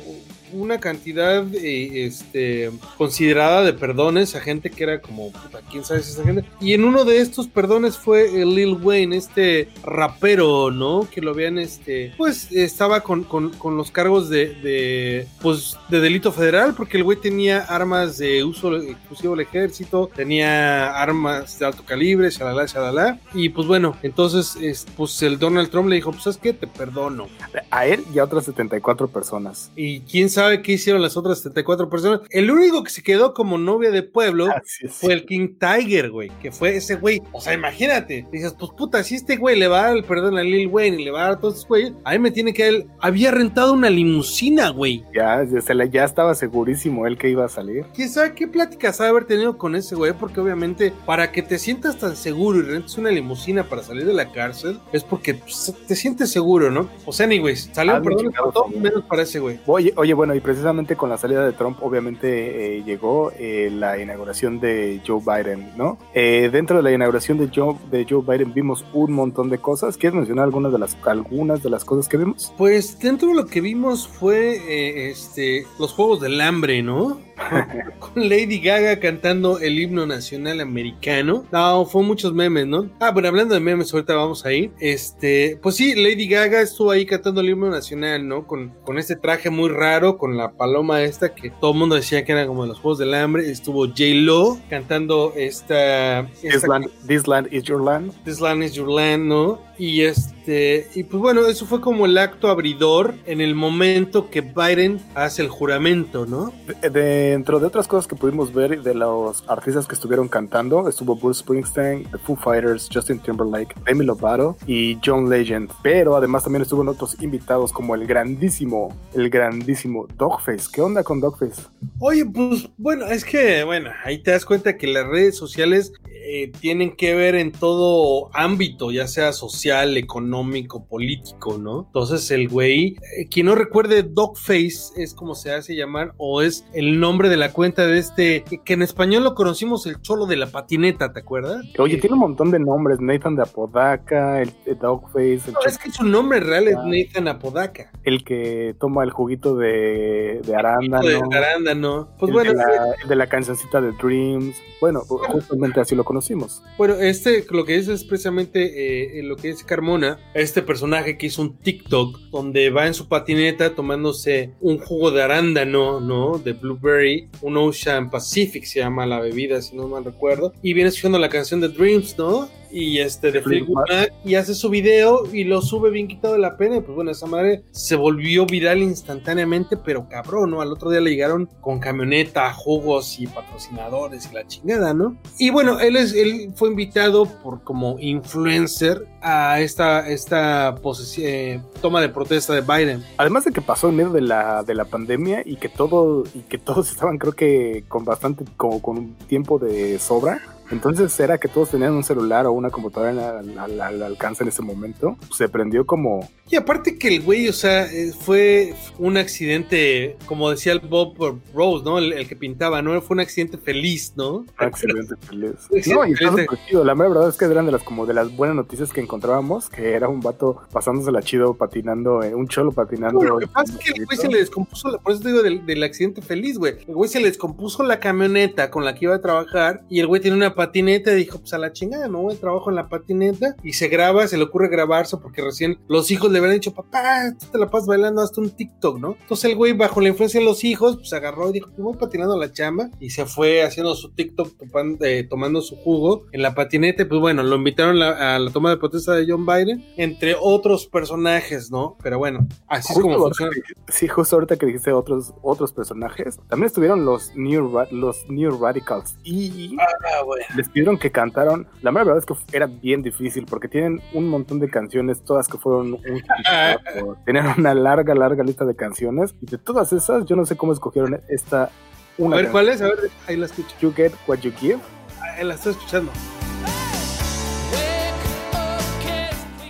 una 0.53 0.79
cantidad 0.79 1.45
eh, 1.55 2.05
este, 2.05 2.71
considerada 2.97 3.63
de 3.63 3.73
perdones 3.73 4.35
a 4.35 4.41
gente 4.41 4.69
que 4.69 4.83
era 4.83 5.01
como, 5.01 5.31
puta, 5.31 5.59
quién 5.69 5.83
sabe 5.83 6.01
si 6.03 6.11
esa 6.13 6.23
gente. 6.23 6.45
Y 6.61 6.73
en 6.73 6.83
uno 6.83 7.05
de 7.05 7.19
estos 7.21 7.47
perdones 7.47 7.97
fue 7.97 8.41
el 8.41 8.55
Lil 8.55 8.77
Wayne, 8.81 9.15
este 9.17 9.69
rapero, 9.83 10.71
¿no? 10.71 11.07
Que 11.13 11.21
lo 11.21 11.31
habían, 11.31 11.59
este, 11.59 12.13
pues 12.17 12.51
estaba 12.51 13.01
con, 13.01 13.23
con- 13.23 13.51
con 13.51 13.77
los 13.77 13.91
cargos 13.91 14.29
de, 14.29 14.47
de, 14.55 15.27
pues, 15.41 15.77
de 15.89 15.99
delito 15.99 16.31
federal, 16.31 16.73
porque 16.75 16.97
el 16.97 17.03
güey 17.03 17.19
tenía 17.19 17.59
armas 17.59 18.17
de 18.17 18.43
uso 18.43 18.75
exclusivo 18.77 19.35
del 19.35 19.45
ejército, 19.45 20.09
tenía 20.15 20.91
armas 21.01 21.59
de 21.59 21.65
alto 21.65 21.83
calibre, 21.85 22.29
shalala, 22.29 22.65
shalala. 22.65 23.19
Y 23.33 23.49
pues 23.49 23.67
bueno, 23.67 23.97
entonces, 24.03 24.55
es, 24.61 24.85
pues 24.95 25.21
el 25.21 25.37
Donald 25.39 25.69
Trump 25.69 25.89
le 25.89 25.95
dijo, 25.97 26.11
pues, 26.11 26.23
¿sabes 26.23 26.37
qué? 26.41 26.53
Te 26.53 26.67
perdono. 26.67 27.27
A 27.71 27.85
él 27.85 28.03
y 28.13 28.19
a 28.19 28.23
otras 28.23 28.45
74 28.45 29.07
personas. 29.09 29.71
Y 29.75 30.01
quién 30.01 30.29
sabe 30.29 30.38
qué 30.63 30.73
hicieron 30.73 31.01
las 31.01 31.17
otras 31.17 31.39
74 31.39 31.89
personas. 31.89 32.21
El 32.29 32.49
único 32.51 32.83
que 32.83 32.89
se 32.89 33.03
quedó 33.03 33.33
como 33.33 33.57
novia 33.57 33.91
de 33.91 34.03
pueblo 34.03 34.47
fue 34.89 35.13
el 35.13 35.25
King 35.25 35.55
Tiger, 35.59 36.09
güey. 36.11 36.29
Que 36.41 36.51
fue 36.51 36.75
ese 36.75 36.95
güey. 36.95 37.21
O 37.31 37.41
sea, 37.41 37.53
imagínate. 37.53 38.25
Dices, 38.31 38.55
pues 38.57 38.71
puta, 38.77 39.03
si 39.03 39.15
este 39.15 39.37
güey 39.37 39.57
le 39.57 39.67
va 39.67 39.79
a 39.81 39.83
dar 39.87 39.97
el 39.97 40.03
perdón 40.03 40.37
a 40.37 40.43
Lil 40.43 40.67
Wayne 40.67 41.01
y 41.01 41.05
le 41.05 41.11
va 41.11 41.19
a 41.21 41.23
dar 41.23 41.31
a 41.33 41.39
todos 41.39 41.55
esos 41.55 41.67
güeyes, 41.67 41.93
a 42.03 42.11
mí 42.11 42.19
me 42.19 42.31
tiene 42.31 42.53
que 42.53 42.67
él. 42.67 42.87
Había 42.99 43.31
rentado 43.31 43.73
una 43.73 43.89
limusina, 43.89 44.69
güey. 44.69 45.03
Ya, 45.13 45.43
ya, 45.43 45.61
se 45.61 45.75
le- 45.75 45.89
ya 45.89 46.03
estaba 46.05 46.35
segurísimo 46.35 47.05
él 47.07 47.17
que 47.17 47.29
iba 47.29 47.45
a 47.45 47.49
salir. 47.49 47.85
¿Quién 47.93 48.09
sabe 48.09 48.33
qué 48.33 48.47
pláticas 48.47 49.01
ha 49.01 49.09
haber 49.09 49.25
tenido 49.25 49.57
con 49.57 49.75
ese 49.75 49.95
güey? 49.95 50.13
Porque 50.13 50.39
obviamente, 50.39 50.93
para 51.05 51.31
que 51.31 51.41
te 51.41 51.57
sientas 51.57 51.97
tan 51.97 52.15
seguro 52.15 52.59
y 52.59 52.61
rentes 52.61 52.97
una 52.97 53.09
limusina 53.11 53.63
para 53.63 53.83
salir 53.83 54.05
de 54.05 54.13
la 54.13 54.31
cárcel, 54.31 54.79
es 54.93 55.03
porque 55.03 55.33
pues, 55.35 55.73
te 55.87 55.95
sientes 55.95 56.31
seguro, 56.31 56.69
¿no? 56.71 56.89
O 57.05 57.11
sea, 57.13 57.25
anyways, 57.25 57.69
salió 57.73 57.95
Ah, 57.95 58.01
perdón 58.01 58.31
todo 58.53 58.67
menos 58.67 59.03
para 59.05 59.23
ese 59.23 59.39
güey. 59.39 59.59
Oye, 59.65 59.93
oye, 59.95 60.13
bueno, 60.13 60.28
bueno, 60.29 60.37
y 60.37 60.41
precisamente 60.41 60.95
con 60.95 61.09
la 61.09 61.17
salida 61.17 61.43
de 61.43 61.53
Trump, 61.53 61.81
obviamente 61.81 62.77
eh, 62.77 62.83
llegó 62.83 63.31
eh, 63.39 63.71
la 63.73 63.97
inauguración 63.97 64.59
de 64.59 65.01
Joe 65.03 65.21
Biden, 65.25 65.71
¿no? 65.75 65.97
Eh, 66.13 66.49
dentro 66.51 66.77
de 66.77 66.83
la 66.83 66.91
inauguración 66.91 67.39
de 67.39 67.49
Joe, 67.51 67.75
de 67.89 68.05
Joe 68.07 68.21
Biden 68.21 68.53
vimos 68.53 68.85
un 68.93 69.13
montón 69.13 69.49
de 69.49 69.57
cosas. 69.57 69.97
¿Quieres 69.97 70.15
mencionar 70.15 70.45
algunas 70.45 70.71
de 70.71 70.77
las, 70.77 70.95
algunas 71.07 71.63
de 71.63 71.71
las 71.71 71.83
cosas 71.83 72.07
que 72.07 72.17
vimos? 72.17 72.53
Pues 72.59 72.99
dentro 72.99 73.29
de 73.29 73.33
lo 73.33 73.47
que 73.47 73.59
vimos 73.59 74.07
fue 74.07 75.09
este, 75.09 75.65
los 75.79 75.93
Juegos 75.93 76.21
del 76.21 76.39
Hambre, 76.41 76.83
¿no? 76.83 77.19
con 77.99 78.29
Lady 78.29 78.59
Gaga 78.59 78.99
cantando 78.99 79.59
el 79.59 79.79
himno 79.79 80.05
nacional 80.05 80.61
americano. 80.61 81.45
No, 81.51 81.85
fue 81.85 82.03
muchos 82.03 82.33
memes, 82.33 82.67
¿no? 82.67 82.89
Ah, 82.99 83.11
bueno, 83.11 83.27
hablando 83.27 83.53
de 83.53 83.59
memes, 83.59 83.93
ahorita 83.93 84.15
vamos 84.15 84.45
a 84.45 84.53
ir. 84.53 84.71
Este, 84.79 85.59
pues 85.61 85.75
sí, 85.75 85.95
Lady 85.95 86.27
Gaga 86.27 86.61
estuvo 86.61 86.91
ahí 86.91 87.05
cantando 87.05 87.41
el 87.41 87.49
himno 87.49 87.69
nacional, 87.69 88.27
¿no? 88.27 88.47
Con, 88.47 88.69
con 88.83 88.97
este 88.97 89.15
traje 89.15 89.49
muy 89.49 89.69
raro, 89.69 90.17
con 90.17 90.37
la 90.37 90.51
paloma 90.51 91.01
esta 91.01 91.33
que 91.33 91.49
todo 91.49 91.71
el 91.71 91.77
mundo 91.77 91.95
decía 91.95 92.23
que 92.25 92.31
era 92.31 92.47
como 92.47 92.63
de 92.63 92.69
los 92.69 92.79
Juegos 92.79 92.99
del 92.99 93.13
Hambre. 93.13 93.49
Estuvo 93.49 93.85
J. 93.87 94.03
Lo 94.15 94.57
cantando 94.69 95.33
esta... 95.35 96.27
this, 96.41 96.67
land, 96.67 96.87
this 97.07 97.27
land 97.27 97.47
is 97.51 97.63
your 97.63 97.81
land. 97.81 98.13
This 98.23 98.41
land 98.41 98.63
is 98.63 98.73
your 98.73 98.89
land, 98.89 99.27
¿no? 99.27 99.68
Y 99.79 100.01
este, 100.01 100.89
y 100.93 101.03
pues 101.03 101.21
bueno, 101.21 101.47
eso 101.47 101.65
fue 101.65 101.79
como 101.79 102.05
el 102.05 102.17
acto 102.17 102.49
abridor 102.49 103.15
en 103.25 103.39
el 103.39 103.55
momento 103.55 104.29
que 104.29 104.41
Biden 104.41 104.99
hace 105.15 105.41
el 105.41 105.47
juramento, 105.47 106.25
¿no? 106.25 106.51
Dentro 106.91 107.61
de 107.61 107.67
otras 107.67 107.87
cosas 107.87 108.05
que 108.05 108.17
pudimos 108.17 108.53
ver 108.53 108.81
de 108.81 108.93
los 108.93 109.45
artistas 109.47 109.87
que 109.87 109.95
estuvieron 109.95 110.27
cantando, 110.27 110.89
estuvo 110.89 111.15
Bruce 111.15 111.39
Springsteen, 111.39 112.03
The 112.11 112.17
Foo 112.17 112.35
Fighters, 112.35 112.89
Justin 112.93 113.19
Timberlake, 113.19 113.73
Demi 113.85 114.03
Lovato 114.03 114.57
y 114.67 114.97
John 115.03 115.29
Legend. 115.29 115.71
Pero 115.81 116.17
además 116.17 116.43
también 116.43 116.63
estuvieron 116.63 116.89
otros 116.89 117.15
invitados 117.21 117.71
como 117.71 117.95
el 117.95 118.05
grandísimo, 118.05 118.93
el 119.13 119.29
grandísimo 119.29 120.07
Dogface. 120.17 120.67
¿Qué 120.73 120.81
onda 120.81 121.03
con 121.03 121.21
Dogface? 121.21 121.61
Oye, 121.99 122.25
pues 122.25 122.67
bueno, 122.77 123.05
es 123.05 123.23
que, 123.23 123.63
bueno, 123.63 123.91
ahí 124.03 124.21
te 124.21 124.31
das 124.31 124.43
cuenta 124.43 124.75
que 124.75 124.87
las 124.87 125.07
redes 125.07 125.37
sociales 125.37 125.93
eh, 126.31 126.51
tienen 126.59 126.95
que 126.95 127.15
ver 127.15 127.33
en 127.33 127.51
todo 127.51 128.29
ámbito, 128.33 128.91
ya 128.91 129.07
sea 129.07 129.31
social, 129.33 129.68
económico, 129.69 130.85
político, 130.85 131.57
¿no? 131.57 131.85
Entonces 131.87 132.31
el 132.31 132.49
güey, 132.49 132.97
eh, 133.17 133.27
quien 133.29 133.45
no 133.45 133.55
recuerde 133.55 134.03
Dogface 134.03 134.93
es 134.97 135.13
como 135.13 135.35
se 135.35 135.51
hace 135.51 135.75
llamar, 135.75 136.13
o 136.17 136.41
es 136.41 136.65
el 136.73 136.99
nombre 136.99 137.29
de 137.29 137.37
la 137.37 137.53
cuenta 137.53 137.85
de 137.85 137.99
este, 137.99 138.43
que 138.65 138.73
en 138.73 138.81
español 138.81 139.23
lo 139.23 139.35
conocimos 139.35 139.85
el 139.85 140.01
cholo 140.01 140.25
de 140.25 140.37
la 140.37 140.47
patineta, 140.47 141.13
¿te 141.13 141.19
acuerdas? 141.19 141.65
Oye, 141.77 141.97
tiene 141.97 142.15
un 142.15 142.21
montón 142.21 142.51
de 142.51 142.59
nombres, 142.59 142.99
Nathan 142.99 143.35
de 143.35 143.43
Apodaca, 143.43 144.41
el, 144.41 144.51
Dogface. 144.79 145.41
El 145.47 145.53
no, 145.53 145.59
es 145.65 145.77
que 145.77 145.91
su 145.91 146.03
nombre 146.03 146.39
real 146.39 146.67
es 146.67 146.77
Nathan 146.83 147.27
Apodaca. 147.27 147.91
El 148.03 148.23
que 148.23 148.75
toma 148.79 149.03
el 149.03 149.11
juguito 149.11 149.55
de, 149.55 150.41
de 150.45 150.55
arándano. 150.55 151.07
De 151.07 151.37
arándano. 151.37 152.09
Pues 152.17 152.29
el 152.29 152.33
bueno. 152.33 152.51
De 152.51 152.57
la, 152.57 152.95
de 153.07 153.15
la 153.15 153.27
cancioncita 153.27 153.81
de 153.81 153.91
Dreams. 153.93 154.55
Bueno, 154.81 155.01
justamente 155.01 155.79
así 155.81 155.95
lo 155.95 156.03
conocemos. 156.03 156.63
Bueno, 156.77 156.95
este 156.95 157.45
lo 157.49 157.65
que 157.65 157.75
es 157.75 157.87
es 157.87 158.03
precisamente 158.03 159.19
eh, 159.19 159.23
lo 159.23 159.35
que 159.35 159.49
es 159.49 159.58
Carmona, 159.65 160.19
este 160.33 160.61
personaje 160.61 161.17
que 161.17 161.27
hizo 161.27 161.41
un 161.41 161.57
TikTok 161.57 162.19
donde 162.31 162.69
va 162.69 162.87
en 162.87 162.93
su 162.93 163.07
patineta 163.07 163.75
tomándose 163.75 164.51
un 164.61 164.77
jugo 164.77 165.11
de 165.11 165.23
arándano, 165.23 165.99
¿no? 165.99 166.37
De 166.37 166.53
blueberry, 166.53 167.29
un 167.41 167.57
Ocean 167.57 168.09
Pacific 168.09 168.63
se 168.63 168.79
llama 168.79 169.05
la 169.05 169.19
bebida, 169.19 169.61
si 169.61 169.75
no 169.75 169.87
mal 169.87 170.05
recuerdo, 170.05 170.53
y 170.61 170.73
viene 170.73 170.89
escuchando 170.89 171.19
la 171.19 171.29
canción 171.29 171.61
de 171.61 171.69
Dreams, 171.69 172.17
¿no? 172.17 172.49
Y 172.71 172.99
este 172.99 173.31
de 173.31 173.41
Fleetwood 173.41 173.85
Mac 173.89 174.13
y 174.23 174.35
hace 174.35 174.53
su 174.53 174.69
video 174.69 175.23
y 175.31 175.43
lo 175.43 175.61
sube 175.61 175.89
bien 175.89 176.07
quitado 176.07 176.33
de 176.33 176.39
la 176.39 176.57
pena 176.57 176.77
y 176.77 176.81
pues 176.81 176.95
bueno 176.95 177.11
esa 177.11 177.25
madre 177.25 177.63
se 177.71 177.95
volvió 177.95 178.45
viral 178.45 178.79
instantáneamente 178.79 179.77
pero 179.77 180.07
cabrón 180.07 180.51
no 180.51 180.61
al 180.61 180.71
otro 180.71 180.89
día 180.89 181.01
le 181.01 181.11
llegaron 181.11 181.49
con 181.61 181.79
camioneta 181.79 182.51
jugos 182.53 183.19
y 183.19 183.27
patrocinadores 183.27 184.29
y 184.31 184.35
la 184.35 184.47
chingada 184.47 184.93
no 184.93 185.17
y 185.37 185.49
bueno 185.49 185.79
él 185.79 185.95
es 185.95 186.13
él 186.13 186.51
fue 186.55 186.69
invitado 186.69 187.25
por 187.25 187.63
como 187.63 187.97
influencer 187.99 189.07
a 189.21 189.59
esta 189.59 190.07
esta 190.09 190.75
eh, 191.17 191.61
toma 191.81 192.01
de 192.01 192.09
protesta 192.09 192.53
de 192.53 192.61
Biden. 192.61 193.03
Además 193.17 193.45
de 193.45 193.51
que 193.51 193.61
pasó 193.61 193.89
en 193.89 193.95
medio 193.95 194.11
de 194.11 194.21
la 194.21 194.63
de 194.63 194.75
la 194.75 194.85
pandemia 194.85 195.43
y 195.45 195.57
que 195.57 195.69
todo 195.69 196.23
y 196.33 196.41
que 196.41 196.57
todos 196.57 196.89
estaban 196.91 197.17
creo 197.17 197.33
que 197.33 197.83
con 197.87 198.05
bastante 198.05 198.45
como 198.57 198.81
con 198.81 198.97
un 198.97 199.15
tiempo 199.15 199.59
de 199.59 199.99
sobra 199.99 200.41
entonces 200.71 201.19
era 201.19 201.37
que 201.37 201.47
todos 201.47 201.69
tenían 201.69 201.93
un 201.93 202.03
celular 202.03 202.45
o 202.45 202.51
una 202.51 202.69
computadora 202.69 203.39
al, 203.39 203.81
al, 203.81 204.03
alcance 204.03 204.43
en 204.43 204.49
ese 204.49 204.61
momento. 204.61 205.17
Se 205.35 205.49
prendió 205.49 205.85
como... 205.85 206.29
Y 206.51 206.55
aparte 206.55 206.97
que 206.97 207.09
el 207.09 207.21
güey, 207.21 207.47
o 207.47 207.53
sea, 207.53 207.87
fue 208.21 208.73
un 208.97 209.17
accidente, 209.17 210.17
como 210.25 210.49
decía 210.49 210.73
el 210.73 210.79
Bob 210.79 211.15
Rose, 211.53 211.85
¿no? 211.85 211.99
El, 211.99 212.13
el 212.13 212.27
que 212.27 212.35
pintaba, 212.35 212.81
¿no? 212.81 212.99
Fue 213.01 213.15
un 213.15 213.19
accidente 213.19 213.57
feliz, 213.57 214.13
¿no? 214.15 214.37
Un 214.39 214.47
accidente 214.57 215.15
feliz. 215.27 215.53
no, 215.87 216.05
y 216.05 216.13
está 216.13 216.57
chido. 216.67 216.83
La 216.83 216.93
verdad 216.95 217.29
es 217.29 217.37
que 217.37 217.45
eran 217.45 217.65
de 217.65 217.71
las 217.71 217.83
como 217.83 218.05
de 218.05 218.13
las 218.13 218.35
buenas 218.35 218.55
noticias 218.55 218.91
que 218.91 219.01
encontrábamos, 219.01 219.69
que 219.69 219.93
era 219.93 220.07
un 220.07 220.21
vato 220.21 220.61
pasándosela 220.71 221.21
chido 221.21 221.53
patinando, 221.53 222.23
eh, 222.23 222.33
un 222.33 222.47
cholo 222.47 222.71
patinando. 222.71 223.21
lo 223.21 223.37
que 223.37 223.47
pasa 223.47 223.73
es 223.73 223.79
que 223.79 223.91
el 223.91 224.05
güey 224.05 224.17
se 224.17 224.27
le 224.27 224.39
descompuso, 224.39 224.89
la, 224.89 224.97
por 224.97 225.13
eso 225.13 225.21
te 225.21 225.29
digo 225.29 225.43
del, 225.43 225.65
del 225.65 225.83
accidente 225.83 226.21
feliz, 226.21 226.57
güey. 226.57 226.77
El 226.87 226.95
güey 226.95 227.09
se 227.09 227.19
le 227.19 227.27
descompuso 227.27 227.83
la 227.83 227.99
camioneta 227.99 228.71
con 228.71 228.85
la 228.85 228.95
que 228.95 229.05
iba 229.05 229.15
a 229.15 229.21
trabajar 229.21 229.83
y 229.89 229.99
el 229.99 230.07
güey 230.07 230.21
tiene 230.21 230.35
una 230.35 230.55
patineta 230.59 231.13
y 231.13 231.15
dijo, 231.15 231.39
pues 231.39 231.53
a 231.53 231.57
la 231.57 231.71
chingada, 231.71 232.09
me 232.09 232.17
voy 232.17 232.35
a 232.35 232.37
trabajo 232.37 232.69
en 232.69 232.75
la 232.75 232.89
patineta 232.89 233.55
y 233.63 233.71
se 233.71 233.87
graba, 233.87 234.27
se 234.27 234.35
le 234.35 234.43
ocurre 234.43 234.67
grabarse 234.67 235.15
porque 235.15 235.41
recién 235.41 235.79
los 235.87 236.11
hijos 236.11 236.29
le 236.29 236.39
habían 236.39 236.55
dicho, 236.55 236.73
papá, 236.73 237.33
tú 237.39 237.45
te 237.49 237.57
la 237.57 237.69
pasas 237.69 237.87
bailando 237.87 238.21
hasta 238.21 238.41
un 238.41 238.49
TikTok, 238.49 238.99
¿no? 238.99 239.15
Entonces 239.21 239.51
el 239.51 239.55
güey, 239.55 239.71
bajo 239.71 240.01
la 240.01 240.09
influencia 240.09 240.41
de 240.41 240.45
los 240.45 240.65
hijos, 240.65 240.97
pues 240.97 241.13
agarró 241.13 241.49
y 241.49 241.53
dijo, 241.53 241.69
pues 241.69 241.79
voy 241.79 241.95
patinando 241.95 242.37
la 242.37 242.51
chamba 242.51 242.89
y 242.99 243.11
se 243.11 243.25
fue 243.25 243.63
haciendo 243.63 243.95
su 243.95 244.11
TikTok 244.11 244.51
eh, 244.99 245.25
tomando 245.29 245.61
su 245.61 245.77
jugo 245.77 246.25
en 246.33 246.41
la 246.41 246.53
patineta. 246.53 247.07
Pues 247.07 247.21
bueno, 247.21 247.41
lo 247.41 247.55
invitaron 247.55 248.01
a 248.01 248.37
la 248.37 248.51
toma 248.51 248.71
de 248.71 248.77
protesta 248.77 249.13
de 249.13 249.25
John 249.29 249.45
Biden, 249.45 249.85
entre 249.95 250.35
otros 250.37 250.87
personajes, 250.87 251.71
¿no? 251.71 251.95
Pero 252.03 252.17
bueno, 252.17 252.45
así 252.67 252.91
es 252.91 252.99
como 252.99 253.17
funciona. 253.17 253.53
Sí, 253.87 254.09
justo 254.09 254.35
ahorita 254.35 254.57
que 254.57 254.65
dijiste 254.65 254.91
otros, 254.91 255.33
otros 255.41 255.71
personajes, 255.71 256.37
también 256.49 256.65
estuvieron 256.67 257.05
los 257.05 257.33
New, 257.35 257.71
los 257.91 258.29
New 258.29 258.59
Radicals 258.59 259.15
y 259.23 259.77
ah, 259.79 260.23
bueno. 260.25 260.45
Les 260.55 260.69
pidieron 260.69 260.97
que 260.97 261.11
cantaron. 261.11 261.67
La 261.81 261.91
verdad 261.91 262.17
es 262.17 262.25
que 262.25 262.33
era 262.51 262.67
bien 262.67 263.01
difícil 263.01 263.45
porque 263.45 263.67
tienen 263.67 264.01
un 264.13 264.27
montón 264.27 264.59
de 264.59 264.69
canciones, 264.69 265.23
todas 265.23 265.47
que 265.47 265.57
fueron 265.57 265.93
un 265.93 266.01
Tenían 267.25 267.53
una 267.57 267.73
larga, 267.73 268.15
larga 268.15 268.43
lista 268.43 268.65
de 268.65 268.75
canciones 268.75 269.35
y 269.41 269.45
de 269.45 269.57
todas 269.57 269.93
esas, 269.93 270.25
yo 270.25 270.35
no 270.35 270.45
sé 270.45 270.55
cómo 270.55 270.73
escogieron 270.73 271.19
esta. 271.29 271.69
Una 272.17 272.37
a 272.37 272.41
ver, 272.41 272.51
¿cuál 272.51 272.69
es? 272.69 272.81
A 272.81 272.85
ver, 272.85 273.11
ahí 273.27 273.37
la 273.37 273.45
escucho. 273.45 273.75
You 273.79 273.93
Get 273.93 274.13
What 274.27 274.39
You 274.39 274.51
Give. 274.51 274.79
Ahí 275.21 275.45
la 275.45 275.53
estoy 275.53 275.71
escuchando. 275.71 276.11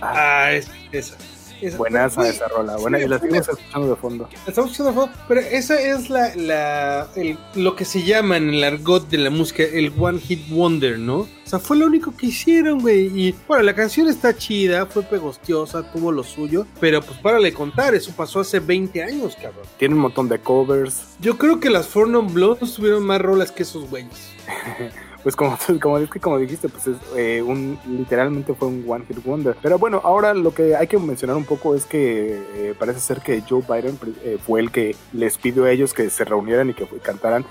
Ah, 0.02 0.52
es, 0.52 0.70
esa. 0.90 1.16
Esa. 1.60 1.76
Buenaza 1.76 2.28
esa 2.28 2.48
rola, 2.48 2.76
buena, 2.76 2.98
y 3.00 3.06
la 3.06 3.16
estamos 3.16 3.48
escuchando 3.48 3.88
de 3.88 3.96
fondo. 3.96 4.28
Estamos 4.46 4.70
escuchando 4.70 4.90
de 4.90 4.94
fondo, 4.94 5.24
pero 5.28 5.40
esa 5.40 5.80
es 5.80 6.10
la, 6.10 6.34
la 6.36 7.08
el, 7.16 7.38
lo 7.54 7.76
que 7.76 7.84
se 7.84 8.02
llama 8.02 8.36
en 8.36 8.50
el 8.50 8.64
argot 8.64 9.08
de 9.08 9.18
la 9.18 9.30
música 9.30 9.62
el 9.62 9.92
One 9.98 10.18
Hit 10.20 10.48
Wonder, 10.50 10.98
¿no? 10.98 11.20
O 11.20 11.28
sea, 11.50 11.58
fue 11.58 11.76
lo 11.76 11.86
único 11.86 12.16
que 12.16 12.26
hicieron, 12.26 12.80
güey. 12.80 13.06
Y 13.06 13.34
bueno, 13.48 13.64
la 13.64 13.74
canción 13.74 14.08
está 14.08 14.36
chida, 14.36 14.86
fue 14.86 15.02
pegostiosa, 15.02 15.90
tuvo 15.90 16.12
lo 16.12 16.22
suyo, 16.22 16.66
pero 16.78 17.02
pues 17.02 17.18
párale 17.18 17.52
contar, 17.52 17.94
eso 17.94 18.12
pasó 18.16 18.40
hace 18.40 18.60
20 18.60 19.02
años, 19.02 19.34
cabrón. 19.34 19.64
Tiene 19.76 19.94
un 19.96 20.00
montón 20.02 20.28
de 20.28 20.38
covers. 20.38 21.16
Yo 21.20 21.36
creo 21.38 21.58
que 21.58 21.70
las 21.70 21.88
Four 21.88 22.08
Non 22.08 22.32
Blondes 22.32 22.74
tuvieron 22.74 23.02
más 23.02 23.20
rolas 23.20 23.50
que 23.50 23.64
esos 23.64 23.88
güeyes. 23.90 24.30
pues 25.22 25.36
como, 25.36 25.58
como, 25.80 25.98
como 26.20 26.38
dijiste, 26.38 26.68
pues 26.68 26.86
es, 26.86 26.96
eh, 27.16 27.42
un, 27.42 27.78
literalmente 27.86 28.54
fue 28.54 28.68
un 28.68 28.84
One 28.86 29.04
Hit 29.06 29.24
Wonder. 29.24 29.56
Pero 29.62 29.78
bueno, 29.78 30.00
ahora 30.04 30.34
lo 30.34 30.54
que 30.54 30.76
hay 30.76 30.86
que 30.86 30.98
mencionar 30.98 31.36
un 31.36 31.44
poco 31.44 31.74
es 31.74 31.84
que 31.84 32.42
eh, 32.54 32.74
parece 32.78 33.00
ser 33.00 33.20
que 33.20 33.42
Joe 33.48 33.62
Biden 33.68 33.98
eh, 34.24 34.38
fue 34.44 34.60
el 34.60 34.70
que 34.70 34.94
les 35.12 35.38
pidió 35.38 35.64
a 35.64 35.70
ellos 35.70 35.94
que 35.94 36.08
se 36.10 36.24
reunieran 36.24 36.70
y 36.70 36.74
que 36.74 36.86
cantaran 37.02 37.44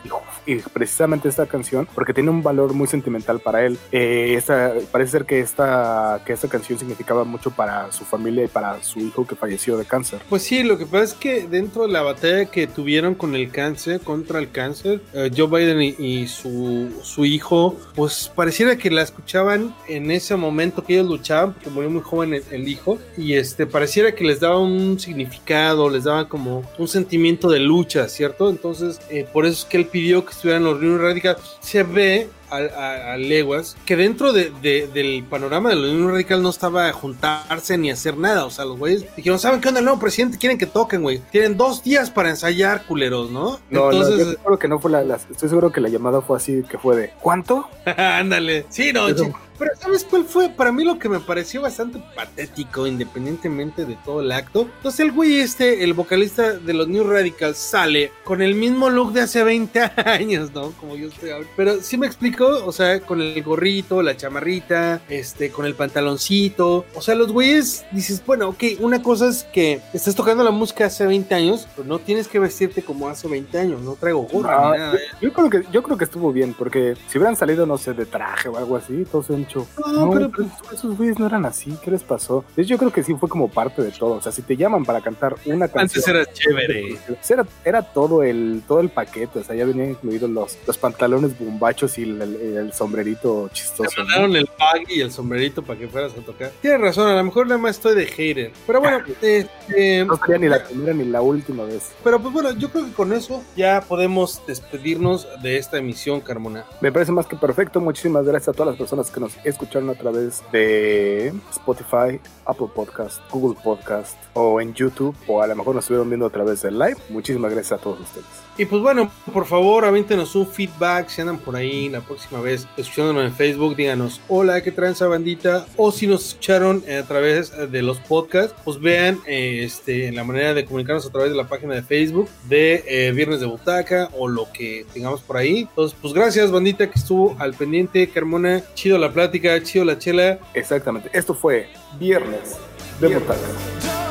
y, 0.45 0.53
y, 0.53 0.59
precisamente 0.59 1.29
esta 1.29 1.45
canción, 1.45 1.87
porque 1.93 2.13
tiene 2.13 2.29
un 2.29 2.43
valor 2.43 2.73
muy 2.73 2.87
sentimental 2.87 3.39
para 3.39 3.65
él. 3.65 3.77
Esta, 3.91 4.73
parece 4.91 5.11
ser 5.11 5.25
que 5.25 5.39
esta, 5.39 6.21
que 6.25 6.33
esta 6.33 6.47
canción 6.47 6.79
significaba 6.79 7.23
mucho 7.23 7.51
para 7.51 7.91
su 7.91 8.05
familia 8.05 8.43
y 8.43 8.47
para 8.47 8.81
su 8.83 8.99
hijo 8.99 9.25
que 9.25 9.35
falleció 9.35 9.77
de 9.77 9.85
cáncer. 9.85 10.21
Pues 10.29 10.43
sí, 10.43 10.63
lo 10.63 10.77
que 10.77 10.85
pasa 10.85 11.03
es 11.03 11.13
que 11.13 11.47
dentro 11.47 11.83
de 11.83 11.89
la 11.89 12.01
batalla 12.01 12.45
que 12.45 12.67
tuvieron 12.67 13.15
con 13.15 13.35
el 13.35 13.51
cáncer, 13.51 14.01
contra 14.01 14.39
el 14.39 14.51
cáncer, 14.51 15.01
Joe 15.35 15.47
Biden 15.47 15.81
y, 15.81 15.95
y 15.97 16.27
su, 16.27 16.91
su 17.03 17.25
hijo 17.25 17.58
pues 17.95 18.31
pareciera 18.35 18.77
que 18.77 18.89
la 18.89 19.01
escuchaban 19.01 19.75
en 19.87 20.11
ese 20.11 20.35
momento 20.35 20.83
que 20.83 20.93
ellos 20.93 21.07
luchaban, 21.07 21.53
porque 21.53 21.69
murió 21.69 21.89
muy 21.89 22.01
joven 22.01 22.41
el, 22.51 22.67
hijo, 22.67 22.97
y 23.17 23.33
este 23.33 23.65
pareciera 23.65 24.13
que 24.13 24.23
les 24.23 24.39
daba 24.39 24.59
un 24.59 24.99
significado, 24.99 25.89
les 25.89 26.03
daba 26.03 26.27
como 26.27 26.63
un 26.77 26.87
sentimiento 26.87 27.49
de 27.49 27.59
lucha, 27.59 28.07
¿cierto? 28.07 28.49
Entonces, 28.49 28.99
eh, 29.09 29.27
por 29.31 29.45
eso 29.45 29.63
es 29.63 29.65
que 29.65 29.77
él 29.77 29.85
pidió 29.85 30.25
que 30.25 30.31
estuvieran 30.31 30.63
los 30.63 30.81
New 30.81 30.97
Radicals. 30.97 31.57
Se 31.59 31.83
ve 31.83 32.27
a, 32.49 33.17
leguas 33.17 33.75
que 33.85 33.95
dentro 33.95 34.33
de, 34.33 34.51
del 34.61 35.23
panorama 35.29 35.69
de 35.69 35.75
la 35.75 35.91
Unión 35.91 36.11
Radical 36.11 36.41
no 36.41 36.49
estaba 36.49 36.87
a 36.87 36.93
juntarse 36.93 37.77
ni 37.77 37.91
hacer 37.91 38.17
nada. 38.17 38.45
O 38.45 38.51
sea, 38.51 38.65
los 38.65 38.77
güeyes 38.77 39.05
dijeron, 39.15 39.39
¿saben 39.39 39.61
qué 39.61 39.69
onda 39.69 39.79
el 39.79 39.85
nuevo 39.85 39.99
presidente? 39.99 40.37
Quieren 40.37 40.57
que 40.57 40.65
toquen, 40.65 41.01
güey. 41.01 41.21
Tienen 41.31 41.57
dos 41.57 41.83
días 41.83 42.09
para 42.11 42.29
ensayar, 42.29 42.85
culeros, 42.85 43.31
¿no? 43.31 43.59
No, 43.69 43.91
Entonces... 43.91 44.37
no, 44.45 44.51
yo 44.51 44.59
que 44.59 44.67
no 44.67 44.79
fue 44.79 44.91
la, 44.91 45.15
Estoy 45.15 45.49
seguro 45.49 45.71
que 45.71 45.81
la 45.81 45.89
llamada 45.89 46.21
fue 46.21 46.37
así, 46.37 46.63
que 46.63 46.77
fue 46.77 46.95
de, 46.95 47.13
¿cuánto? 47.21 47.67
Ándale. 47.97 48.65
sí, 48.69 48.91
no, 48.93 49.07
pero 49.07 49.33
¿sabes 49.79 50.05
cuál 50.09 50.25
fue? 50.25 50.49
Para 50.49 50.71
mí 50.71 50.83
lo 50.83 50.99
que 50.99 51.09
me 51.09 51.19
pareció 51.19 51.61
bastante 51.61 52.01
patético, 52.15 52.87
independientemente 52.87 53.85
de 53.85 53.97
todo 54.05 54.21
el 54.21 54.31
acto. 54.31 54.67
Entonces 54.77 54.99
el 55.01 55.11
güey 55.11 55.39
este, 55.39 55.83
el 55.83 55.93
vocalista 55.93 56.53
de 56.53 56.73
los 56.73 56.87
New 56.87 57.03
Radicals, 57.03 57.57
sale 57.57 58.11
con 58.23 58.41
el 58.41 58.55
mismo 58.55 58.89
look 58.89 59.13
de 59.13 59.21
hace 59.21 59.43
20 59.43 59.79
años, 60.05 60.53
¿no? 60.53 60.71
Como 60.71 60.95
yo 60.95 61.07
estoy 61.07 61.31
ahora. 61.31 61.47
Pero 61.55 61.81
sí 61.81 61.97
me 61.97 62.07
explicó, 62.07 62.65
o 62.65 62.71
sea, 62.71 62.99
con 63.01 63.21
el 63.21 63.41
gorrito, 63.43 64.01
la 64.01 64.15
chamarrita, 64.15 65.01
este, 65.09 65.51
con 65.51 65.65
el 65.65 65.75
pantaloncito. 65.75 66.85
O 66.95 67.01
sea, 67.01 67.15
los 67.15 67.31
güeyes 67.31 67.85
dices, 67.91 68.23
bueno, 68.25 68.49
ok, 68.49 68.63
una 68.79 69.01
cosa 69.01 69.29
es 69.29 69.43
que 69.43 69.81
estás 69.93 70.15
tocando 70.15 70.43
la 70.43 70.51
música 70.51 70.85
hace 70.85 71.05
20 71.05 71.33
años, 71.35 71.67
pero 71.75 71.87
no 71.87 71.99
tienes 71.99 72.27
que 72.27 72.39
vestirte 72.39 72.81
como 72.81 73.07
hace 73.07 73.27
20 73.27 73.57
años, 73.57 73.81
no 73.81 73.95
traigo 73.95 74.21
gorra 74.23 74.71
ni 74.71 74.77
nada. 74.77 74.95
¿eh? 74.95 74.99
Yo, 75.21 75.33
creo 75.33 75.49
que, 75.49 75.63
yo 75.71 75.83
creo 75.83 75.97
que 75.97 76.05
estuvo 76.05 76.31
bien, 76.31 76.53
porque 76.53 76.95
si 77.07 77.17
hubieran 77.17 77.35
salido, 77.35 77.65
no 77.65 77.77
sé, 77.77 77.93
de 77.93 78.05
traje 78.05 78.49
o 78.49 78.57
algo 78.57 78.75
así, 78.75 79.05
entonces 79.49 79.93
no, 79.93 80.11
pero, 80.11 80.29
pues, 80.29 80.47
esos 80.73 80.97
güeyes 80.97 81.19
no 81.19 81.25
eran 81.25 81.45
así, 81.45 81.77
¿qué 81.83 81.91
les 81.91 82.03
pasó? 82.03 82.45
Yo 82.55 82.77
creo 82.77 82.91
que 82.91 83.03
sí 83.03 83.15
fue 83.15 83.29
como 83.29 83.49
parte 83.49 83.81
de 83.81 83.91
todo. 83.91 84.15
O 84.15 84.21
sea, 84.21 84.31
si 84.31 84.41
te 84.41 84.55
llaman 84.55 84.85
para 84.85 85.01
cantar 85.01 85.35
una 85.45 85.67
canción. 85.67 85.79
Antes 85.81 86.07
era 86.07 86.25
chévere. 86.31 86.97
Era, 87.27 87.45
era 87.63 87.81
todo 87.81 88.23
el, 88.23 88.61
todo 88.67 88.79
el 88.79 88.89
paquete. 88.89 89.39
O 89.39 89.43
sea, 89.43 89.55
ya 89.55 89.65
venían 89.65 89.91
incluidos 89.91 90.29
los, 90.29 90.57
los 90.65 90.77
pantalones 90.77 91.37
bombachos 91.37 91.97
y 91.97 92.03
el, 92.03 92.71
sombrerito 92.73 93.49
chistoso. 93.53 93.89
Te 93.89 94.03
mandaron 94.03 94.35
el 94.35 94.49
bag 94.59 94.89
y 94.89 95.01
el 95.01 95.11
sombrerito 95.11 95.63
para 95.63 95.79
que 95.79 95.87
fueras 95.87 96.13
a 96.13 96.21
tocar. 96.21 96.51
Tienes 96.61 96.81
razón, 96.81 97.07
a 97.09 97.15
lo 97.15 97.23
mejor 97.23 97.47
nada 97.47 97.59
más 97.59 97.77
estoy 97.77 97.95
de 97.95 98.05
hater. 98.05 98.51
Pero 98.67 98.81
bueno, 98.81 98.99
este, 99.21 100.05
no 100.05 100.17
sería 100.17 100.37
ni 100.37 100.47
la 100.47 100.63
primera 100.63 100.93
ni 100.93 101.05
la 101.05 101.21
última 101.21 101.63
vez. 101.63 101.91
Pero 102.03 102.19
pues 102.19 102.33
bueno, 102.33 102.51
yo 102.51 102.69
creo 102.69 102.85
que 102.85 102.93
con 102.93 103.13
eso 103.13 103.43
ya 103.55 103.81
podemos 103.81 104.41
despedirnos 104.47 105.27
de 105.41 105.57
esta 105.57 105.77
emisión, 105.77 106.21
Carmona. 106.21 106.65
Me 106.81 106.91
parece 106.91 107.11
más 107.11 107.25
que 107.25 107.35
perfecto. 107.35 107.79
Muchísimas 107.79 108.25
gracias 108.25 108.49
a 108.49 108.53
todas 108.53 108.67
las 108.67 108.77
personas 108.77 109.09
que 109.11 109.19
nos 109.19 109.35
escucharon 109.43 109.89
a 109.89 109.95
través 109.95 110.43
de 110.51 111.33
Spotify, 111.51 112.19
Apple 112.45 112.67
Podcast, 112.73 113.21
Google 113.31 113.59
Podcast 113.63 114.17
o 114.33 114.59
en 114.61 114.73
YouTube 114.73 115.15
o 115.27 115.41
a 115.41 115.47
lo 115.47 115.55
mejor 115.55 115.75
nos 115.75 115.85
estuvieron 115.85 116.09
viendo 116.09 116.25
a 116.25 116.29
través 116.29 116.61
del 116.61 116.77
live. 116.77 116.97
Muchísimas 117.09 117.51
gracias 117.51 117.79
a 117.79 117.81
todos 117.81 117.99
ustedes. 117.99 118.48
Y 118.59 118.65
pues 118.65 118.81
bueno, 118.81 119.09
por 119.31 119.45
favor, 119.45 119.85
avíntenos 119.85 120.35
un 120.35 120.45
feedback 120.45 121.07
si 121.07 121.21
andan 121.21 121.37
por 121.37 121.55
ahí 121.55 121.87
la 121.87 122.01
próxima 122.01 122.41
vez 122.41 122.67
escuchándonos 122.75 123.23
en 123.23 123.33
Facebook, 123.33 123.73
díganos, 123.77 124.19
hola, 124.27 124.61
¿qué 124.61 124.73
tranza 124.73 125.07
bandita? 125.07 125.65
O 125.77 125.93
si 125.93 126.07
nos 126.07 126.27
escucharon 126.27 126.83
a 126.85 127.03
través 127.03 127.53
de 127.71 127.81
los 127.81 127.99
podcasts, 127.99 128.53
pues 128.65 128.77
vean 128.81 129.17
eh, 129.25 129.61
este, 129.63 130.11
la 130.11 130.25
manera 130.25 130.53
de 130.53 130.65
comunicarnos 130.65 131.05
a 131.05 131.09
través 131.09 131.31
de 131.31 131.37
la 131.37 131.47
página 131.47 131.73
de 131.73 131.83
Facebook 131.83 132.27
de 132.49 132.83
eh, 132.85 133.13
Viernes 133.13 133.39
de 133.39 133.45
Butaca 133.45 134.09
o 134.17 134.27
lo 134.27 134.51
que 134.51 134.85
tengamos 134.93 135.21
por 135.21 135.37
ahí. 135.37 135.59
Entonces, 135.59 135.97
pues 136.01 136.13
gracias 136.13 136.51
bandita 136.51 136.91
que 136.91 136.99
estuvo 136.99 137.37
al 137.39 137.53
pendiente, 137.53 138.09
Carmona, 138.09 138.61
chido 138.73 138.97
la 138.97 139.13
plática, 139.13 139.63
chido 139.63 139.85
la 139.85 139.97
chela. 139.97 140.37
Exactamente, 140.53 141.09
esto 141.13 141.33
fue 141.33 141.69
Viernes 141.97 142.57
de 142.99 143.07
Butaca. 143.07 144.08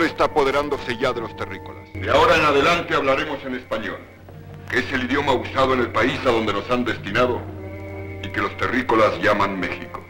Está 0.00 0.24
apoderándose 0.24 0.96
ya 0.96 1.12
de 1.12 1.20
los 1.20 1.36
terrícolas. 1.36 1.92
De 1.92 2.10
ahora 2.10 2.36
en 2.36 2.44
adelante 2.44 2.94
hablaremos 2.94 3.44
en 3.44 3.56
español, 3.56 3.98
que 4.70 4.78
es 4.78 4.92
el 4.92 5.04
idioma 5.04 5.32
usado 5.32 5.74
en 5.74 5.80
el 5.80 5.92
país 5.92 6.18
a 6.24 6.30
donde 6.30 6.54
nos 6.54 6.70
han 6.70 6.84
destinado 6.84 7.42
y 8.22 8.28
que 8.28 8.40
los 8.40 8.56
terrícolas 8.56 9.20
llaman 9.20 9.60
México. 9.60 10.02